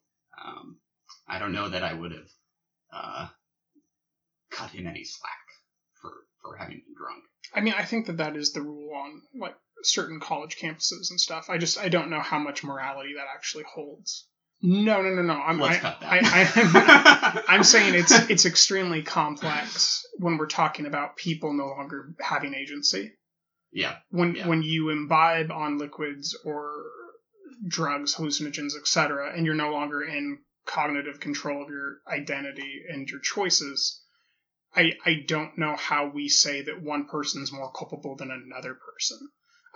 Um, 0.43 0.77
I 1.27 1.37
don't 1.37 1.53
know 1.53 1.69
that 1.69 1.83
I 1.83 1.93
would 1.93 2.13
have 2.13 2.29
uh, 2.91 3.27
cut 4.49 4.71
him 4.71 4.87
any 4.87 5.03
slack 5.03 5.31
for 6.01 6.11
for 6.41 6.55
having 6.55 6.77
been 6.83 6.95
drunk. 6.97 7.23
I 7.53 7.61
mean, 7.61 7.75
I 7.77 7.85
think 7.85 8.07
that 8.07 8.17
that 8.17 8.35
is 8.35 8.53
the 8.53 8.61
rule 8.63 8.93
on 8.95 9.21
like 9.39 9.55
certain 9.83 10.19
college 10.19 10.57
campuses 10.57 11.09
and 11.09 11.19
stuff. 11.19 11.49
I 11.49 11.57
just 11.57 11.77
I 11.79 11.89
don't 11.89 12.09
know 12.09 12.19
how 12.21 12.39
much 12.39 12.63
morality 12.63 13.13
that 13.15 13.27
actually 13.33 13.63
holds. 13.63 14.27
No, 14.61 15.03
no, 15.03 15.09
no, 15.09 15.21
no. 15.21 15.33
I'm 15.39 15.59
Let's 15.59 15.77
I, 15.77 15.79
cut 15.79 15.99
that. 16.01 16.11
I, 16.11 16.19
I, 16.23 17.43
I'm 17.47 17.63
saying 17.63 17.93
it's 17.93 18.11
it's 18.29 18.45
extremely 18.45 19.03
complex 19.03 20.03
when 20.17 20.37
we're 20.37 20.47
talking 20.47 20.85
about 20.87 21.15
people 21.15 21.53
no 21.53 21.67
longer 21.67 22.13
having 22.19 22.55
agency. 22.55 23.13
Yeah. 23.71 23.97
When 24.09 24.35
Yeah. 24.35 24.47
when 24.47 24.63
you 24.63 24.89
imbibe 24.89 25.51
on 25.51 25.77
liquids 25.77 26.35
or 26.43 26.71
drugs, 27.67 28.15
hallucinogens, 28.15 28.75
etc., 28.79 29.31
and 29.35 29.45
you're 29.45 29.55
no 29.55 29.71
longer 29.71 30.01
in 30.01 30.39
cognitive 30.65 31.19
control 31.19 31.63
of 31.63 31.69
your 31.69 31.97
identity 32.07 32.81
and 32.89 33.07
your 33.09 33.19
choices, 33.19 34.01
I 34.75 34.93
I 35.05 35.23
don't 35.27 35.57
know 35.57 35.75
how 35.75 36.07
we 36.09 36.29
say 36.29 36.63
that 36.63 36.81
one 36.81 37.05
person's 37.05 37.51
more 37.51 37.71
culpable 37.71 38.15
than 38.15 38.31
another 38.31 38.73
person. 38.73 39.19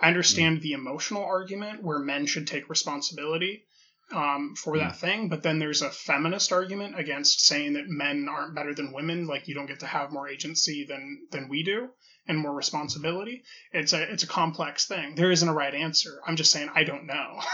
I 0.00 0.08
understand 0.08 0.60
the 0.60 0.72
emotional 0.72 1.24
argument 1.24 1.82
where 1.82 1.98
men 1.98 2.26
should 2.26 2.46
take 2.46 2.68
responsibility 2.68 3.64
um, 4.12 4.54
for 4.56 4.78
that 4.78 4.96
thing, 4.96 5.28
but 5.28 5.42
then 5.42 5.58
there's 5.58 5.82
a 5.82 5.90
feminist 5.90 6.52
argument 6.52 6.98
against 6.98 7.46
saying 7.46 7.74
that 7.74 7.88
men 7.88 8.28
aren't 8.28 8.54
better 8.54 8.74
than 8.74 8.92
women, 8.92 9.26
like 9.26 9.48
you 9.48 9.54
don't 9.54 9.66
get 9.66 9.80
to 9.80 9.86
have 9.86 10.12
more 10.12 10.28
agency 10.28 10.84
than 10.84 11.26
than 11.30 11.48
we 11.48 11.62
do 11.62 11.90
and 12.26 12.38
more 12.38 12.54
responsibility. 12.54 13.42
It's 13.72 13.92
a 13.92 14.02
it's 14.12 14.22
a 14.22 14.28
complex 14.28 14.86
thing. 14.86 15.14
There 15.14 15.30
isn't 15.30 15.48
a 15.48 15.52
right 15.52 15.74
answer. 15.74 16.20
I'm 16.26 16.36
just 16.36 16.52
saying 16.52 16.70
I 16.74 16.84
don't 16.84 17.06
know. 17.06 17.40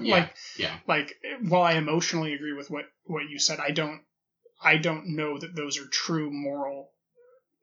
Yeah. 0.00 0.14
like 0.14 0.34
yeah. 0.56 0.76
like 0.86 1.16
while 1.48 1.62
I 1.62 1.72
emotionally 1.72 2.32
agree 2.32 2.52
with 2.52 2.70
what 2.70 2.84
what 3.06 3.28
you 3.28 3.40
said, 3.40 3.58
I 3.58 3.72
don't 3.72 4.02
I 4.62 4.76
don't 4.76 5.16
know 5.16 5.36
that 5.38 5.56
those 5.56 5.78
are 5.78 5.86
true 5.86 6.30
moral 6.30 6.92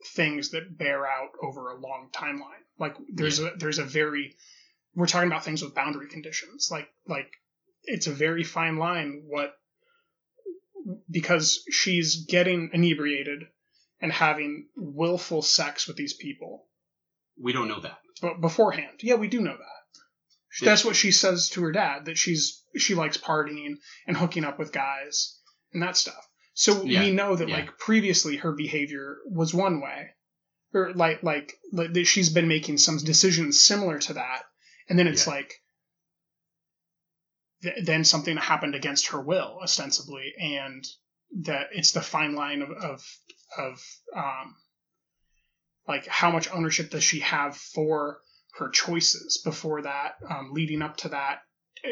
things 0.05 0.51
that 0.51 0.77
bear 0.77 1.05
out 1.05 1.29
over 1.41 1.69
a 1.69 1.79
long 1.79 2.09
timeline. 2.13 2.63
Like 2.79 2.95
there's 3.13 3.39
a 3.39 3.51
there's 3.57 3.79
a 3.79 3.83
very 3.83 4.35
we're 4.95 5.07
talking 5.07 5.29
about 5.29 5.45
things 5.45 5.61
with 5.61 5.75
boundary 5.75 6.09
conditions. 6.09 6.69
Like 6.71 6.87
like 7.07 7.31
it's 7.83 8.07
a 8.07 8.11
very 8.11 8.43
fine 8.43 8.77
line 8.77 9.23
what 9.27 9.53
because 11.09 11.63
she's 11.69 12.25
getting 12.25 12.71
inebriated 12.73 13.43
and 14.01 14.11
having 14.11 14.67
willful 14.75 15.41
sex 15.41 15.87
with 15.87 15.95
these 15.95 16.13
people 16.13 16.65
We 17.37 17.53
don't 17.53 17.67
know 17.67 17.79
that. 17.81 17.99
but 18.21 18.41
beforehand. 18.41 18.99
Yeah, 19.01 19.15
we 19.15 19.27
do 19.27 19.41
know 19.41 19.55
that. 19.57 20.65
That's 20.65 20.83
what 20.83 20.95
she 20.95 21.11
says 21.11 21.49
to 21.49 21.61
her 21.63 21.71
dad 21.71 22.05
that 22.05 22.17
she's 22.17 22.63
she 22.77 22.95
likes 22.95 23.17
partying 23.17 23.75
and 24.07 24.17
hooking 24.17 24.43
up 24.43 24.59
with 24.59 24.73
guys 24.73 25.39
and 25.73 25.81
that 25.81 25.95
stuff. 25.95 26.27
So 26.53 26.83
Yeah, 26.83 27.01
we 27.03 27.11
know 27.11 27.35
that 27.35 27.47
yeah. 27.49 27.57
like 27.57 27.77
previously 27.77 28.37
her 28.37 28.51
behavior 28.51 29.17
was 29.25 29.53
one 29.53 29.81
way, 29.81 30.09
or 30.73 30.93
like 30.93 31.23
like 31.23 31.53
like 31.71 31.93
that 31.93 32.05
she's 32.05 32.29
been 32.29 32.47
making 32.47 32.77
some 32.77 32.97
decisions 32.97 33.61
similar 33.61 33.99
to 33.99 34.13
that, 34.13 34.43
and 34.89 34.97
then 34.99 35.07
it's 35.07 35.25
Yeah. 35.27 35.33
like 35.33 35.53
th- 37.63 37.85
then 37.85 38.03
something 38.03 38.37
happened 38.37 38.75
against 38.75 39.07
her 39.07 39.21
will 39.21 39.59
ostensibly, 39.61 40.33
and 40.39 40.85
that 41.43 41.67
it's 41.71 41.91
the 41.93 42.01
fine 42.01 42.35
line 42.35 42.61
of 42.61 42.71
of 42.71 43.01
of 43.57 43.81
um 44.15 44.55
like 45.87 46.05
how 46.07 46.31
much 46.31 46.51
ownership 46.51 46.89
does 46.91 47.03
she 47.03 47.21
have 47.21 47.55
for 47.57 48.19
her 48.55 48.69
choices 48.69 49.41
before 49.43 49.81
that 49.83 50.15
um, 50.29 50.51
leading 50.53 50.81
up 50.81 50.97
to 50.97 51.09
that 51.09 51.39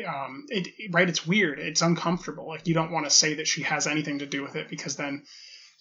um, 0.07 0.45
it, 0.49 0.67
right 0.91 1.09
it's 1.09 1.25
weird 1.25 1.59
it's 1.59 1.81
uncomfortable 1.81 2.47
like 2.47 2.67
you 2.67 2.73
don't 2.73 2.91
want 2.91 3.05
to 3.05 3.09
say 3.11 3.35
that 3.35 3.47
she 3.47 3.63
has 3.63 3.87
anything 3.87 4.19
to 4.19 4.25
do 4.25 4.41
with 4.43 4.55
it 4.55 4.69
because 4.69 4.95
then 4.95 5.23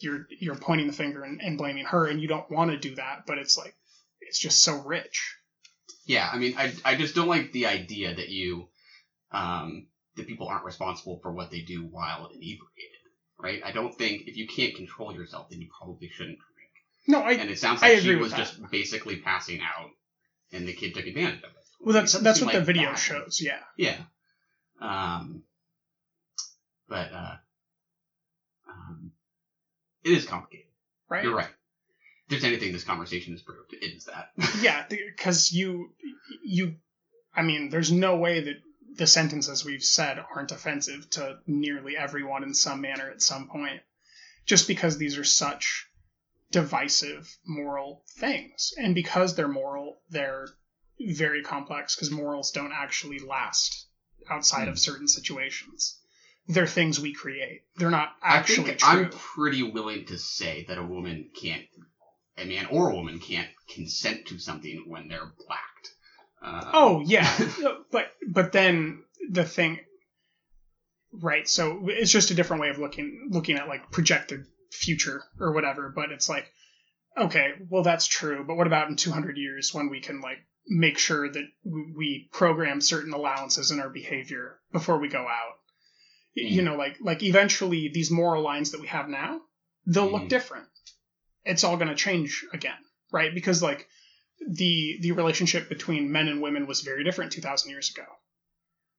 you're 0.01 0.27
you're 0.41 0.55
pointing 0.57 0.87
the 0.87 0.93
finger 0.93 1.23
and, 1.23 1.41
and 1.41 1.59
blaming 1.59 1.85
her 1.85 2.07
and 2.07 2.21
you 2.21 2.29
don't 2.29 2.51
want 2.51 2.71
to 2.71 2.77
do 2.79 2.95
that 2.95 3.25
but 3.27 3.39
it's 3.39 3.57
like 3.59 3.75
it's 4.21 4.39
just 4.39 4.63
so 4.63 4.83
rich 4.83 5.35
Yeah, 6.07 6.29
I 6.33 6.39
mean, 6.39 6.55
I, 6.57 6.73
I 6.85 6.95
just 6.97 7.15
don't 7.15 7.29
like 7.29 7.53
the 7.53 7.67
idea 7.67 8.15
that 8.15 8.29
you, 8.31 8.69
um, 9.31 9.89
that 10.17 10.27
people 10.27 10.49
aren't 10.49 10.65
responsible 10.65 11.19
for 11.23 11.33
what 11.33 11.51
they 11.51 11.61
do 11.61 11.83
while 11.85 12.27
inebriated, 12.33 13.03
right? 13.39 13.61
I 13.65 13.73
don't 13.73 13.95
think 13.95 14.23
if 14.27 14.37
you 14.37 14.47
can't 14.49 14.75
control 14.75 15.13
yourself, 15.15 15.51
then 15.51 15.61
you 15.61 15.69
probably 15.79 16.09
shouldn't 16.09 16.39
drink. 16.39 16.73
no 17.07 17.21
i 17.21 17.33
And 17.33 17.51
it 17.51 17.59
sounds 17.59 17.83
I 17.83 17.91
like 17.91 17.99
agree 17.99 18.15
she 18.15 18.17
was 18.17 18.33
just 18.33 18.59
basically 18.71 19.17
passing 19.17 19.61
out, 19.61 19.91
and 20.53 20.67
the 20.67 20.73
kid 20.73 20.95
took 20.95 21.07
advantage 21.07 21.43
of 21.45 21.51
it. 21.51 21.58
Well 21.81 21.95
that's 21.95 22.13
that's 22.13 22.41
what 22.41 22.53
the 22.53 22.61
video 22.61 22.91
that. 22.91 22.99
shows 22.99 23.41
yeah 23.43 23.61
Yeah. 23.77 23.97
Um, 24.81 25.43
but 26.89 27.13
uh, 27.13 27.35
um, 28.69 29.13
it 30.05 30.13
is 30.13 30.25
complicated. 30.25 30.71
right 31.09 31.25
You're 31.25 31.35
right. 31.35 31.47
If 31.47 32.31
there's 32.31 32.45
anything 32.45 32.73
this 32.73 32.85
conversation 32.85 33.33
has 33.33 33.43
proved, 33.43 33.73
it 33.73 33.85
is 33.85 34.05
that. 34.05 34.31
yeah 34.61 34.85
because 34.89 35.53
you 35.53 35.91
you 36.45 36.77
i 37.35 37.43
mean 37.43 37.71
there's 37.71 37.93
no 37.93 38.17
way 38.17 38.41
that 38.41 38.57
the 38.97 39.07
sentences 39.07 39.65
we've 39.65 39.85
said 39.85 40.19
aren't 40.35 40.53
offensive 40.53 41.09
to 41.11 41.39
nearly 41.47 41.97
everyone 41.97 42.43
in 42.43 42.55
some 42.55 42.81
manner 42.81 43.11
at 43.11 43.23
some 43.23 43.49
point 43.49 43.81
just 44.45 44.67
because 44.67 44.99
these 44.99 45.19
are 45.19 45.25
such 45.25 45.87
divisive 46.51 47.37
moral 47.47 48.03
things 48.19 48.73
and 48.79 48.95
because 48.95 49.35
they're 49.35 49.49
moral 49.49 50.01
they're 50.11 50.49
very 51.01 51.43
complex 51.43 51.95
because 51.95 52.11
morals 52.11 52.51
don't 52.51 52.73
actually 52.73 53.19
last 53.19 53.87
outside 54.31 54.65
Hmm. 54.65 54.71
of 54.71 54.79
certain 54.79 55.09
situations 55.09 55.99
they're 56.49 56.67
things 56.67 56.99
we 56.99 57.13
create 57.13 57.63
they're 57.77 57.91
not 57.91 58.11
I 58.23 58.37
actually 58.37 58.65
think 58.69 58.79
true 58.79 59.05
I'm 59.05 59.11
pretty 59.11 59.63
willing 59.63 60.07
to 60.07 60.19
say 60.19 60.65
that 60.69 60.79
a 60.79 60.83
woman 60.85 61.31
can't, 61.39 61.65
a 62.37 62.45
man 62.45 62.67
or 62.67 62.91
a 62.91 62.95
woman 62.95 63.19
can't 63.21 63.49
consent 63.69 64.27
to 64.29 64.39
something 64.39 64.85
when 64.87 65.09
they're 65.09 65.31
blacked. 65.47 65.95
Uh, 66.41 66.71
Oh 66.73 67.03
yeah, 67.05 67.31
but 67.93 68.13
but 68.27 68.53
then 68.53 69.03
the 69.31 69.45
thing, 69.45 69.81
right? 71.13 71.49
So 71.49 71.81
it's 71.89 72.13
just 72.13 72.31
a 72.31 72.35
different 72.35 72.63
way 72.63 72.69
of 72.71 72.79
looking 72.79 73.29
looking 73.31 73.57
at 73.57 73.69
like 73.69 73.91
projected 73.91 74.45
future 74.71 75.23
or 75.41 75.53
whatever. 75.53 75.93
But 75.95 76.13
it's 76.13 76.29
like, 76.29 76.51
okay, 77.17 77.53
well 77.69 77.83
that's 77.83 78.07
true. 78.07 78.45
But 78.47 78.57
what 78.57 78.67
about 78.67 78.89
in 78.89 78.97
200 78.97 79.37
years 79.37 79.73
when 79.75 79.89
we 79.91 80.01
can 80.01 80.21
like 80.21 80.39
make 80.69 80.99
sure 80.99 81.31
that 81.31 81.45
we- 81.65 82.29
program 82.33 82.81
certain 82.81 83.13
allowances 83.13 83.71
in 83.71 83.81
our 83.81 83.89
behavior 83.91 84.59
before 84.73 84.99
we 84.99 85.09
go 85.09 85.23
out? 85.27 85.55
Y- 86.37 86.43
You 86.45 86.63
know, 86.63 86.77
like 86.77 86.97
like 87.01 87.23
eventually 87.23 87.89
these 87.93 88.11
moral 88.11 88.43
lines 88.43 88.71
that 88.73 88.81
we 88.81 88.87
have 88.89 89.09
now, 89.09 89.41
they'll 89.87 90.11
look 90.13 90.29
different. 90.29 90.69
It's 91.45 91.65
all 91.65 91.77
going 91.77 91.89
to 91.89 91.95
change 91.95 92.45
again, 92.53 92.79
right? 93.13 93.33
Because 93.35 93.63
like 93.63 93.89
the 94.47 94.99
the 95.01 95.13
relationship 95.13 95.69
between 95.69 96.13
men 96.13 96.29
and 96.29 96.41
women 96.43 96.67
was 96.67 96.83
very 96.83 97.03
different 97.05 97.33
2000 97.33 97.71
years 97.71 97.91
ago 97.91 98.07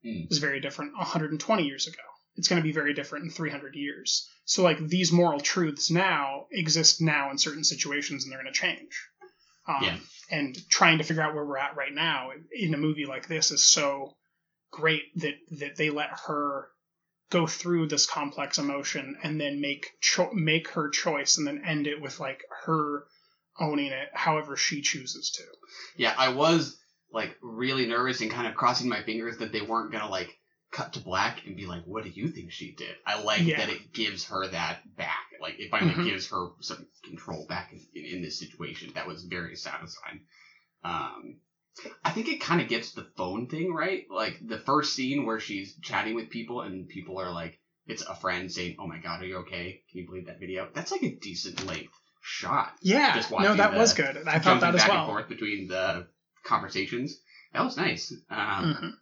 Mm. 0.04 0.24
it 0.24 0.28
was 0.30 0.38
very 0.38 0.60
different 0.60 0.92
120 0.96 1.64
years 1.66 1.86
ago 1.86 2.02
it's 2.36 2.48
going 2.48 2.60
to 2.60 2.66
be 2.66 2.72
very 2.72 2.94
different 2.94 3.24
in 3.26 3.30
300 3.30 3.74
years 3.74 4.28
so 4.46 4.62
like 4.62 4.78
these 4.86 5.12
moral 5.12 5.40
truths 5.40 5.90
now 5.90 6.46
exist 6.50 7.00
now 7.02 7.30
in 7.30 7.36
certain 7.38 7.64
situations 7.64 8.24
and 8.24 8.32
they're 8.32 8.42
going 8.42 8.52
to 8.52 8.58
change 8.58 9.08
um, 9.68 9.82
Yeah. 9.82 9.98
And 10.30 10.56
trying 10.68 10.98
to 10.98 11.04
figure 11.04 11.22
out 11.22 11.34
where 11.34 11.44
we're 11.44 11.58
at 11.58 11.76
right 11.76 11.92
now 11.92 12.30
in 12.52 12.74
a 12.74 12.78
movie 12.78 13.06
like 13.06 13.28
this 13.28 13.50
is 13.50 13.64
so 13.64 14.14
great 14.70 15.02
that 15.16 15.34
that 15.50 15.76
they 15.76 15.90
let 15.90 16.10
her 16.26 16.68
go 17.30 17.46
through 17.46 17.86
this 17.86 18.06
complex 18.06 18.58
emotion 18.58 19.16
and 19.22 19.40
then 19.40 19.60
make 19.60 19.88
cho- 20.00 20.32
make 20.32 20.68
her 20.70 20.88
choice 20.88 21.38
and 21.38 21.46
then 21.46 21.62
end 21.64 21.86
it 21.86 22.00
with 22.00 22.18
like 22.20 22.42
her 22.64 23.04
owning 23.58 23.92
it 23.92 24.08
however 24.12 24.56
she 24.56 24.82
chooses 24.82 25.30
to. 25.30 25.42
Yeah, 25.96 26.14
I 26.16 26.30
was 26.30 26.76
like 27.12 27.36
really 27.42 27.86
nervous 27.86 28.20
and 28.20 28.30
kind 28.30 28.46
of 28.46 28.54
crossing 28.54 28.88
my 28.88 29.02
fingers 29.02 29.38
that 29.38 29.52
they 29.52 29.60
weren't 29.60 29.92
gonna 29.92 30.10
like 30.10 30.36
cut 30.70 30.92
to 30.92 31.00
black 31.00 31.46
and 31.46 31.56
be 31.56 31.66
like, 31.66 31.82
"What 31.84 32.04
do 32.04 32.10
you 32.10 32.28
think 32.28 32.52
she 32.52 32.72
did?" 32.72 32.94
I 33.06 33.20
like 33.22 33.42
Yeah. 33.42 33.58
that 33.58 33.68
it 33.70 33.92
gives 33.92 34.24
her 34.26 34.46
that 34.48 34.96
back. 34.96 35.26
Like 35.40 35.58
it 35.58 35.70
finally 35.70 35.94
Mhm. 35.94 36.04
gives 36.04 36.28
her 36.30 36.48
some 36.60 36.86
control 37.02 37.46
back 37.48 37.72
in, 37.72 37.80
in, 37.94 38.16
in 38.16 38.22
this 38.22 38.38
situation. 38.38 38.92
That 38.94 39.06
was 39.08 39.24
very 39.24 39.56
satisfying. 39.56 40.20
Um, 40.84 41.36
I 42.04 42.10
think 42.10 42.28
it 42.28 42.40
kind 42.40 42.60
of 42.60 42.68
gets 42.68 42.92
the 42.92 43.04
phone 43.16 43.48
thing 43.48 43.72
right. 43.72 44.04
Like 44.10 44.38
the 44.46 44.58
first 44.58 44.94
scene 44.94 45.24
where 45.24 45.40
she's 45.40 45.74
chatting 45.82 46.14
with 46.14 46.30
people 46.30 46.60
and 46.62 46.88
people 46.88 47.18
are 47.18 47.30
like, 47.32 47.58
it's 47.86 48.02
a 48.02 48.14
friend 48.14 48.50
saying, 48.52 48.76
"Oh 48.78 48.86
my 48.86 48.98
god, 48.98 49.22
are 49.22 49.26
you 49.26 49.38
okay? 49.38 49.82
Can 49.90 50.00
you 50.00 50.06
believe 50.06 50.26
that 50.26 50.38
video?" 50.40 50.68
That's 50.74 50.92
like 50.92 51.02
a 51.02 51.14
decent 51.16 51.64
length 51.66 51.92
shot. 52.22 52.72
Yeah, 52.82 53.14
Just 53.16 53.30
no, 53.30 53.54
that 53.54 53.72
the- 53.72 53.78
was 53.78 53.94
good. 53.94 54.16
I 54.28 54.38
thought 54.38 54.60
that 54.60 54.74
as 54.74 54.82
back 54.82 54.88
well. 54.90 54.98
and 55.04 55.06
forth 55.10 55.28
between 55.28 55.68
the 55.68 56.06
conversations. 56.44 57.18
That 57.52 57.64
was 57.64 57.76
nice. 57.76 58.12
Um, 58.30 58.74
Mhm. 58.74 58.92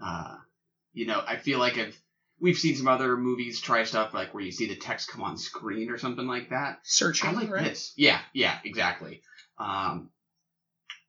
uh, 0.00 0.36
you 0.92 1.06
know, 1.06 1.22
I 1.26 1.36
feel 1.36 1.58
like 1.58 1.78
I've 1.78 1.98
we've 2.40 2.56
seen 2.58 2.76
some 2.76 2.88
other 2.88 3.16
movies 3.16 3.60
try 3.60 3.82
stuff 3.84 4.14
like 4.14 4.32
where 4.32 4.42
you 4.44 4.52
see 4.52 4.68
the 4.68 4.76
text 4.76 5.10
come 5.10 5.22
on 5.22 5.36
screen 5.36 5.90
or 5.90 5.98
something 5.98 6.26
like 6.26 6.50
that. 6.50 6.80
Searching, 6.84 7.30
I 7.30 7.32
like 7.32 7.50
right? 7.50 7.64
this. 7.64 7.92
Yeah, 7.96 8.20
yeah, 8.32 8.58
exactly. 8.64 9.22
Um, 9.58 10.10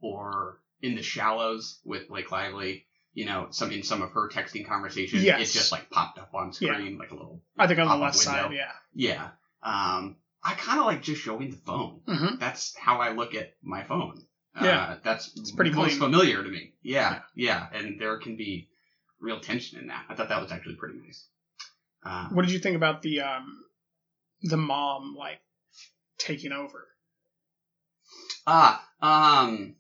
or 0.02 0.60
in 0.82 0.96
the 0.96 1.02
shallows 1.04 1.80
with 1.84 2.08
Blake 2.08 2.32
Lively. 2.32 2.86
You 3.14 3.26
know, 3.26 3.48
some 3.50 3.72
in 3.72 3.84
some 3.84 4.02
of 4.04 4.12
her 4.12 4.30
texting 4.30 4.66
conversations, 4.68 5.24
Yes. 5.24 5.42
it's 5.42 5.54
just 5.54 5.72
like 5.72 5.90
popped 5.90 6.20
up 6.20 6.30
on 6.34 6.54
Yeah. 6.60 6.74
screen 6.76 6.98
like 6.98 7.12
a 7.12 7.16
little. 7.16 7.42
I 7.58 7.68
think 7.68 7.80
on 7.80 7.88
the 7.88 7.96
left 7.98 8.16
side, 8.16 8.54
yeah. 8.54 8.72
Yeah. 8.94 9.30
Um, 9.64 10.16
I 10.44 10.54
kind 10.54 10.80
of 10.80 10.86
like 10.86 11.02
just 11.02 11.22
showing 11.22 11.50
the 11.50 11.58
phone. 11.58 12.02
Mhm. 12.08 12.40
That's 12.40 12.76
how 12.78 13.00
I 13.02 13.12
look 13.12 13.36
at 13.36 13.56
my 13.62 13.84
phone. 13.84 14.24
Yeah. 14.62 14.80
Uh, 14.82 14.98
that's 15.04 15.36
It's 15.36 15.52
pretty 15.52 15.72
most 15.72 15.98
familiar 15.98 16.44
to 16.44 16.50
me. 16.50 16.74
Yeah, 16.82 17.22
yeah, 17.36 17.68
and 17.74 18.00
there 18.00 18.18
can 18.20 18.38
be 18.38 18.69
real 19.20 19.40
tension 19.40 19.80
in 19.80 19.88
that. 19.88 20.06
I 20.10 20.16
thought 20.16 20.30
that 20.30 20.42
was 20.42 20.52
actually 20.52 20.76
pretty 20.76 21.00
nice. 21.00 21.28
Uh, 22.04 22.30
What 22.30 22.44
did 22.44 22.52
you 22.52 22.60
think 22.60 22.76
about 22.76 23.02
the 23.02 23.22
um 23.22 23.64
the 24.42 24.58
mom 24.58 25.16
like 25.18 25.40
taking 26.18 26.52
over? 26.52 26.88
Ah, 28.48 28.84
um, 29.02 29.76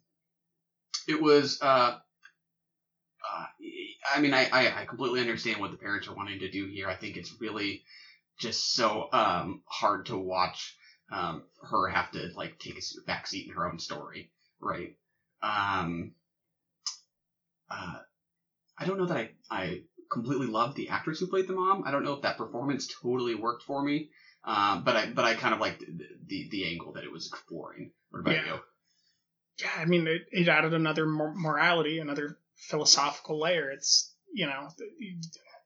it 1.07 1.21
was. 1.21 1.59
Uh, 1.61 1.97
uh, 3.29 3.45
I 4.13 4.19
mean, 4.21 4.33
I, 4.33 4.49
I 4.51 4.81
I 4.81 4.85
completely 4.85 5.21
understand 5.21 5.59
what 5.59 5.71
the 5.71 5.77
parents 5.77 6.07
are 6.07 6.15
wanting 6.15 6.39
to 6.39 6.51
do 6.51 6.65
here. 6.67 6.87
I 6.87 6.95
think 6.95 7.17
it's 7.17 7.39
really 7.39 7.83
just 8.39 8.73
so 8.73 9.09
um 9.11 9.61
hard 9.65 10.05
to 10.07 10.17
watch 10.17 10.75
um 11.11 11.43
her 11.69 11.87
have 11.87 12.11
to 12.11 12.29
like 12.35 12.59
take 12.59 12.77
a 12.77 12.81
back 13.05 13.27
seat 13.27 13.47
in 13.47 13.53
her 13.53 13.67
own 13.67 13.79
story, 13.79 14.31
right? 14.59 14.95
Um, 15.41 16.13
uh, 17.69 17.99
I 18.79 18.85
don't 18.85 18.97
know 18.97 19.05
that 19.07 19.17
I 19.17 19.29
I 19.51 19.81
completely 20.11 20.47
loved 20.47 20.75
the 20.75 20.89
actress 20.89 21.19
who 21.19 21.27
played 21.27 21.47
the 21.47 21.53
mom. 21.53 21.83
I 21.85 21.91
don't 21.91 22.03
know 22.03 22.13
if 22.13 22.21
that 22.23 22.37
performance 22.37 22.87
totally 23.01 23.35
worked 23.35 23.63
for 23.63 23.83
me. 23.83 24.09
Um, 24.43 24.83
but 24.83 24.95
I 24.95 25.07
but 25.11 25.25
I 25.25 25.35
kind 25.35 25.53
of 25.53 25.59
liked 25.59 25.81
the, 25.81 26.07
the 26.27 26.47
the 26.49 26.65
angle 26.71 26.93
that 26.93 27.03
it 27.03 27.11
was 27.11 27.27
exploring. 27.27 27.91
What 28.09 28.21
about 28.21 28.35
Yeah. 28.35 28.45
you? 28.45 28.59
Yeah, 29.61 29.71
I 29.77 29.85
mean, 29.85 30.07
it, 30.07 30.21
it 30.31 30.47
added 30.47 30.73
another 30.73 31.05
mor- 31.05 31.35
morality, 31.35 31.99
another 31.99 32.37
philosophical 32.55 33.39
layer. 33.39 33.69
It's 33.69 34.15
you 34.33 34.45
know, 34.47 34.69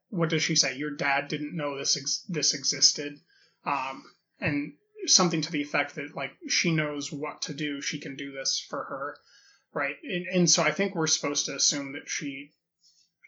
what 0.09 0.29
does 0.29 0.41
she 0.41 0.55
say? 0.55 0.75
Your 0.75 0.95
dad 0.95 1.27
didn't 1.27 1.55
know 1.55 1.77
this 1.77 1.95
ex- 1.97 2.25
this 2.27 2.53
existed, 2.55 3.19
um, 3.65 4.03
and 4.39 4.73
something 5.05 5.41
to 5.41 5.51
the 5.51 5.61
effect 5.61 5.95
that 5.95 6.15
like 6.15 6.31
she 6.47 6.71
knows 6.73 7.11
what 7.11 7.43
to 7.43 7.53
do. 7.53 7.81
She 7.81 7.99
can 7.99 8.15
do 8.15 8.31
this 8.31 8.65
for 8.67 8.83
her, 8.83 9.17
right? 9.73 9.95
And, 10.03 10.25
and 10.33 10.49
so 10.49 10.63
I 10.63 10.71
think 10.71 10.95
we're 10.95 11.05
supposed 11.07 11.45
to 11.45 11.55
assume 11.55 11.93
that 11.93 12.07
she 12.09 12.51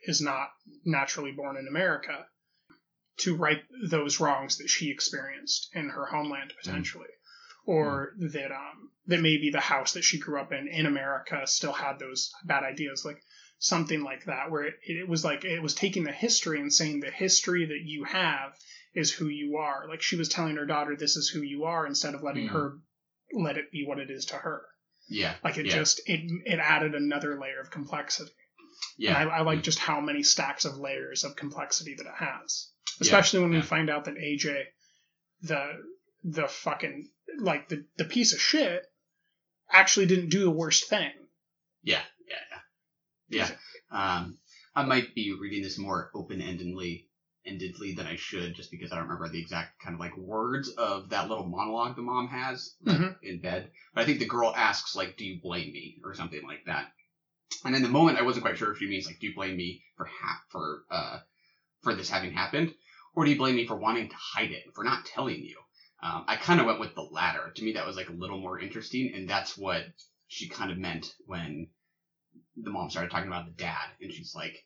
is 0.05 0.21
not 0.21 0.49
naturally 0.85 1.31
born 1.31 1.57
in 1.57 1.67
America 1.67 2.25
to 3.17 3.35
right 3.35 3.61
those 3.89 4.19
wrongs 4.19 4.57
that 4.57 4.69
she 4.69 4.91
experienced 4.91 5.69
in 5.73 5.89
her 5.89 6.05
homeland 6.05 6.53
potentially. 6.61 7.07
Or 7.67 8.13
that 8.19 8.51
um 8.51 8.91
that 9.07 9.21
maybe 9.21 9.49
the 9.51 9.59
house 9.59 9.93
that 9.93 10.03
she 10.03 10.19
grew 10.19 10.39
up 10.39 10.51
in 10.51 10.67
in 10.67 10.85
America 10.85 11.41
still 11.47 11.73
had 11.73 11.97
those 11.97 12.31
bad 12.45 12.63
ideas 12.63 13.03
like 13.03 13.21
something 13.57 14.03
like 14.03 14.25
that 14.25 14.51
where 14.51 14.65
it, 14.65 14.75
it 14.83 15.07
was 15.07 15.23
like 15.25 15.43
it 15.45 15.61
was 15.61 15.73
taking 15.73 16.03
the 16.03 16.11
history 16.11 16.59
and 16.59 16.71
saying 16.71 16.99
the 16.99 17.09
history 17.09 17.65
that 17.65 17.81
you 17.83 18.03
have 18.03 18.53
is 18.93 19.11
who 19.11 19.27
you 19.27 19.57
are. 19.57 19.87
Like 19.89 20.01
she 20.03 20.15
was 20.15 20.29
telling 20.29 20.57
her 20.57 20.65
daughter 20.65 20.95
this 20.95 21.15
is 21.15 21.27
who 21.29 21.41
you 21.41 21.63
are 21.63 21.87
instead 21.87 22.13
of 22.13 22.21
letting 22.21 22.47
Mhm. 22.47 22.51
her 22.51 22.77
let 23.33 23.57
it 23.57 23.71
be 23.71 23.83
what 23.87 23.99
it 23.99 24.11
is 24.11 24.25
to 24.25 24.35
her. 24.35 24.61
Yeah. 25.07 25.35
like 25.43 25.57
it 25.57 25.65
yeah, 25.67 25.73
just 25.75 26.01
it 26.05 26.21
it 26.45 26.59
added 26.59 26.93
another 26.93 27.39
layer 27.39 27.59
of 27.61 27.71
complexity 27.71 28.31
yeah. 28.97 29.19
and 29.21 29.29
I, 29.29 29.37
I 29.37 29.41
like 29.41 29.63
just 29.63 29.79
how 29.79 29.99
many 30.01 30.23
stacks 30.23 30.65
of 30.65 30.77
layers 30.77 31.23
of 31.23 31.35
complexity 31.35 31.95
that 31.97 32.05
it 32.05 32.15
has. 32.17 32.69
Yeah, 32.99 33.01
Especially 33.01 33.39
when 33.41 33.51
we 33.51 33.61
find 33.61 33.89
out 33.89 34.05
that 34.05 34.15
AJ, 34.15 34.63
the 35.41 35.71
the 36.23 36.47
fucking 36.47 37.09
like 37.39 37.67
the, 37.69 37.85
the 37.97 38.05
piece 38.05 38.33
of 38.33 38.39
shit, 38.41 38.83
actually 39.71 40.05
didn't 40.05 40.29
do 40.29 40.39
the 40.43 40.51
worst 40.51 40.89
thing. 40.89 41.11
yeah, 41.83 42.01
yeah, 42.29 42.57
yeah, 43.29 43.47
yeah. 43.91 44.17
Um, 44.17 44.37
I 44.75 44.83
might 44.85 45.13
be 45.15 45.35
reading 45.39 45.63
this 45.63 45.77
more 45.77 46.09
open 46.15 46.39
endedly 46.39 47.05
endedly 47.47 47.95
than 47.95 48.07
I 48.07 48.15
should, 48.15 48.55
just 48.55 48.71
because 48.71 48.91
I 48.91 48.95
don't 48.95 49.03
remember 49.03 49.29
the 49.29 49.39
exact 49.39 49.79
kind 49.83 49.93
of 49.93 49.99
like 49.99 50.17
words 50.17 50.69
of 50.69 51.09
that 51.09 51.29
little 51.29 51.45
monologue 51.45 51.95
the 51.95 52.01
mom 52.01 52.27
has 52.29 52.73
like, 52.83 52.97
Mhm. 52.97 53.15
in 53.21 53.39
bed. 53.39 53.69
But 53.93 54.01
I 54.01 54.05
think 54.05 54.17
the 54.19 54.25
girl 54.25 54.51
asks 54.55 54.95
like, 54.95 55.15
"Do 55.17 55.25
you 55.25 55.39
blame 55.41 55.71
me?" 55.71 55.99
or 56.03 56.15
something 56.15 56.41
like 56.43 56.63
that. 56.65 56.91
And 57.63 57.75
in 57.75 57.81
the 57.83 57.89
moment, 57.89 58.17
I 58.17 58.23
wasn't 58.23 58.43
quite 58.43 58.57
sure 58.57 58.71
if 58.71 58.79
she 58.79 58.87
means 58.87 59.05
like, 59.05 59.19
"Do 59.19 59.27
you 59.27 59.35
blame 59.35 59.55
me 59.57 59.83
for 59.97 60.05
ha- 60.05 60.41
for 60.49 60.83
uh 60.89 61.19
for 61.81 61.93
this 61.95 62.09
having 62.09 62.31
happened, 62.31 62.73
or 63.13 63.23
do 63.25 63.31
you 63.31 63.37
blame 63.37 63.55
me 63.55 63.67
for 63.67 63.75
wanting 63.75 64.09
to 64.09 64.15
hide 64.15 64.51
it, 64.51 64.63
for 64.73 64.83
not 64.83 65.05
telling 65.05 65.43
you?" 65.43 65.59
Um, 66.01 66.25
I 66.27 66.35
kind 66.35 66.59
of 66.59 66.65
went 66.65 66.79
with 66.79 66.95
the 66.95 67.01
latter. 67.01 67.51
To 67.55 67.63
me, 67.63 67.73
that 67.73 67.85
was 67.85 67.95
like 67.95 68.09
a 68.09 68.13
little 68.13 68.39
more 68.39 68.59
interesting, 68.59 69.13
and 69.15 69.29
that's 69.29 69.57
what 69.57 69.83
she 70.27 70.47
kind 70.49 70.71
of 70.71 70.77
meant 70.77 71.13
when 71.25 71.69
the 72.55 72.71
mom 72.71 72.89
started 72.89 73.11
talking 73.11 73.27
about 73.27 73.45
the 73.45 73.51
dad, 73.51 73.89
and 74.01 74.11
she's 74.11 74.35
like, 74.35 74.65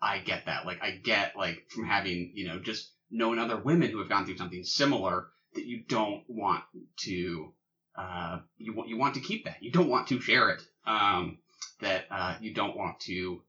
"I 0.00 0.18
get 0.18 0.46
that. 0.46 0.66
Like, 0.66 0.82
I 0.82 0.92
get 0.92 1.36
like 1.36 1.70
from 1.70 1.84
having 1.86 2.32
you 2.34 2.46
know 2.46 2.58
just 2.58 2.92
known 3.10 3.38
other 3.38 3.56
women 3.56 3.90
who 3.90 3.98
have 3.98 4.08
gone 4.08 4.24
through 4.26 4.36
something 4.36 4.64
similar 4.64 5.28
that 5.54 5.64
you 5.66 5.84
don't 5.88 6.24
want 6.28 6.64
to." 7.02 7.52
Uh, 7.96 8.40
you 8.58 8.74
want 8.74 8.88
you 8.88 8.96
want 8.96 9.14
to 9.14 9.20
keep 9.20 9.44
that. 9.44 9.62
You 9.62 9.72
don't 9.72 9.88
want 9.88 10.08
to 10.08 10.20
share 10.20 10.50
it. 10.50 10.62
Um, 10.86 11.38
that 11.80 12.04
uh, 12.10 12.36
you 12.40 12.54
don't 12.54 12.76
want 12.76 13.00
to 13.00 13.42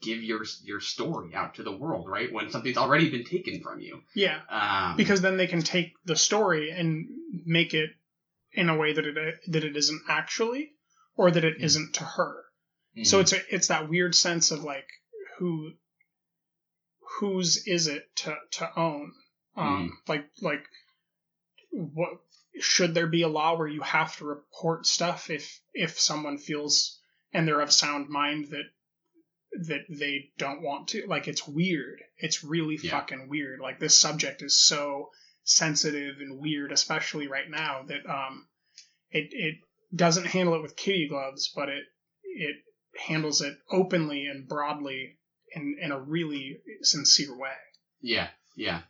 give 0.00 0.22
your 0.22 0.44
your 0.64 0.80
story 0.80 1.34
out 1.34 1.54
to 1.54 1.62
the 1.62 1.76
world, 1.76 2.08
right? 2.08 2.32
When 2.32 2.50
something's 2.50 2.76
already 2.78 3.10
been 3.10 3.24
taken 3.24 3.62
from 3.62 3.80
you. 3.80 4.02
Yeah, 4.14 4.40
Um, 4.48 4.96
because 4.96 5.20
then 5.20 5.36
they 5.36 5.46
can 5.46 5.62
take 5.62 5.92
the 6.04 6.16
story 6.16 6.70
and 6.70 7.06
make 7.46 7.74
it 7.74 7.90
in 8.52 8.68
a 8.68 8.76
way 8.76 8.92
that 8.92 9.06
it 9.06 9.14
that 9.48 9.64
it 9.64 9.76
isn't 9.76 10.02
actually, 10.08 10.72
or 11.16 11.30
that 11.30 11.44
it 11.44 11.56
isn't 11.60 11.94
to 11.94 12.04
her. 12.04 12.44
So 13.04 13.18
Mhm. 13.18 13.20
it's 13.22 13.32
a, 13.32 13.54
it's 13.54 13.68
that 13.68 13.88
weird 13.88 14.14
sense 14.14 14.50
of 14.50 14.64
like 14.64 14.88
who 15.38 15.72
whose 17.18 17.66
is 17.66 17.86
it 17.88 18.14
to 18.16 18.36
to 18.52 18.78
own? 18.78 19.12
Um, 19.56 19.98
like 20.08 20.26
like 20.40 20.64
what 21.70 22.20
should 22.60 22.94
there 22.94 23.06
be 23.06 23.22
a 23.22 23.28
law 23.28 23.56
where 23.56 23.68
you 23.68 23.80
have 23.82 24.16
to 24.18 24.24
report 24.24 24.86
stuff 24.86 25.30
if 25.30 25.60
if 25.72 25.98
someone 26.00 26.38
feels 26.38 27.00
and 27.32 27.46
they're 27.46 27.60
of 27.60 27.72
sound 27.72 28.08
mind 28.08 28.46
that 28.50 28.64
that 29.66 29.82
they 29.88 30.30
don't 30.38 30.62
want 30.62 30.88
to 30.88 31.04
like 31.06 31.28
it's 31.28 31.46
weird 31.46 32.00
it's 32.18 32.42
really 32.42 32.78
Yeah. 32.82 32.92
fucking 32.92 33.28
weird 33.28 33.60
like 33.60 33.78
this 33.78 33.96
subject 33.96 34.42
is 34.42 34.58
so 34.64 35.10
sensitive 35.44 36.16
and 36.20 36.40
weird 36.40 36.72
especially 36.72 37.26
right 37.28 37.50
now 37.50 37.82
that 37.88 38.06
um 38.08 38.46
it 39.10 39.28
it 39.32 39.56
doesn't 39.94 40.26
handle 40.26 40.54
it 40.54 40.62
with 40.62 40.76
kitty 40.76 41.06
gloves 41.08 41.52
but 41.54 41.68
it 41.68 41.84
it 42.24 42.56
handles 43.06 43.42
it 43.42 43.54
openly 43.70 44.26
and 44.26 44.48
broadly 44.48 45.18
in 45.54 45.76
in 45.80 45.92
a 45.92 46.00
really 46.00 46.58
sincere 46.82 47.36
way 47.36 47.52
Yeah, 48.00 48.28
yeah, 48.56 48.82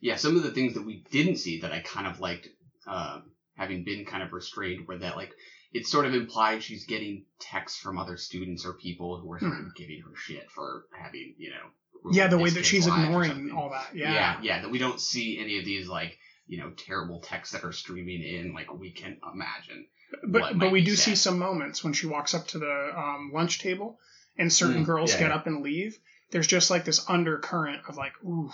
yeah. 0.00 0.16
Some 0.16 0.36
of 0.36 0.42
the 0.42 0.50
things 0.50 0.74
that 0.74 0.84
we 0.84 1.02
didn't 1.10 1.36
see 1.38 1.60
that 1.60 1.72
I 1.72 1.80
kind 1.80 2.06
of 2.06 2.20
liked, 2.20 2.46
uh, 2.86 3.20
having 3.56 3.84
been 3.84 4.04
kind 4.04 4.22
of 4.22 4.32
restrained, 4.32 4.86
were 4.86 4.98
that 4.98 5.16
like 5.16 5.32
it's 5.72 5.90
sort 5.90 6.06
of 6.06 6.14
implied 6.14 6.62
she's 6.62 6.84
getting 6.86 7.24
texts 7.38 7.78
from 7.78 7.98
other 7.98 8.16
students 8.16 8.64
or 8.66 8.72
people 8.72 9.18
who 9.20 9.32
are 9.32 9.38
sort 9.40 9.58
of 9.60 9.74
giving 9.76 10.00
her 10.02 10.16
shit 10.16 10.50
for 10.50 10.86
having, 11.00 11.34
you 11.38 11.50
know. 11.50 12.10
yeah 12.12 12.26
the 12.28 12.38
way 12.38 12.50
that 12.50 12.64
she's 12.66 12.86
ignoring 12.86 13.52
all 13.52 13.70
that 13.70 13.94
yeah 13.94 14.12
yeah, 14.12 14.36
yeah. 14.42 14.62
That 14.62 14.70
we 14.70 14.78
don't 14.78 15.00
see 15.00 15.38
any 15.38 15.58
of 15.58 15.64
these 15.64 15.86
like 15.88 16.16
you 16.48 16.58
know 16.58 16.70
terrible 16.70 17.20
texts 17.20 17.52
that 17.54 17.64
are 17.64 17.72
streaming 17.72 18.22
in 18.22 18.52
like 18.54 18.72
we 18.72 18.90
can 18.90 19.18
imagine. 19.32 19.86
but 20.26 20.58
but 20.58 20.72
we 20.72 20.82
do 20.82 20.96
said. 20.96 21.04
see 21.10 21.14
some 21.14 21.38
moments 21.38 21.84
when 21.84 21.92
she 21.92 22.06
walks 22.06 22.34
up 22.34 22.46
to 22.48 22.58
the 22.58 22.92
um, 22.96 23.30
lunch 23.32 23.60
table 23.60 23.98
and 24.38 24.52
certain 24.52 24.82
Mm, 24.82 24.86
girls 24.86 25.12
yeah, 25.12 25.18
get 25.20 25.28
yeah. 25.28 25.34
up 25.36 25.46
and 25.46 25.62
leave 25.62 25.98
there's 26.32 26.46
just 26.46 26.70
like 26.70 26.84
this 26.84 27.08
undercurrent 27.08 27.82
of 27.88 27.96
like 27.96 28.12
ooh 28.24 28.50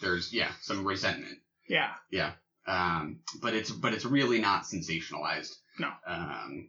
There's 0.00 0.32
yeah 0.32 0.50
some 0.62 0.84
resentment. 0.84 1.38
yeah 1.68 1.90
Yeah. 2.10 2.32
Um, 2.66 3.20
but 3.42 3.52
it's 3.54 3.70
but 3.70 3.92
it's 3.92 4.04
really 4.06 4.40
not 4.40 4.62
sensationalized. 4.64 5.54
No. 5.78 5.88
Um, 6.06 6.68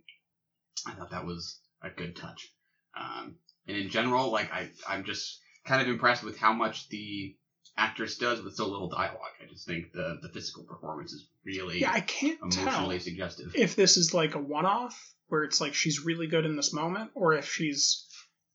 I 0.88 0.92
thought 0.92 1.12
that 1.12 1.26
was 1.26 1.60
a 1.82 1.90
good 1.90 2.16
touch. 2.16 2.50
Um, 2.98 3.36
and 3.68 3.78
in 3.78 3.90
general, 3.90 4.32
like 4.32 4.52
I 4.52 4.70
I'm 4.88 5.04
just 5.04 5.40
kind 5.66 5.82
of 5.82 5.88
impressed 5.88 6.24
with 6.24 6.38
how 6.38 6.54
much 6.54 6.90
the 6.90 7.36
actress 7.78 8.18
does 8.18 8.42
with 8.42 8.56
so 8.56 8.68
little 8.68 8.90
dialogue. 8.90 9.36
I 9.42 9.48
just 9.50 9.68
think 9.68 9.92
the 9.92 10.20
the 10.22 10.30
physical 10.30 10.64
performance 10.64 11.12
is 11.12 11.28
really 11.44 11.82
yeah 11.82 11.92
i 11.92 12.00
can't 12.00 12.40
emotionally 12.42 12.98
tell 12.98 13.06
suggestive. 13.06 13.52
if 13.56 13.76
this 13.76 13.98
is 13.98 14.16
like 14.16 14.34
a 14.34 14.40
one-off 14.40 15.14
where 15.28 15.44
it's 15.44 15.62
like 15.62 15.76
she's 15.76 16.04
really 16.04 16.26
good 16.26 16.44
in 16.44 16.56
this 16.56 16.74
moment 16.74 17.12
or 17.14 17.34
if 17.34 17.48
she's 17.48 18.08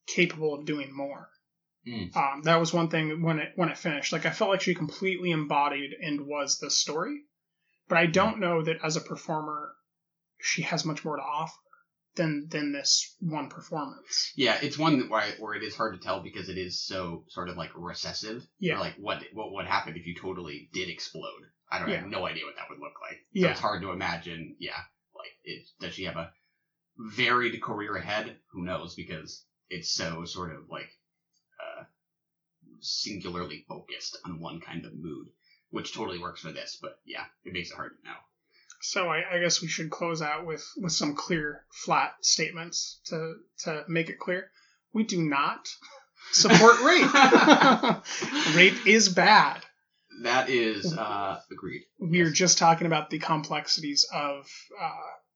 capable 0.08 0.54
of 0.54 0.66
doing 0.66 0.92
more 0.92 1.30
Mm. 1.88 2.14
Um, 2.14 2.42
that 2.42 2.60
was 2.60 2.74
one 2.74 2.88
thing 2.88 3.22
when 3.22 3.38
it 3.38 3.52
when 3.56 3.70
it 3.70 3.78
finished. 3.78 4.12
Like 4.12 4.26
I 4.26 4.30
felt 4.30 4.50
like 4.50 4.60
she 4.60 4.74
completely 4.74 5.30
embodied 5.30 5.92
and 6.00 6.26
was 6.26 6.58
the 6.58 6.70
story, 6.70 7.22
but 7.88 7.96
I 7.96 8.06
don't 8.06 8.38
know 8.38 8.62
that 8.62 8.84
as 8.84 8.96
a 8.96 9.00
performer, 9.00 9.72
she 10.42 10.62
has 10.62 10.84
much 10.84 11.04
more 11.04 11.16
to 11.16 11.22
offer 11.22 11.56
than 12.16 12.48
than 12.50 12.72
this 12.72 13.14
one 13.20 13.48
performance. 13.48 14.32
Yeah, 14.36 14.58
it's 14.60 14.76
one 14.78 14.98
that 14.98 15.08
where, 15.10 15.20
I, 15.20 15.30
where 15.38 15.54
it 15.54 15.62
is 15.62 15.76
hard 15.76 15.94
to 15.94 16.04
tell 16.04 16.22
because 16.22 16.48
it 16.48 16.58
is 16.58 16.82
so 16.84 17.24
sort 17.28 17.48
of 17.48 17.56
like 17.56 17.70
recessive. 17.76 18.42
Yeah. 18.58 18.80
Like 18.80 18.94
what 18.98 19.22
what 19.32 19.52
would 19.52 19.66
happen 19.66 19.96
if 19.96 20.06
you 20.06 20.14
totally 20.14 20.68
did 20.72 20.88
explode? 20.88 21.42
I 21.70 21.78
don't 21.78 21.88
I 21.90 21.96
have 21.96 22.06
no 22.06 22.26
idea 22.26 22.44
what 22.46 22.56
that 22.56 22.68
would 22.68 22.80
look 22.80 23.00
like. 23.00 23.18
So 23.34 23.46
Yeah. 23.46 23.50
it's 23.52 23.60
hard 23.60 23.82
to 23.82 23.90
imagine. 23.92 24.56
Yeah, 24.58 24.80
like 25.14 25.30
it, 25.44 25.68
does 25.78 25.94
she 25.94 26.04
have 26.04 26.16
a 26.16 26.32
varied 26.98 27.62
career 27.62 27.94
ahead? 27.96 28.36
Who 28.52 28.64
knows? 28.64 28.94
Because 28.96 29.44
it's 29.68 29.92
so 29.92 30.24
sort 30.24 30.52
of 30.54 30.68
like 30.68 30.90
uh, 31.60 31.84
singularly 32.80 33.64
focused 33.68 34.18
on 34.24 34.40
one 34.40 34.60
kind 34.60 34.84
of 34.84 34.94
mood, 34.94 35.28
which 35.70 35.94
totally 35.94 36.18
works 36.18 36.40
for 36.40 36.50
this. 36.52 36.76
But 36.82 36.98
yeah, 37.06 37.24
it 37.44 37.52
makes 37.52 37.70
it 37.70 37.76
hard 37.76 37.92
to 38.02 38.08
know. 38.08 38.16
So 38.80 39.08
I, 39.08 39.36
I 39.36 39.40
guess 39.40 39.60
we 39.60 39.68
should 39.68 39.90
close 39.90 40.22
out 40.22 40.46
with 40.46 40.66
with 40.76 40.92
some 40.92 41.14
clear, 41.14 41.64
flat 41.70 42.14
statements 42.22 43.00
to 43.06 43.36
to 43.64 43.84
make 43.88 44.08
it 44.08 44.18
clear. 44.18 44.50
We 44.92 45.04
do 45.04 45.22
not 45.22 45.68
support 46.32 46.80
rape. 46.80 47.12
rape 48.54 48.86
is 48.86 49.08
bad. 49.08 49.62
That 50.22 50.50
is 50.50 50.96
uh, 50.96 51.40
agreed. 51.50 51.82
We 51.98 52.20
are 52.20 52.30
just 52.30 52.58
talking 52.58 52.86
about 52.86 53.10
the 53.10 53.18
complexities 53.18 54.06
of 54.12 54.46
uh, 54.80 54.90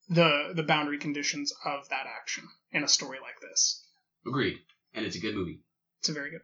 the 0.08 0.52
the 0.54 0.62
boundary 0.62 0.98
conditions 0.98 1.52
of 1.64 1.88
that 1.90 2.06
action 2.06 2.44
in 2.72 2.82
a 2.82 2.88
story 2.88 3.18
like 3.20 3.40
this. 3.40 3.82
Agreed. 4.26 4.58
And 4.94 5.04
it's 5.04 5.16
a 5.16 5.20
good 5.20 5.34
movie. 5.34 5.60
It's 6.00 6.08
a 6.08 6.12
very 6.12 6.30
good. 6.30 6.42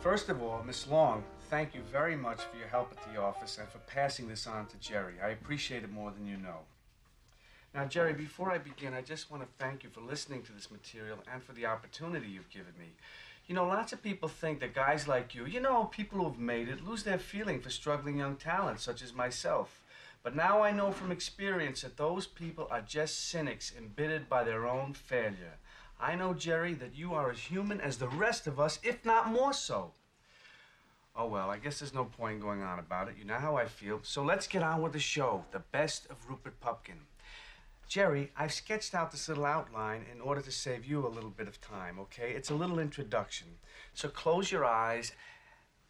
First 0.00 0.28
of 0.28 0.42
all, 0.42 0.62
Miss 0.64 0.86
Long, 0.86 1.24
thank 1.50 1.74
you 1.74 1.82
very 1.90 2.14
much 2.14 2.42
for 2.44 2.56
your 2.56 2.68
help 2.68 2.92
at 2.92 3.12
the 3.12 3.20
office 3.20 3.58
and 3.58 3.68
for 3.68 3.78
passing 3.78 4.28
this 4.28 4.46
on 4.46 4.66
to 4.66 4.76
Jerry. 4.76 5.14
I 5.22 5.30
appreciate 5.30 5.82
it 5.82 5.90
more 5.90 6.12
than 6.12 6.24
you 6.24 6.36
know. 6.36 6.58
Now, 7.74 7.86
Jerry, 7.86 8.12
before 8.12 8.52
I 8.52 8.58
begin, 8.58 8.94
I 8.94 9.02
just 9.02 9.32
want 9.32 9.42
to 9.42 9.48
thank 9.58 9.82
you 9.82 9.90
for 9.90 10.00
listening 10.00 10.42
to 10.42 10.52
this 10.52 10.70
material 10.70 11.18
and 11.32 11.42
for 11.42 11.52
the 11.52 11.66
opportunity 11.66 12.28
you've 12.28 12.50
given 12.50 12.74
me. 12.78 12.86
You 13.48 13.56
know, 13.56 13.66
lots 13.66 13.92
of 13.92 14.00
people 14.00 14.28
think 14.28 14.60
that 14.60 14.76
guys 14.76 15.08
like 15.08 15.34
you, 15.34 15.44
you 15.44 15.60
know, 15.60 15.86
people 15.86 16.22
who've 16.22 16.38
made 16.38 16.68
it, 16.68 16.86
lose 16.86 17.02
their 17.02 17.18
feeling 17.18 17.60
for 17.60 17.68
struggling 17.70 18.18
young 18.18 18.36
talent 18.36 18.78
such 18.78 19.02
as 19.02 19.12
myself. 19.12 19.82
But 20.22 20.36
now 20.36 20.62
I 20.62 20.70
know 20.70 20.92
from 20.92 21.10
experience 21.10 21.82
that 21.82 21.96
those 21.96 22.28
people 22.28 22.68
are 22.70 22.80
just 22.80 23.28
cynics 23.28 23.72
embittered 23.76 24.28
by 24.28 24.44
their 24.44 24.68
own 24.68 24.94
failure. 24.94 25.58
I 26.00 26.14
know, 26.14 26.32
Jerry, 26.32 26.74
that 26.74 26.94
you 26.94 27.12
are 27.12 27.32
as 27.32 27.40
human 27.40 27.80
as 27.80 27.96
the 27.96 28.08
rest 28.08 28.46
of 28.46 28.60
us, 28.60 28.78
if 28.84 29.04
not 29.04 29.28
more 29.28 29.52
so. 29.52 29.92
Oh, 31.20 31.26
well, 31.26 31.50
I 31.50 31.58
guess 31.58 31.80
there's 31.80 31.92
no 31.92 32.06
point 32.06 32.40
going 32.40 32.62
on 32.62 32.78
about 32.78 33.08
it. 33.08 33.16
You 33.18 33.26
know 33.26 33.34
how 33.34 33.54
I 33.54 33.66
feel. 33.66 34.00
So 34.02 34.22
let's 34.22 34.46
get 34.46 34.62
on 34.62 34.80
with 34.80 34.94
the 34.94 34.98
show 34.98 35.44
The 35.50 35.58
Best 35.58 36.06
of 36.08 36.16
Rupert 36.26 36.58
Pupkin. 36.60 36.96
Jerry, 37.86 38.32
I've 38.38 38.54
sketched 38.54 38.94
out 38.94 39.10
this 39.10 39.28
little 39.28 39.44
outline 39.44 40.06
in 40.10 40.22
order 40.22 40.40
to 40.40 40.50
save 40.50 40.86
you 40.86 41.06
a 41.06 41.08
little 41.08 41.28
bit 41.28 41.46
of 41.46 41.60
time, 41.60 41.98
okay? 41.98 42.30
It's 42.30 42.48
a 42.48 42.54
little 42.54 42.78
introduction. 42.78 43.48
So 43.92 44.08
close 44.08 44.50
your 44.50 44.64
eyes 44.64 45.12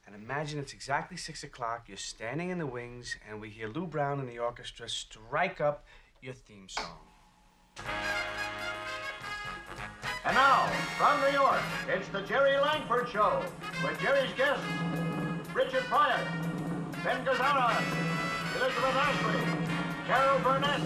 and 0.04 0.16
imagine 0.16 0.58
it's 0.58 0.72
exactly 0.72 1.16
six 1.16 1.44
o'clock. 1.44 1.84
You're 1.86 1.96
standing 1.96 2.50
in 2.50 2.58
the 2.58 2.66
wings, 2.66 3.14
and 3.28 3.40
we 3.40 3.50
hear 3.50 3.68
Lou 3.68 3.86
Brown 3.86 4.18
and 4.18 4.28
the 4.28 4.40
orchestra 4.40 4.88
strike 4.88 5.60
up 5.60 5.86
your 6.20 6.34
theme 6.34 6.68
song. 6.68 6.98
And 10.24 10.34
now, 10.34 10.66
from 10.98 11.20
New 11.22 11.32
York, 11.32 11.60
it's 11.88 12.08
the 12.08 12.20
Jerry 12.22 12.58
Langford 12.58 13.08
Show 13.08 13.42
with 13.82 13.98
Jerry's 14.00 14.32
guests, 14.36 14.62
Richard 15.54 15.82
Pryor, 15.84 16.26
Ben 17.02 17.24
Gazzara, 17.24 17.82
Elizabeth 18.56 18.94
Ashley, 18.94 19.40
Carol 20.06 20.38
Burnett, 20.40 20.80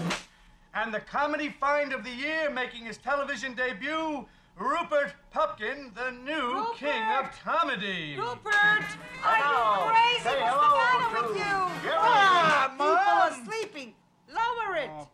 And 0.73 0.93
the 0.93 0.99
comedy 1.01 1.49
find 1.59 1.93
of 1.93 2.03
the 2.03 2.09
year 2.09 2.49
making 2.49 2.85
his 2.85 2.97
television 2.97 3.53
debut, 3.53 4.25
Rupert 4.57 5.13
Pupkin, 5.31 5.91
the 5.93 6.11
new 6.11 6.65
king 6.77 7.03
of 7.19 7.29
comedy. 7.43 8.15
Rupert! 8.17 8.53
Are 8.53 9.35
Hello. 9.35 9.85
you 9.85 9.91
crazy? 9.91 10.23
Say 10.23 10.41
What's 10.41 10.63
the 10.63 10.77
matter 10.77 11.27
with 11.27 11.37
you? 11.37 11.91
Ah, 11.93 12.73
Mom. 12.77 12.87
people 12.97 13.43
are 13.43 13.45
sleeping. 13.45 13.93
Lower 14.29 14.75
it. 14.77 14.89
Oh. 14.91 15.07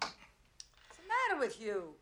What's 0.00 0.96
the 0.96 1.08
matter 1.08 1.40
with 1.40 1.60
you? 1.60 1.94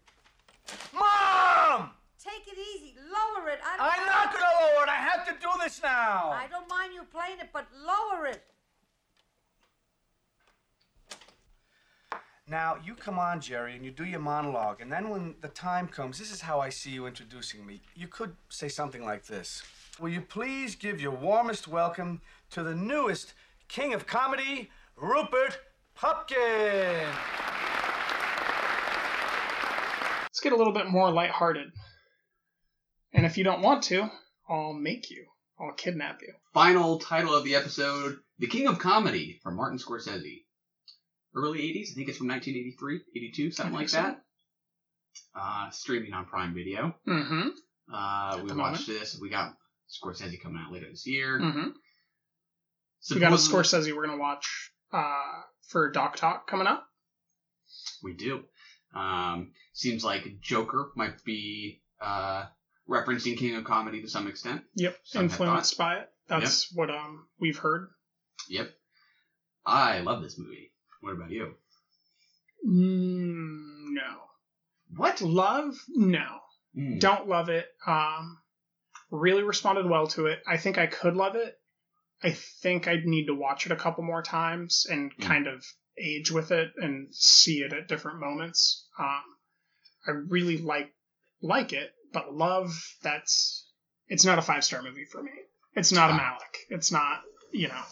Mom! 0.95 1.91
Take 2.23 2.47
it 2.47 2.59
easy. 2.59 2.95
Lower 2.97 3.49
it. 3.49 3.59
I 3.65 3.97
I'm 3.99 4.07
not 4.07 4.33
gonna 4.33 4.45
lower 4.45 4.85
it. 4.85 4.89
I 4.89 4.95
have 4.95 5.27
to 5.27 5.33
do 5.41 5.49
this 5.61 5.83
now. 5.83 6.31
I 6.31 6.47
don't 6.49 6.69
mind 6.69 6.95
you 6.95 7.03
playing 7.03 7.41
it, 7.41 7.49
but 7.53 7.67
lower 7.85 8.27
it. 8.27 8.45
Now, 12.49 12.77
you 12.85 12.95
come 12.95 13.19
on, 13.19 13.41
Jerry, 13.41 13.75
and 13.75 13.85
you 13.85 13.91
do 13.91 14.05
your 14.05 14.21
monologue, 14.21 14.81
and 14.81 14.93
then 14.93 15.09
when 15.09 15.37
the 15.41 15.49
time 15.49 15.89
comes, 15.89 16.19
this 16.19 16.31
is 16.31 16.41
how 16.41 16.61
I 16.61 16.69
see 16.69 16.91
you 16.91 17.07
introducing 17.07 17.65
me. 17.65 17.81
You 17.97 18.09
could 18.09 18.37
say 18.51 18.69
something 18.69 19.05
like 19.05 19.27
this 19.27 19.63
Will 19.99 20.11
you 20.11 20.21
please 20.21 20.77
give 20.77 21.01
your 21.01 21.13
warmest 21.13 21.67
welcome 21.67 22.21
to 22.51 22.63
the 22.63 22.75
newest 22.75 23.35
king 23.69 23.95
of 23.95 24.07
comedy, 24.07 24.71
Rupert 24.97 25.59
Pupkin? 25.95 27.07
Let's 30.25 30.41
get 30.41 30.53
a 30.53 30.57
little 30.57 30.73
bit 30.73 30.89
more 30.89 31.11
lighthearted. 31.11 31.73
And 33.13 33.27
if 33.27 33.37
you 33.37 33.45
don't 33.45 33.63
want 33.63 33.85
to, 33.85 34.11
I'll 34.49 34.73
make 34.73 35.11
you. 35.11 35.27
I'll 35.61 35.73
kidnap 35.73 36.23
you. 36.23 36.33
Final 36.55 36.99
title 36.99 37.35
of 37.35 37.45
the 37.45 37.55
episode 37.55 38.19
The 38.39 38.47
King 38.47 38.67
of 38.67 38.79
Comedy 38.79 39.39
from 39.43 39.57
Martin 39.57 39.79
Scorsese. 39.79 40.45
Early 41.35 41.61
80s, 41.61 41.93
I 41.93 41.95
think 41.95 42.09
it's 42.09 42.19
from 42.19 42.29
1983, 42.29 43.01
82, 43.17 43.51
something 43.53 43.75
like 43.75 43.89
so. 43.89 44.03
that. 44.03 44.23
Uh, 45.35 45.71
streaming 45.71 46.13
on 46.13 46.27
Prime 46.27 46.55
Video. 46.55 46.95
Mm-hmm. 47.09 47.49
Uh, 47.93 48.43
we 48.45 48.53
watched 48.53 48.87
this. 48.87 49.19
We 49.21 49.31
got 49.31 49.55
Scorsese 49.89 50.41
coming 50.43 50.63
out 50.65 50.73
later 50.73 50.87
this 50.91 51.07
year. 51.07 51.39
Mm-hmm. 51.39 51.69
We 53.11 53.21
got 53.21 53.33
a 53.33 53.37
Scorsese 53.37 53.95
we're 53.95 54.07
gonna 54.07 54.19
watch 54.19 54.73
uh, 54.93 55.43
for 55.69 55.91
Doc 55.91 56.17
Talk 56.17 56.47
coming 56.47 56.67
up. 56.67 56.87
We 58.03 58.15
do. 58.15 58.45
Um, 58.95 59.53
seems 59.73 60.05
like 60.05 60.41
Joker 60.41 60.91
might 60.95 61.23
be 61.25 61.83
uh, 62.01 62.45
referencing 62.89 63.37
King 63.39 63.57
of 63.57 63.65
Comedy 63.65 64.01
to 64.03 64.09
some 64.09 64.27
extent. 64.29 64.63
Yep, 64.75 64.97
Some 65.05 65.25
influenced 65.25 65.77
by 65.79 65.97
it. 65.99 66.09
That's 66.29 66.73
what 66.75 66.91
um 66.91 67.27
we've 67.41 67.59
heard. 67.59 67.89
Yep. 68.49 68.71
I 69.67 70.01
love 70.01 70.23
this 70.23 70.39
movie. 70.39 70.73
What 71.01 71.13
about 71.13 71.31
you? 71.31 71.55
Mm, 72.67 73.93
no. 73.95 74.15
What? 74.97 75.21
Love? 75.21 75.75
No. 75.89 76.27
Mm. 76.77 77.01
Don't 77.01 77.29
love 77.29 77.49
it. 77.49 77.67
Um, 77.87 78.39
really 79.11 79.43
responded 79.43 79.89
well 79.89 80.07
to 80.09 80.27
it. 80.27 80.43
I 80.47 80.57
think 80.57 80.79
I 80.79 80.87
could 80.87 81.15
love 81.15 81.35
it. 81.37 81.59
I 82.23 82.31
think 82.31 82.87
I'd 82.87 83.05
need 83.05 83.27
to 83.27 83.35
watch 83.35 83.67
it 83.67 83.73
a 83.73 83.77
couple 83.77 84.05
more 84.05 84.23
times 84.23 84.87
and 84.89 85.13
Mm. 85.17 85.23
kind 85.23 85.47
of 85.47 85.65
age 85.99 86.31
with 86.31 86.51
it 86.53 86.73
and 86.77 87.15
see 87.15 87.59
it 87.63 87.73
at 87.73 87.89
different 87.89 88.21
moments. 88.21 88.87
Um, 88.99 89.23
I 90.07 90.11
really 90.13 90.59
like 90.59 90.93
like 91.43 91.73
it, 91.73 91.93
but 92.13 92.35
love 92.35 92.73
that's 93.03 93.67
it's 94.09 94.25
not 94.25 94.39
a 94.39 94.43
five 94.43 94.65
star 94.65 94.83
movie 94.83 95.05
for 95.05 95.23
me. 95.23 95.31
It's 95.75 95.93
not 95.93 96.11
a 96.11 96.15
Malick. 96.15 96.57
It's 96.71 96.93
not 96.93 97.23
you 97.53 97.69
know. 97.69 97.83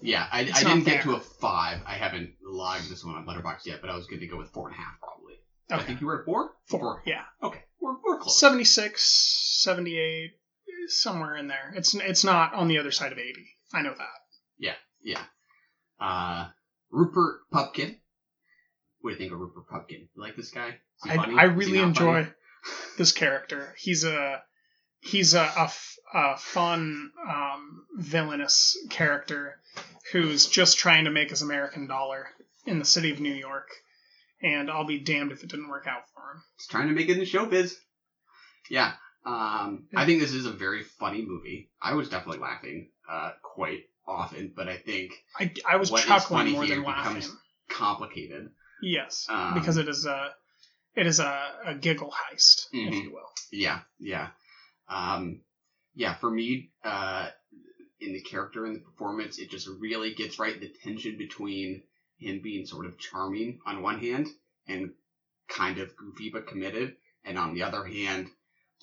Yeah, 0.00 0.26
I, 0.32 0.40
I 0.40 0.62
didn't 0.62 0.84
get 0.84 1.02
to 1.04 1.14
a 1.14 1.20
five. 1.20 1.78
I 1.86 1.94
haven't 1.94 2.30
logged 2.42 2.90
this 2.90 3.04
one 3.04 3.14
on 3.14 3.24
Letterboxd 3.24 3.66
yet, 3.66 3.80
but 3.80 3.88
I 3.88 3.96
was 3.96 4.06
going 4.06 4.20
to 4.20 4.26
go 4.26 4.36
with 4.36 4.50
four 4.50 4.68
and 4.68 4.76
a 4.76 4.80
half 4.80 4.98
probably. 5.00 5.34
I 5.70 5.82
think 5.82 6.00
you 6.00 6.06
were 6.06 6.20
at 6.20 6.24
four? 6.26 6.50
Four, 6.66 7.02
yeah. 7.06 7.22
Okay, 7.42 7.62
we're, 7.80 7.94
we're 8.04 8.18
close. 8.18 8.38
76, 8.38 9.02
78, 9.62 10.32
somewhere 10.88 11.36
in 11.36 11.46
there. 11.46 11.72
It's 11.76 11.94
it's 11.94 12.24
not 12.24 12.52
on 12.52 12.68
the 12.68 12.78
other 12.78 12.90
side 12.90 13.12
of 13.12 13.18
80. 13.18 13.32
I 13.72 13.82
know 13.82 13.94
that. 13.96 14.06
Yeah, 14.58 14.74
yeah. 15.02 15.22
Uh, 16.00 16.48
Rupert 16.90 17.42
Pupkin. 17.50 17.96
What 19.00 19.10
do 19.10 19.14
you 19.14 19.18
think 19.18 19.32
of 19.32 19.38
Rupert 19.38 19.68
Pupkin? 19.68 20.08
You 20.14 20.22
like 20.22 20.36
this 20.36 20.50
guy? 20.50 20.76
I. 21.04 21.16
I 21.16 21.44
really 21.44 21.78
enjoy 21.78 22.24
funny? 22.24 22.34
This 22.98 23.12
character. 23.12 23.74
He's 23.78 24.04
a 24.04 24.42
he's 25.00 25.34
a 25.34 25.68
a 26.14 26.36
fun 26.36 27.10
um, 27.28 27.86
villainous 27.96 28.76
character 28.90 29.56
who's 30.12 30.46
just 30.46 30.78
trying 30.78 31.04
to 31.04 31.10
make 31.10 31.30
his 31.30 31.42
American 31.42 31.86
dollar 31.86 32.26
in 32.66 32.78
the 32.78 32.84
city 32.84 33.10
of 33.10 33.20
New 33.20 33.32
York, 33.32 33.68
and 34.42 34.70
I'll 34.70 34.84
be 34.86 34.98
damned 35.00 35.32
if 35.32 35.42
it 35.42 35.50
didn't 35.50 35.68
work 35.68 35.86
out 35.86 36.02
for 36.14 36.20
him. 36.32 36.42
He's 36.58 36.66
trying 36.68 36.88
to 36.88 36.94
make 36.94 37.08
it 37.08 37.18
in 37.18 37.24
showbiz. 37.24 37.74
Yeah. 38.70 38.92
Um, 39.24 39.86
I 39.94 40.04
think 40.04 40.20
this 40.20 40.32
is 40.32 40.46
a 40.46 40.52
very 40.52 40.82
funny 40.82 41.24
movie. 41.24 41.70
I 41.80 41.94
was 41.94 42.08
definitely 42.08 42.40
laughing 42.40 42.90
uh, 43.10 43.30
quite 43.42 43.84
often, 44.06 44.52
but 44.54 44.68
I 44.68 44.76
think 44.76 45.12
I, 45.38 45.52
I 45.68 45.76
was 45.76 45.90
chuckling 45.90 46.50
more 46.50 46.66
than 46.66 46.82
laughing. 46.82 47.22
complicated. 47.68 48.48
Yes, 48.82 49.26
Um, 49.30 49.54
because 49.54 49.76
it 49.76 49.88
is 49.88 50.06
a 50.06 50.30
it 50.94 51.06
is 51.06 51.18
a, 51.20 51.52
a 51.66 51.74
giggle 51.74 52.10
heist, 52.12 52.66
if 52.72 52.92
Mhm. 52.92 53.02
you 53.02 53.10
will. 53.12 53.30
Yeah, 53.50 53.80
yeah. 53.98 54.30
Um, 54.88 55.42
yeah, 55.94 56.14
for 56.14 56.30
me, 56.30 56.72
uh, 56.84 57.28
in 58.00 58.12
the 58.12 58.20
character 58.22 58.64
and 58.66 58.76
the 58.76 58.80
performance, 58.80 59.38
it 59.38 59.50
just 59.50 59.68
really 59.78 60.14
gets 60.14 60.38
right 60.38 60.58
the 60.60 60.68
tension 60.82 61.16
between 61.18 61.82
him 62.18 62.40
being 62.42 62.66
sort 62.66 62.86
of 62.86 62.98
charming 62.98 63.60
on 63.66 63.82
one 63.82 63.98
hand 64.00 64.28
and 64.66 64.92
kind 65.48 65.78
of 65.78 65.94
goofy 65.96 66.30
but 66.30 66.46
committed, 66.46 66.96
and 67.24 67.38
on 67.38 67.54
the 67.54 67.62
other 67.62 67.84
hand, 67.84 68.28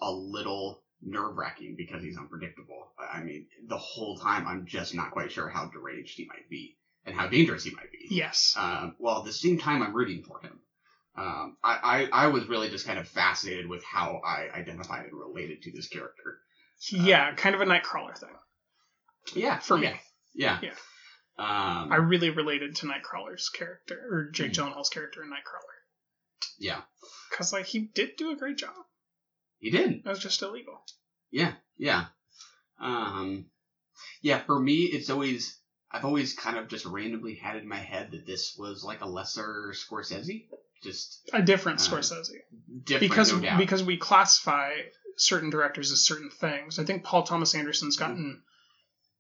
a 0.01 0.12
little 0.12 0.84
nerve 1.01 1.36
wracking 1.36 1.76
because 1.78 2.03
he's 2.03 2.18
unpredictable. 2.18 2.93
I 2.97 3.22
mean, 3.22 3.47
the 3.68 3.78
whole 3.78 4.18
time 4.18 4.45
I'm 4.47 4.66
just 4.66 4.93
not 4.93 5.12
quite 5.12 5.32
sure 5.32 5.47
how 5.49 5.66
deranged 5.68 6.16
he 6.18 6.26
might 6.26 6.49
be 6.49 6.78
and 7.05 7.16
how 7.16 7.28
dangerous 7.28 7.64
he 7.64 7.72
might 7.72 7.91
be. 7.91 8.07
Yes. 8.16 8.53
Um, 8.57 8.95
while 8.99 9.20
at 9.20 9.26
the 9.26 9.34
same 9.34 9.57
time, 9.57 9.82
I'm 9.82 9.95
rooting 9.95 10.24
for 10.24 10.39
him. 10.41 10.60
Um, 11.20 11.57
I, 11.63 12.07
I, 12.13 12.24
I 12.26 12.28
was 12.28 12.47
really 12.47 12.70
just 12.70 12.88
kind 12.88 12.97
of 12.97 13.07
fascinated 13.07 13.67
with 13.67 13.84
how 13.84 14.22
I 14.26 14.49
identified 14.55 15.05
and 15.05 15.20
related 15.20 15.63
to 15.63 15.72
this 15.72 15.88
character. 15.88 16.39
yeah, 16.91 17.34
kind 17.36 17.55
of 17.55 17.61
a 17.61 17.65
Nightcrawler 17.65 18.17
thing. 18.17 18.30
Yeah, 19.36 19.59
for 19.59 19.78
me. 19.78 19.91
Yeah. 20.34 20.59
Yeah. 20.61 20.72
Um, 21.38 21.91
I 21.91 21.97
really 21.97 22.30
related 22.30 22.76
to 22.78 22.88
Nightcrawler's 22.88 23.49
character 23.49 23.99
or 24.11 24.32
Jake 24.32 24.53
Gyllenhaal's 24.53 24.89
character 24.89 25.24
in 25.24 25.30
Nightcrawler 25.30 25.80
yeah, 26.59 26.82
because 27.30 27.53
like 27.53 27.65
he 27.65 27.80
did 27.80 28.17
do 28.17 28.32
a 28.32 28.36
great 28.36 28.57
job. 28.57 28.74
he 29.59 29.70
did. 29.72 29.91
It 29.91 30.05
was 30.05 30.20
just 30.20 30.41
illegal. 30.41 30.84
Yeah, 31.32 31.53
yeah. 31.78 32.05
Um, 32.80 33.45
yeah, 34.22 34.39
for 34.39 34.59
me, 34.59 34.84
it's 34.84 35.09
always, 35.09 35.57
I've 35.91 36.05
always 36.05 36.34
kind 36.34 36.57
of 36.57 36.67
just 36.67 36.86
randomly 36.86 37.36
had 37.36 37.55
in 37.57 37.67
my 37.67 37.78
head 37.78 38.11
that 38.11 38.26
this 38.26 38.55
was 38.57 38.84
like 38.84 39.01
a 39.01 39.07
lesser 39.07 39.74
Scorsese. 39.74 40.47
Just 40.84 41.30
A 41.34 41.41
different 41.41 41.80
Uh, 41.80 41.84
Scorsese. 41.84 42.32
different, 42.86 43.01
because 43.11 43.34
no 43.34 43.57
because 43.57 43.84
we 43.84 43.97
classify 43.97 44.73
certain 45.17 45.49
directors 45.49 45.91
as 45.91 45.99
certain 46.05 46.30
things. 46.30 46.80
I 46.80 46.86
think 46.86 47.03
Paul 47.03 47.23
Thomas 47.23 47.53
Anderson's 47.53 47.97
gotten 47.97 48.41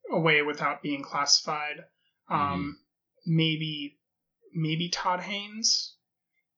away 0.09 0.41
without 0.41 0.81
being 0.81 1.03
classified. 1.03 1.83
Um, 2.29 2.79
Maybe 3.25 3.99
maybe 4.53 4.89
Todd 4.89 5.19
Haynes 5.19 5.95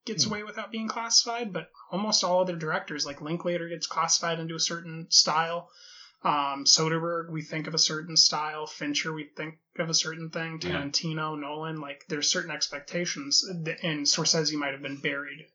gets 0.06 0.24
Hmm. 0.24 0.30
away 0.30 0.44
without 0.44 0.72
being 0.72 0.88
classified, 0.88 1.52
but 1.52 1.70
almost 1.92 2.24
all 2.24 2.40
other 2.42 2.56
directors, 2.56 3.06
like 3.06 3.20
Linklater, 3.22 3.68
gets 3.68 3.88
classified 3.88 4.40
into 4.40 4.56
a 4.56 4.60
certain 4.60 5.08
style. 5.10 5.70
Um, 6.24 6.66
Soderbergh, 6.66 7.32
we 7.32 7.42
think 7.42 7.68
of 7.68 7.74
a 7.74 7.80
certain 7.80 8.16
style. 8.16 8.68
Fincher, 8.68 9.12
we 9.12 9.26
think 9.36 9.56
of 9.80 9.90
a 9.90 9.94
certain 9.94 10.30
thing. 10.30 10.60
Yeah. 10.62 10.70
Tarantino, 10.70 11.40
Nolan, 11.40 11.82
like 11.82 12.06
there's 12.10 12.30
certain 12.30 12.52
expectations, 12.52 13.44
and 13.48 14.06
Scorsese 14.06 14.54
might 14.54 14.74
have 14.74 14.84
been 14.84 15.02
buried. 15.02 15.48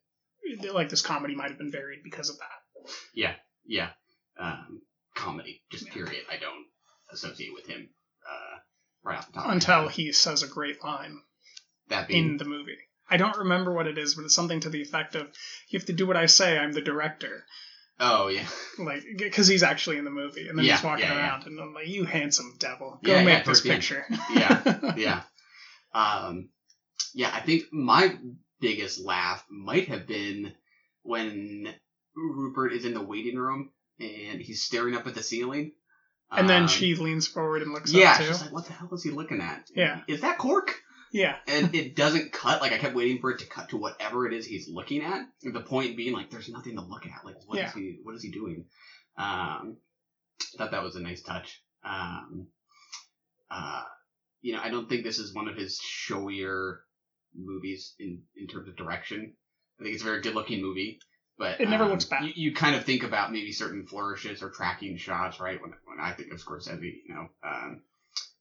Like 0.73 0.89
this 0.89 1.03
comedy 1.03 1.35
might 1.35 1.51
have 1.51 1.59
been 1.59 1.71
buried 1.71 2.01
because 2.03 2.31
of 2.31 2.39
that. 2.39 2.93
yeah, 3.15 3.35
yeah. 3.65 3.91
Um, 4.39 4.83
comedy, 5.15 5.63
just 5.71 5.87
period. 5.87 6.25
I 6.31 6.37
don't 6.37 6.67
associate 7.13 7.53
with 7.55 7.67
him 7.67 7.89
uh, 8.29 8.59
right 9.05 9.19
off 9.19 9.27
the 9.29 9.35
top. 9.35 9.51
Until 9.51 9.89
he 9.89 10.13
says 10.13 10.43
a 10.43 10.49
great 10.49 10.83
line 10.85 11.21
that 11.89 12.09
being 12.09 12.31
in 12.31 12.37
the 12.37 12.45
movie. 12.45 12.77
I 13.09 13.17
don't 13.19 13.37
remember 13.39 13.73
what 13.73 13.87
it 13.87 13.99
is, 13.99 14.17
but 14.17 14.25
it's 14.25 14.35
something 14.35 14.61
to 14.61 14.71
the 14.71 14.83
effect 14.83 15.15
of, 15.15 15.29
"You 15.69 15.79
have 15.79 15.87
to 15.87 15.93
do 15.93 16.07
what 16.09 16.17
I 16.17 16.27
say. 16.27 16.59
I'm 16.59 16.73
the 16.73 16.81
director." 16.81 17.47
Oh 18.01 18.29
yeah, 18.29 18.47
Like, 18.79 19.03
because 19.17 19.47
he's 19.49 19.63
actually 19.63 19.99
in 19.99 20.05
the 20.05 20.11
movie, 20.11 20.49
and 20.49 20.59
then 20.59 20.65
he's 20.65 20.83
walking 20.83 21.05
yeah, 21.07 21.15
yeah. 21.15 21.19
around, 21.31 21.47
and 21.47 21.61
I'm 21.61 21.73
like, 21.75 21.89
"You 21.89 22.05
handsome 22.05 22.55
devil, 22.59 22.99
go 23.03 23.13
Yeah, 23.13 23.19
yeah, 23.21 23.25
make 23.25 23.45
this 23.45 23.61
towards 23.61 23.63
the 23.63 23.71
end. 23.71 23.81
picture." 23.81 24.07
yeah, 24.35 24.95
yeah. 24.97 25.23
Um, 25.95 26.51
yeah, 27.15 27.31
I 27.33 27.41
think 27.41 27.65
my 27.73 28.17
biggest 28.61 29.01
laugh 29.01 29.45
might 29.51 29.89
have 29.89 30.07
been 30.07 30.53
when 31.03 31.73
Rupert 32.15 32.73
is 32.73 32.85
in 32.85 32.95
the 32.95 33.01
waiting 33.03 33.37
room 33.37 33.71
and 33.99 34.41
he's 34.41 34.63
staring 34.63 34.95
up 34.97 35.07
at 35.07 35.15
the 35.15 35.23
ceiling. 35.23 35.73
and 36.31 36.49
then 36.49 36.63
Um, 36.63 36.69
she 36.69 36.95
leans 36.95 37.27
forward 37.27 37.63
and 37.63 37.73
looks 37.73 37.93
yeah, 37.93 38.13
up 38.13 38.19
too. 38.19 38.27
she's 38.27 38.43
like, 38.43 38.53
"What 38.53 38.67
the 38.67 38.73
hell 38.73 38.91
is 38.93 39.03
he 39.05 39.11
looking 39.11 39.41
at? 39.41 39.71
Yeah. 39.75 40.01
is 40.09 40.21
that 40.23 40.39
cork?" 40.39 40.83
Yeah, 41.17 41.37
And 41.49 41.75
it 41.75 41.97
doesn't 41.97 42.33
cut. 42.33 42.61
Like 42.61 42.73
I 42.73 42.79
kept 42.79 42.95
waiting 42.95 43.21
for 43.21 43.31
it 43.31 43.39
to 43.41 43.47
cut 43.47 43.71
to 43.71 43.77
whatever 43.79 44.27
it 44.27 44.35
is 44.35 44.47
he's 44.47 44.69
looking 44.69 45.03
at. 45.03 45.27
The 45.43 45.61
point 45.61 45.97
being, 45.97 46.13
like, 46.13 46.31
there's 46.31 46.49
nothing 46.49 46.77
to 46.77 46.83
look 46.83 47.07
at. 47.07 47.25
Like, 47.25 47.37
what 47.47 47.59
is 47.59 47.65
Yeah. 47.65 47.73
he? 47.75 47.99
What 48.03 48.15
is 48.15 48.23
he 48.23 48.31
doing? 48.31 48.67
Um, 49.17 49.79
thought 50.59 50.71
that 50.73 50.83
was 50.83 50.97
a 50.97 51.01
nice 51.01 51.23
touch. 51.23 51.63
Um, 51.85 52.49
uh, 53.51 53.83
you 54.43 54.53
know, 54.53 54.61
I 54.63 54.71
don't 54.71 54.89
think 54.89 55.05
this 55.05 55.19
is 55.19 55.35
one 55.35 55.49
of 55.49 55.57
his 55.57 55.81
showier 55.81 56.77
movies 57.35 57.95
in 57.99 58.23
in 58.37 58.47
terms 58.47 58.69
of 58.69 58.77
direction. 58.77 59.35
I 59.81 59.83
think 59.83 59.95
it's 59.95 60.03
a 60.03 60.07
very 60.07 60.21
good 60.21 60.35
looking 60.35 60.63
movie, 60.63 61.01
but 61.39 61.61
It 61.61 61.69
never 61.69 61.85
um, 61.85 61.91
looks 61.91 62.05
bad. 62.05 62.25
You, 62.25 62.33
you 62.35 62.55
kind 62.55 62.77
of 62.77 62.85
think 62.85 63.03
about 63.03 63.33
maybe 63.33 63.53
certain 63.53 63.87
flourishes 63.87 64.43
or 64.43 64.51
tracking 64.51 64.97
shots, 64.97 65.41
right? 65.41 65.61
When 65.61 65.73
when 65.85 66.01
I 66.01 66.13
think 66.13 66.33
of 66.33 66.39
Scorsese, 66.41 66.83
you 67.07 67.15
know, 67.15 67.29
um, 67.43 67.83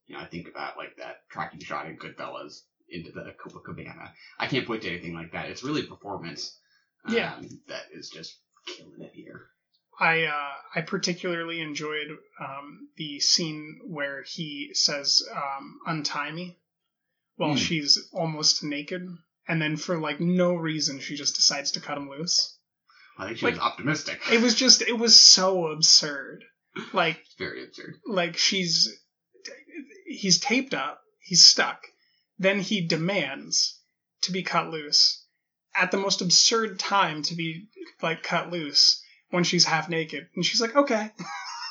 you 0.07 0.15
know, 0.15 0.21
I 0.21 0.25
think 0.27 0.47
about 0.47 0.77
like 0.77 0.95
that 0.97 1.27
tracking 1.29 1.59
shot 1.59 1.87
in 1.87 1.97
Goodfellas 1.97 2.61
into 2.89 3.11
the 3.11 3.33
Copacabana. 3.43 4.11
I 4.39 4.47
can't 4.47 4.67
point 4.67 4.83
to 4.83 4.89
anything 4.89 5.13
like 5.15 5.31
that. 5.31 5.49
It's 5.49 5.63
really 5.63 5.83
performance. 5.83 6.57
um, 7.05 7.13
Yeah. 7.15 7.39
that 7.67 7.83
is 7.93 8.09
just 8.09 8.37
killing 8.67 9.01
it 9.01 9.11
here. 9.13 9.47
I 9.99 10.23
uh, 10.23 10.51
I 10.75 10.81
particularly 10.81 11.61
enjoyed 11.61 12.07
um, 12.39 12.89
the 12.97 13.19
scene 13.21 13.79
where 13.85 14.23
he 14.27 14.71
says 14.73 15.21
um, 15.33 15.79
"untie 15.87 16.31
me" 16.31 16.57
while 17.37 17.51
Hmm. 17.51 17.57
she's 17.57 18.09
almost 18.11 18.61
naked, 18.63 19.07
and 19.47 19.61
then 19.61 19.77
for 19.77 19.97
like 19.97 20.19
no 20.19 20.53
reason 20.55 20.99
she 20.99 21.15
just 21.15 21.35
decides 21.35 21.71
to 21.71 21.79
cut 21.79 21.97
him 21.97 22.09
loose. 22.09 22.57
I 23.17 23.25
think 23.27 23.37
she 23.37 23.45
Like- 23.45 23.53
was 23.55 23.61
optimistic. 23.63 24.19
It 24.31 24.41
was 24.41 24.53
just 24.55 24.81
it 24.81 24.97
was 24.99 25.17
so 25.19 25.67
absurd. 25.67 26.43
Like 26.93 27.23
very 27.39 27.63
absurd. 27.63 27.95
like 28.05 28.35
she's 28.35 28.89
he's 30.15 30.39
taped 30.39 30.73
up, 30.73 31.01
he's 31.19 31.45
stuck. 31.45 31.83
Then 32.37 32.59
he 32.59 32.81
demands 32.81 33.79
to 34.21 34.31
be 34.31 34.43
cut 34.43 34.69
loose 34.69 35.25
at 35.75 35.91
the 35.91 35.97
most 35.97 36.21
absurd 36.21 36.79
time 36.79 37.21
to 37.23 37.35
be 37.35 37.67
like 38.01 38.23
cut 38.23 38.51
loose 38.51 39.01
when 39.29 39.43
she's 39.43 39.65
half 39.65 39.89
naked, 39.89 40.27
and 40.35 40.45
she's 40.45 40.61
like, 40.61 40.75
"Okay." 40.75 41.11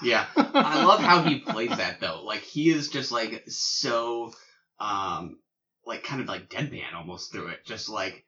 Yeah. 0.03 0.27
I 0.37 0.85
love 0.85 1.01
how 1.01 1.23
he 1.23 1.39
plays 1.39 1.71
that 1.71 2.01
though. 2.01 2.23
Like 2.25 2.43
he 2.43 2.69
is 2.69 2.89
just 2.89 3.13
like 3.13 3.45
so 3.49 4.33
um 4.79 5.39
like 5.87 6.05
kind 6.05 6.21
of 6.21 6.27
like 6.27 6.51
deadpan 6.51 6.95
almost 6.95 7.33
through 7.33 7.49
it. 7.49 7.65
Just 7.65 7.89
like 7.89 8.25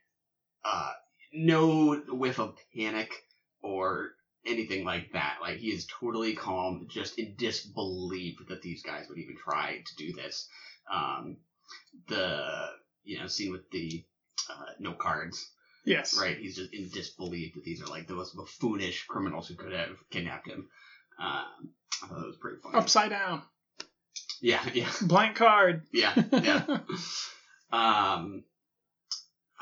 uh 0.64 0.92
no 1.32 1.96
whiff 2.08 2.38
of 2.38 2.56
panic 2.74 3.12
or 3.62 4.12
anything 4.46 4.84
like 4.84 5.12
that. 5.12 5.38
Like 5.40 5.58
he 5.58 5.68
is 5.68 5.86
totally 6.00 6.34
calm, 6.34 6.86
just 6.88 7.18
in 7.18 7.34
disbelief 7.36 8.38
that 8.48 8.62
these 8.62 8.82
guys 8.82 9.06
would 9.08 9.18
even 9.18 9.36
try 9.36 9.82
to 9.84 9.96
do 9.96 10.12
this. 10.12 10.48
Um 10.92 11.38
the 12.08 12.68
you 13.04 13.18
know, 13.18 13.26
scene 13.26 13.52
with 13.52 13.70
the 13.70 14.04
uh, 14.50 14.72
no 14.78 14.92
cards. 14.92 15.50
Yes. 15.84 16.18
Right? 16.20 16.36
He's 16.36 16.56
just 16.56 16.74
in 16.74 16.88
disbelief 16.88 17.54
that 17.54 17.64
these 17.64 17.80
are 17.80 17.86
like 17.86 18.08
the 18.08 18.14
most 18.14 18.36
buffoonish 18.36 19.06
criminals 19.06 19.48
who 19.48 19.54
could 19.54 19.72
have 19.72 19.96
kidnapped 20.10 20.48
him. 20.48 20.68
Um, 21.18 21.70
I 22.02 22.08
thought 22.08 22.22
it 22.22 22.26
was 22.26 22.36
pretty 22.36 22.58
funny. 22.62 22.76
Upside 22.76 23.10
down. 23.10 23.42
Yeah, 24.42 24.62
yeah, 24.74 24.90
Blank 25.02 25.36
card. 25.36 25.82
yeah, 25.92 26.12
yeah. 26.32 26.78
um, 27.72 28.44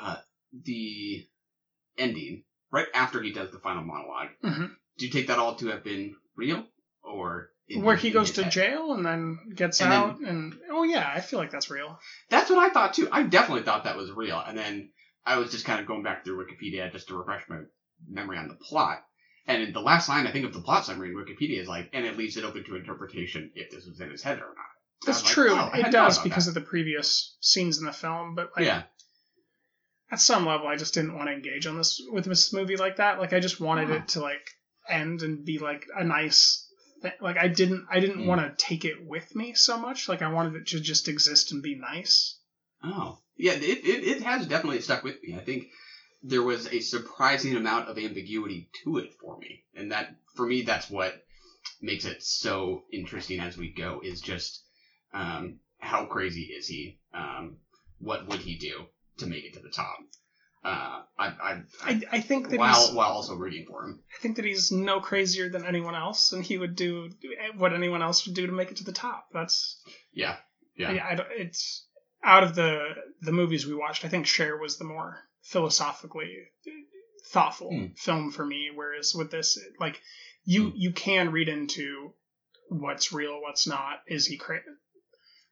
uh, 0.00 0.16
the 0.64 1.26
ending 1.98 2.44
right 2.74 2.88
after 2.92 3.22
he 3.22 3.32
does 3.32 3.50
the 3.52 3.58
final 3.60 3.84
monologue. 3.84 4.28
Mhm. 4.42 4.70
Do 4.98 5.06
you 5.06 5.12
take 5.12 5.28
that 5.28 5.38
all 5.38 5.54
to 5.56 5.68
have 5.68 5.84
been 5.84 6.16
real, 6.36 6.66
or 7.02 7.50
Where 7.74 7.96
he 7.96 8.10
goes 8.10 8.32
to 8.32 8.42
head? 8.42 8.52
jail 8.52 8.92
and 8.92 9.06
then 9.06 9.38
gets 9.54 9.80
And 9.80 9.92
then- 9.92 9.98
out, 10.00 10.20
and 10.20 10.54
oh 10.70 10.82
yeah, 10.82 11.08
I 11.14 11.20
feel 11.20 11.38
like 11.38 11.50
that's 11.50 11.70
real. 11.70 11.98
That's 12.30 12.50
what 12.50 12.58
I 12.58 12.70
thought 12.72 12.94
too. 12.94 13.08
I 13.10 13.22
definitely 13.22 13.62
thought 13.64 13.84
that 13.84 13.96
was 13.96 14.10
real, 14.10 14.38
and 14.40 14.58
then 14.58 14.90
I 15.24 15.38
was 15.38 15.50
just 15.52 15.64
kind 15.64 15.80
of 15.80 15.86
going 15.86 16.02
back 16.02 16.24
through 16.24 16.44
Wikipedia 16.44 16.90
just 16.92 17.08
to 17.08 17.16
refresh 17.16 17.48
my 17.48 17.60
memory 18.08 18.36
on 18.38 18.48
the 18.48 18.54
plot. 18.56 19.02
And 19.46 19.74
the 19.74 19.80
last 19.80 20.08
line 20.08 20.26
I 20.26 20.32
think 20.32 20.44
of 20.46 20.52
the 20.54 20.60
plot 20.60 20.84
summary 20.86 21.10
in 21.10 21.16
Wikipedia 21.16 21.60
is 21.60 21.68
like, 21.68 21.90
and 21.92 22.04
it 22.06 22.16
leaves 22.16 22.36
it 22.36 22.44
open 22.44 22.64
to 22.64 22.76
interpretation 22.76 23.50
if 23.54 23.70
this 23.70 23.86
was 23.86 24.00
in 24.00 24.10
his 24.10 24.22
head 24.22 24.38
or 24.38 24.48
not. 24.48 24.72
That's 25.06 25.22
was 25.22 25.24
like, 25.24 25.34
true. 25.34 25.50
oh, 25.54 25.70
it 25.74 25.90
does 25.92 26.18
because 26.18 26.46
that. 26.46 26.50
of 26.50 26.54
the 26.54 26.68
previous 26.68 27.36
scenes 27.40 27.78
in 27.78 27.84
the 27.84 27.92
film, 27.92 28.34
but 28.34 28.50
like, 28.56 28.64
yeah, 28.66 28.84
at 30.14 30.20
some 30.20 30.46
level, 30.46 30.68
I 30.68 30.76
just 30.76 30.94
didn't 30.94 31.16
want 31.16 31.28
to 31.28 31.34
engage 31.34 31.66
on 31.66 31.76
this 31.76 32.00
with 32.10 32.24
this 32.24 32.52
movie 32.52 32.76
like 32.76 32.96
that. 32.96 33.18
Like, 33.18 33.32
I 33.32 33.40
just 33.40 33.60
wanted 33.60 33.90
Oh. 33.90 33.94
it 33.94 34.08
to 34.08 34.20
like 34.20 34.46
end 34.88 35.22
and 35.22 35.44
be 35.44 35.58
like 35.58 35.86
a 35.96 36.04
nice. 36.04 36.60
Thing. 37.02 37.12
Like, 37.20 37.36
I 37.36 37.48
didn't. 37.48 37.86
I 37.90 38.00
didn't 38.00 38.22
Mm. 38.22 38.26
want 38.26 38.40
to 38.40 38.64
take 38.66 38.84
it 38.84 39.04
with 39.04 39.34
me 39.34 39.54
so 39.54 39.76
much. 39.76 40.08
Like, 40.08 40.22
I 40.22 40.32
wanted 40.32 40.54
it 40.54 40.68
to 40.68 40.80
just 40.80 41.08
exist 41.08 41.52
and 41.52 41.62
be 41.62 41.74
nice. 41.74 42.38
Oh, 42.82 43.18
yeah, 43.36 43.52
it, 43.52 43.84
it, 43.84 44.04
it 44.12 44.22
has 44.22 44.46
definitely 44.46 44.80
stuck 44.80 45.02
with 45.04 45.16
me. 45.22 45.34
I 45.34 45.40
think 45.40 45.66
there 46.22 46.42
was 46.42 46.66
a 46.72 46.80
surprising 46.80 47.56
amount 47.56 47.88
of 47.88 47.98
ambiguity 47.98 48.70
to 48.84 48.98
it 48.98 49.10
for 49.20 49.36
me. 49.38 49.64
And 49.74 49.90
that, 49.92 50.14
for 50.36 50.46
me, 50.46 50.62
that's 50.62 50.88
what 50.88 51.12
makes 51.82 52.04
it 52.04 52.22
so 52.22 52.84
interesting 52.92 53.40
as 53.40 53.56
we 53.56 53.68
go, 53.72 54.00
is 54.02 54.20
just 54.20 54.62
um, 55.12 55.58
how 55.78 56.06
crazy 56.06 56.44
is 56.58 56.66
he? 56.68 56.98
Um, 57.12 57.58
what 57.98 58.26
would 58.28 58.40
he 58.40 58.56
do 58.56 58.86
to 59.18 59.26
make 59.26 59.44
it 59.44 59.54
to 59.54 59.60
the 59.60 59.70
top? 59.70 59.96
Uh, 60.64 61.02
I, 61.18 61.26
I, 61.26 61.62
I, 61.82 62.00
I 62.12 62.20
think 62.20 62.48
that 62.48 62.58
while 62.58 62.86
he's 62.86 62.94
while 62.94 63.10
also 63.10 63.34
rooting 63.34 63.66
for 63.68 63.84
him. 63.84 64.02
I 64.16 64.22
think 64.22 64.36
that 64.36 64.46
he's 64.46 64.72
no 64.72 64.98
crazier 64.98 65.50
than 65.50 65.66
anyone 65.66 65.94
else, 65.94 66.32
and 66.32 66.42
he 66.42 66.56
would 66.56 66.74
do 66.74 67.10
what 67.56 67.74
anyone 67.74 68.00
else 68.02 68.26
would 68.26 68.34
do 68.34 68.46
to 68.46 68.52
make 68.52 68.70
it 68.70 68.78
to 68.78 68.84
the 68.84 68.92
top. 68.92 69.26
That's 69.32 69.78
Yeah, 70.14 70.36
yeah, 70.76 70.90
I, 70.90 71.14
I 71.16 71.24
it's 71.36 71.86
out 72.22 72.44
of 72.44 72.54
the 72.54 72.94
the 73.20 73.32
movies 73.32 73.66
we 73.66 73.74
watched. 73.74 74.06
I 74.06 74.08
think 74.08 74.26
Cher 74.26 74.56
was 74.56 74.78
the 74.78 74.84
more 74.84 75.18
philosophically 75.42 76.34
thoughtful 77.26 77.70
Hmm. 77.70 77.86
film 77.96 78.30
for 78.32 78.46
me. 78.46 78.70
Whereas 78.74 79.14
with 79.14 79.30
this, 79.30 79.58
it- 79.58 79.74
like 79.78 80.00
you 80.44 80.70
Hmm. 80.70 80.76
you 80.76 80.92
can 80.92 81.30
read 81.30 81.50
into 81.50 82.14
what's 82.70 83.12
real, 83.12 83.40
what's 83.42 83.66
not. 83.66 84.00
Is 84.06 84.24
he 84.26 84.38
crazy? 84.38 84.64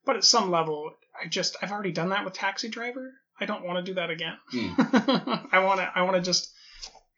But 0.07 0.17
at 0.17 0.25
some 0.25 0.51
level, 0.51 0.93
I 1.23 1.29
just 1.29 1.57
I've 1.63 1.71
already 1.71 1.93
done 1.93 2.09
that 2.11 2.25
with 2.25 2.33
Taxi 2.33 2.71
Driver. 2.71 3.13
I 3.41 3.47
don't 3.47 3.65
want 3.65 3.85
to 3.85 3.91
do 3.91 3.95
that 3.95 4.11
again. 4.11 4.37
Hmm. 4.51 4.69
I 5.53 5.61
want 5.65 5.81
to 5.81 5.91
I 5.95 6.03
want 6.03 6.17
to 6.17 6.23
just 6.23 6.53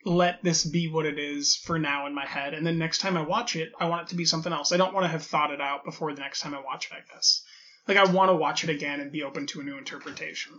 let 0.06 0.42
this 0.42 0.64
be 0.64 0.88
what 0.88 1.06
it 1.06 1.18
is 1.18 1.56
for 1.56 1.78
now 1.78 2.06
in 2.06 2.14
my 2.14 2.26
head, 2.26 2.52
and 2.54 2.66
then 2.66 2.78
next 2.78 2.98
time 2.98 3.16
I 3.16 3.22
watch 3.22 3.56
it, 3.56 3.72
I 3.80 3.86
want 3.88 4.02
it 4.02 4.08
to 4.10 4.16
be 4.16 4.24
something 4.26 4.52
else. 4.52 4.72
I 4.72 4.76
don't 4.76 4.92
want 4.94 5.04
to 5.04 5.08
have 5.08 5.22
thought 5.22 5.50
it 5.50 5.60
out 5.60 5.84
before 5.84 6.14
the 6.14 6.20
next 6.20 6.40
time 6.40 6.54
I 6.54 6.60
watch 6.60 6.86
it. 6.90 6.94
I 6.94 7.14
guess 7.14 7.42
like 7.88 7.96
I 7.96 8.04
want 8.04 8.30
to 8.30 8.36
watch 8.36 8.64
it 8.64 8.70
again 8.70 9.00
and 9.00 9.10
be 9.12 9.22
open 9.22 9.46
to 9.48 9.60
a 9.60 9.64
new 9.64 9.78
interpretation. 9.78 10.52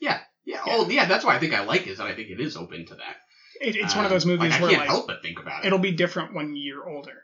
Yeah, 0.00 0.20
yeah. 0.44 0.60
Oh, 0.66 0.88
yeah. 0.88 1.06
That's 1.06 1.24
why 1.24 1.34
I 1.34 1.38
think 1.38 1.54
I 1.54 1.64
like 1.64 1.82
it. 1.86 1.90
Is 1.90 1.98
that 1.98 2.06
I 2.06 2.14
think 2.14 2.28
it 2.30 2.40
is 2.40 2.56
open 2.56 2.84
to 2.86 2.94
that. 2.96 3.16
It, 3.60 3.76
it's 3.76 3.94
one 3.94 4.04
of 4.04 4.10
Um, 4.10 4.16
those 4.16 4.26
movies 4.26 4.50
like, 4.50 4.58
I 4.60 4.62
where 4.62 4.70
can't 4.70 4.80
like 4.80 4.88
help 4.90 5.06
but 5.06 5.22
think 5.22 5.38
about 5.38 5.64
it. 5.64 5.66
it'll 5.68 5.78
be 5.78 5.92
different 5.92 6.34
when 6.34 6.54
you're 6.56 6.88
older. 6.88 7.22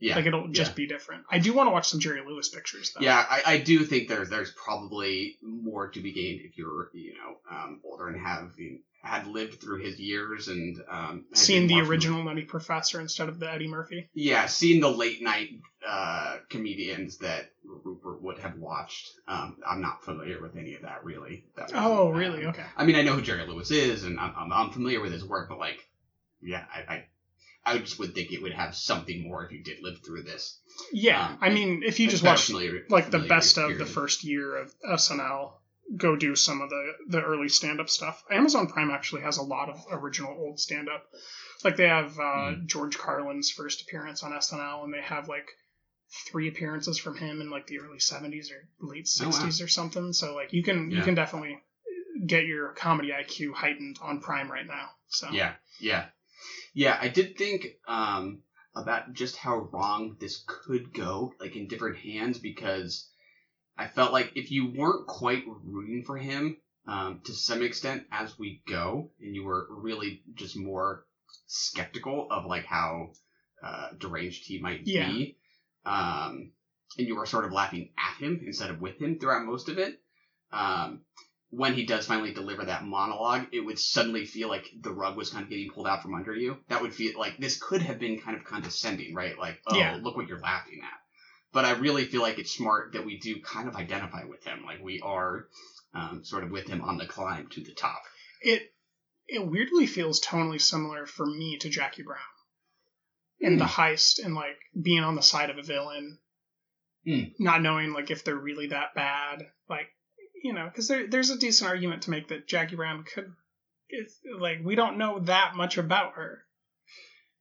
Yeah, 0.00 0.16
like 0.16 0.26
it'll 0.26 0.48
just 0.48 0.72
yeah. 0.72 0.76
be 0.76 0.86
different. 0.86 1.24
I 1.30 1.38
do 1.38 1.52
want 1.52 1.66
to 1.68 1.72
watch 1.72 1.88
some 1.88 2.00
Jerry 2.00 2.22
Lewis 2.26 2.48
pictures 2.48 2.92
though. 2.92 3.04
Yeah, 3.04 3.24
I, 3.28 3.42
I 3.46 3.58
do 3.58 3.84
think 3.84 4.08
there's 4.08 4.30
there's 4.30 4.50
probably 4.52 5.36
more 5.42 5.88
to 5.90 6.00
be 6.00 6.12
gained 6.12 6.40
if 6.42 6.56
you're 6.56 6.90
you 6.94 7.14
know 7.14 7.36
um, 7.50 7.80
older 7.84 8.08
and 8.08 8.20
have 8.20 8.52
you 8.56 8.70
know, 8.72 8.78
had 9.02 9.26
lived 9.26 9.60
through 9.60 9.82
his 9.82 9.98
years 9.98 10.48
and 10.48 10.76
um, 10.90 11.24
been 11.46 11.66
the 11.66 11.80
original 11.80 12.22
Nutty 12.22 12.42
Professor 12.42 13.00
instead 13.00 13.28
of 13.28 13.38
the 13.38 13.50
Eddie 13.50 13.68
Murphy. 13.68 14.10
Yeah, 14.12 14.46
seeing 14.46 14.80
the 14.80 14.90
late 14.90 15.22
night 15.22 15.48
uh, 15.86 16.36
comedians 16.50 17.18
that 17.18 17.50
Rupert 17.64 18.22
would 18.22 18.38
have 18.40 18.56
watched. 18.58 19.08
Um, 19.26 19.56
I'm 19.66 19.80
not 19.80 20.04
familiar 20.04 20.40
with 20.42 20.56
any 20.56 20.74
of 20.74 20.82
that 20.82 21.02
really. 21.04 21.44
That 21.56 21.72
Oh, 21.74 22.06
wasn't, 22.10 22.18
really? 22.18 22.44
um, 22.44 22.50
Okay. 22.50 22.64
I 22.76 22.84
mean, 22.84 22.96
I 22.96 23.02
know 23.02 23.14
who 23.14 23.22
Jerry 23.22 23.46
Lewis 23.46 23.70
is, 23.70 24.04
and 24.04 24.20
I'm, 24.20 24.34
I'm, 24.36 24.52
I'm 24.52 24.70
familiar 24.70 25.00
with 25.00 25.12
his 25.12 25.24
work, 25.24 25.48
but 25.48 25.58
like, 25.58 25.78
yeah, 26.42 26.64
I, 26.74 26.92
I 26.94 27.04
I 27.64 27.78
just 27.78 27.98
would 27.98 28.14
think 28.14 28.32
it 28.32 28.42
would 28.42 28.52
have 28.52 28.74
something 28.74 29.22
more 29.28 29.44
if 29.44 29.52
you 29.52 29.62
did 29.62 29.78
live 29.82 29.98
through 30.04 30.22
this. 30.22 30.58
Yeah, 30.92 31.26
Um, 31.28 31.38
I 31.42 31.50
mean, 31.50 31.82
if 31.84 32.00
you 32.00 32.08
just 32.08 32.22
watch 32.24 32.46
familiar- 32.46 32.86
like 32.88 33.10
the 33.10 33.18
best 33.18 33.58
of 33.58 33.76
the 33.78 33.86
first 33.86 34.24
year 34.24 34.56
of 34.56 34.72
SNL, 34.88 35.60
go 35.96 36.16
do 36.16 36.34
some 36.36 36.60
of 36.62 36.70
the 36.70 36.92
the 37.08 37.22
early 37.22 37.48
stand 37.48 37.80
up 37.80 37.90
stuff. 37.90 38.22
Amazon 38.30 38.66
Prime 38.68 38.90
actually 38.90 39.22
has 39.22 39.36
a 39.38 39.42
lot 39.42 39.68
of 39.68 39.84
original 39.90 40.32
old 40.32 40.58
stand 40.60 40.88
up. 40.88 41.04
Like 41.64 41.76
they 41.76 41.88
have 41.88 42.18
uh, 42.18 42.52
Hmm. 42.54 42.66
George 42.66 42.96
Carlin's 42.96 43.50
first 43.50 43.82
appearance 43.82 44.22
on 44.22 44.32
SNL, 44.32 44.84
and 44.84 44.94
they 44.94 45.02
have 45.02 45.28
like 45.28 45.48
three 46.30 46.48
appearances 46.48 46.98
from 46.98 47.16
him 47.16 47.40
in 47.40 47.50
like 47.50 47.66
the 47.66 47.80
early 47.80 47.98
'70s 47.98 48.50
or 48.50 48.68
late 48.80 49.08
Oh, 49.20 49.24
wow. 49.28 49.30
'60s 49.32 49.62
or 49.62 49.68
something. 49.68 50.12
So 50.14 50.34
like 50.34 50.52
you 50.52 50.62
can 50.62 50.90
you 50.90 51.02
can 51.02 51.14
definitely 51.14 51.58
get 52.26 52.46
your 52.46 52.72
comedy 52.72 53.10
IQ 53.10 53.52
heightened 53.54 53.98
on 54.00 54.20
Prime 54.20 54.50
right 54.50 54.66
now. 54.66 54.90
So 55.08 55.30
Yeah, 55.32 55.54
yeah, 55.80 56.06
yeah. 56.74 56.98
I 57.00 57.08
did 57.08 57.36
think 57.36 57.66
um, 57.88 58.42
about 58.74 59.12
just 59.12 59.36
how 59.36 59.68
wrong 59.72 60.16
this 60.20 60.44
could 60.46 60.92
go, 60.92 61.34
like 61.40 61.56
in 61.56 61.68
different 61.68 61.98
hands, 61.98 62.38
because 62.38 63.08
I 63.76 63.86
felt 63.86 64.12
like 64.12 64.32
if 64.36 64.50
you 64.50 64.72
weren't 64.76 65.06
quite 65.06 65.44
rooting 65.46 66.04
for 66.04 66.16
him 66.16 66.58
um, 66.86 67.20
to 67.24 67.32
some 67.32 67.62
extent 67.62 68.04
as 68.10 68.38
we 68.38 68.62
go, 68.66 69.10
and 69.20 69.34
you 69.34 69.44
were 69.44 69.66
really 69.70 70.22
just 70.34 70.56
more 70.56 71.04
skeptical 71.46 72.28
of 72.30 72.46
like 72.46 72.64
how 72.64 73.10
uh, 73.62 73.88
deranged 73.98 74.44
he 74.44 74.60
might 74.60 74.82
Yeah. 74.84 75.08
be, 75.08 75.36
um, 75.84 76.52
and 76.98 77.06
you 77.06 77.16
were 77.16 77.26
sort 77.26 77.44
of 77.44 77.52
laughing 77.52 77.90
at 77.98 78.22
him 78.22 78.40
instead 78.44 78.70
of 78.70 78.80
with 78.80 78.98
him 78.98 79.18
throughout 79.18 79.44
most 79.44 79.68
of 79.68 79.78
it. 79.78 80.00
Um, 80.52 81.02
when 81.50 81.74
he 81.74 81.84
does 81.84 82.06
finally 82.06 82.32
deliver 82.32 82.64
that 82.64 82.84
monologue, 82.84 83.46
it 83.52 83.60
would 83.60 83.78
suddenly 83.78 84.24
feel 84.24 84.48
like 84.48 84.66
the 84.82 84.92
rug 84.92 85.16
was 85.16 85.30
kind 85.30 85.42
of 85.44 85.50
getting 85.50 85.70
pulled 85.70 85.86
out 85.88 86.02
from 86.02 86.14
under 86.14 86.34
you. 86.34 86.58
That 86.68 86.80
would 86.82 86.94
feel 86.94 87.18
like 87.18 87.38
this 87.38 87.58
could 87.60 87.82
have 87.82 87.98
been 87.98 88.20
kind 88.20 88.36
of 88.36 88.44
condescending, 88.44 89.14
right? 89.14 89.36
Like, 89.38 89.58
oh, 89.66 89.76
Yeah. 89.76 89.98
look 90.00 90.16
what 90.16 90.28
you're 90.28 90.38
laughing 90.40 90.80
at. 90.84 90.98
But 91.52 91.64
I 91.64 91.72
really 91.72 92.04
feel 92.04 92.22
like 92.22 92.38
it's 92.38 92.52
smart 92.52 92.92
that 92.92 93.04
we 93.04 93.18
do 93.18 93.40
kind 93.42 93.66
of 93.68 93.74
identify 93.74 94.24
with 94.24 94.44
him. 94.44 94.62
Like, 94.64 94.80
we 94.80 95.00
are 95.00 95.46
um, 95.92 96.22
sort 96.24 96.44
of 96.44 96.50
with 96.52 96.68
him 96.68 96.82
on 96.82 96.98
the 96.98 97.06
climb 97.06 97.48
to 97.48 97.60
the 97.64 97.72
top. 97.74 98.00
it 98.42 98.72
it 99.26 99.44
weirdly 99.46 99.86
feels 99.86 100.20
tonally 100.20 100.60
similar 100.60 101.06
for 101.06 101.24
me 101.26 101.56
to 101.58 101.68
Jackie 101.68 102.02
Brown 102.02 102.18
in 103.40 103.58
the 103.58 103.64
heist 103.64 104.24
and 104.24 104.34
like 104.34 104.58
being 104.80 105.02
on 105.04 105.14
the 105.16 105.22
side 105.22 105.50
of 105.50 105.58
a 105.58 105.62
villain, 105.62 106.18
Hmm. 107.04 107.22
not 107.38 107.62
knowing 107.62 107.92
like 107.92 108.10
if 108.10 108.24
they're 108.24 108.36
really 108.36 108.68
that 108.68 108.94
bad, 108.94 109.42
like 109.68 109.88
you 110.42 110.52
know, 110.52 110.64
because 110.66 110.88
there 110.88 111.06
there's 111.08 111.30
a 111.30 111.38
decent 111.38 111.70
argument 111.70 112.02
to 112.02 112.10
make 112.10 112.28
that 112.28 112.46
Jackie 112.48 112.76
Brown 112.76 113.04
could, 113.04 113.32
is, 113.90 114.18
like 114.38 114.58
we 114.64 114.74
don't 114.74 114.98
know 114.98 115.20
that 115.20 115.54
much 115.56 115.78
about 115.78 116.14
her. 116.14 116.42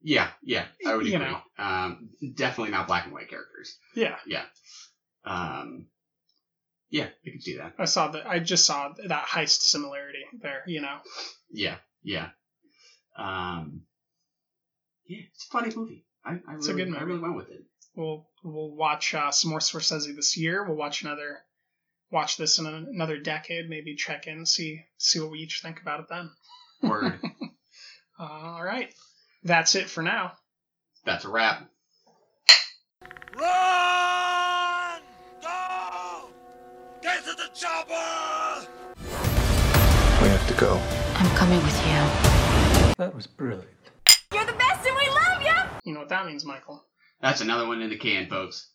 Yeah, 0.01 0.29
yeah, 0.41 0.65
I 0.85 0.95
would 0.95 1.05
You 1.05 1.15
agree. 1.15 1.27
know. 1.27 1.39
Um, 1.57 2.09
definitely 2.35 2.71
not 2.71 2.87
black 2.87 3.03
and 3.05 3.13
white 3.13 3.29
characters. 3.29 3.77
Yeah, 3.95 4.15
Yeah. 4.25 4.45
Um, 5.25 5.87
yeah, 6.89 7.05
I 7.25 7.29
can 7.29 7.41
see 7.41 7.57
that. 7.57 7.73
I 7.77 7.85
saw 7.85 8.07
that. 8.11 8.25
I 8.25 8.39
just 8.39 8.65
saw 8.65 8.93
that 9.07 9.25
heist 9.27 9.61
similarity 9.63 10.23
there. 10.41 10.63
You 10.65 10.81
know, 10.81 10.97
Yeah, 11.51 11.75
yeah. 12.01 12.29
Um, 13.17 13.81
yeah, 15.05 15.19
it's 15.33 15.45
a 15.45 15.51
funny 15.51 15.75
movie. 15.75 16.05
I, 16.25 16.31
I 16.47 16.55
It's 16.55 16.67
a 16.69 16.73
good 16.73 16.87
movie. 16.87 16.99
I 16.99 17.03
really 17.03 17.19
went 17.19 17.35
with 17.35 17.49
it. 17.49 17.61
we'll 17.95 18.27
we'll 18.43 18.75
watch 18.75 19.13
uh, 19.13 19.31
some 19.31 19.51
more 19.51 19.59
Scorsese 19.59 20.15
this 20.15 20.37
year. 20.37 20.63
We'll 20.65 20.77
watch 20.77 21.01
another 21.03 21.39
watch 22.11 22.37
this 22.37 22.59
in 22.59 22.65
another 22.65 23.17
decade. 23.19 23.69
Maybe 23.69 23.95
check 23.95 24.27
in, 24.27 24.45
see 24.45 24.85
see 24.97 25.19
what 25.19 25.31
we 25.31 25.39
each 25.39 25.61
think 25.61 25.81
about 25.81 26.01
it 26.01 26.07
then. 26.09 26.29
Word. 26.81 27.19
All 28.19 28.63
right, 28.63 28.93
that's 29.43 29.75
it 29.75 29.89
for 29.89 30.03
now. 30.03 30.33
That's 31.05 31.25
a 31.25 31.29
wrap. 31.29 31.69
Run! 33.37 35.01
Go! 35.41 36.29
Get 37.01 37.23
to 37.23 37.33
the 37.33 37.49
chopper! 37.53 38.67
We 40.21 40.27
have 40.27 40.47
to 40.47 40.53
go. 40.55 40.81
I'm 41.15 41.35
coming 41.37 41.63
with 41.63 41.77
you. 41.87 42.93
That 42.97 43.13
was 43.15 43.27
brilliant. 43.27 43.67
You're 44.33 44.45
the 44.45 44.53
best 44.53 44.85
and 44.85 44.97
we 44.97 45.09
love 45.09 45.41
you! 45.41 45.79
You 45.85 45.93
know 45.93 46.01
what 46.01 46.09
that 46.09 46.25
means, 46.25 46.43
Michael? 46.43 46.83
That's 47.21 47.41
another 47.41 47.67
one 47.67 47.81
in 47.81 47.89
the 47.89 47.97
can, 47.97 48.27
folks. 48.27 48.69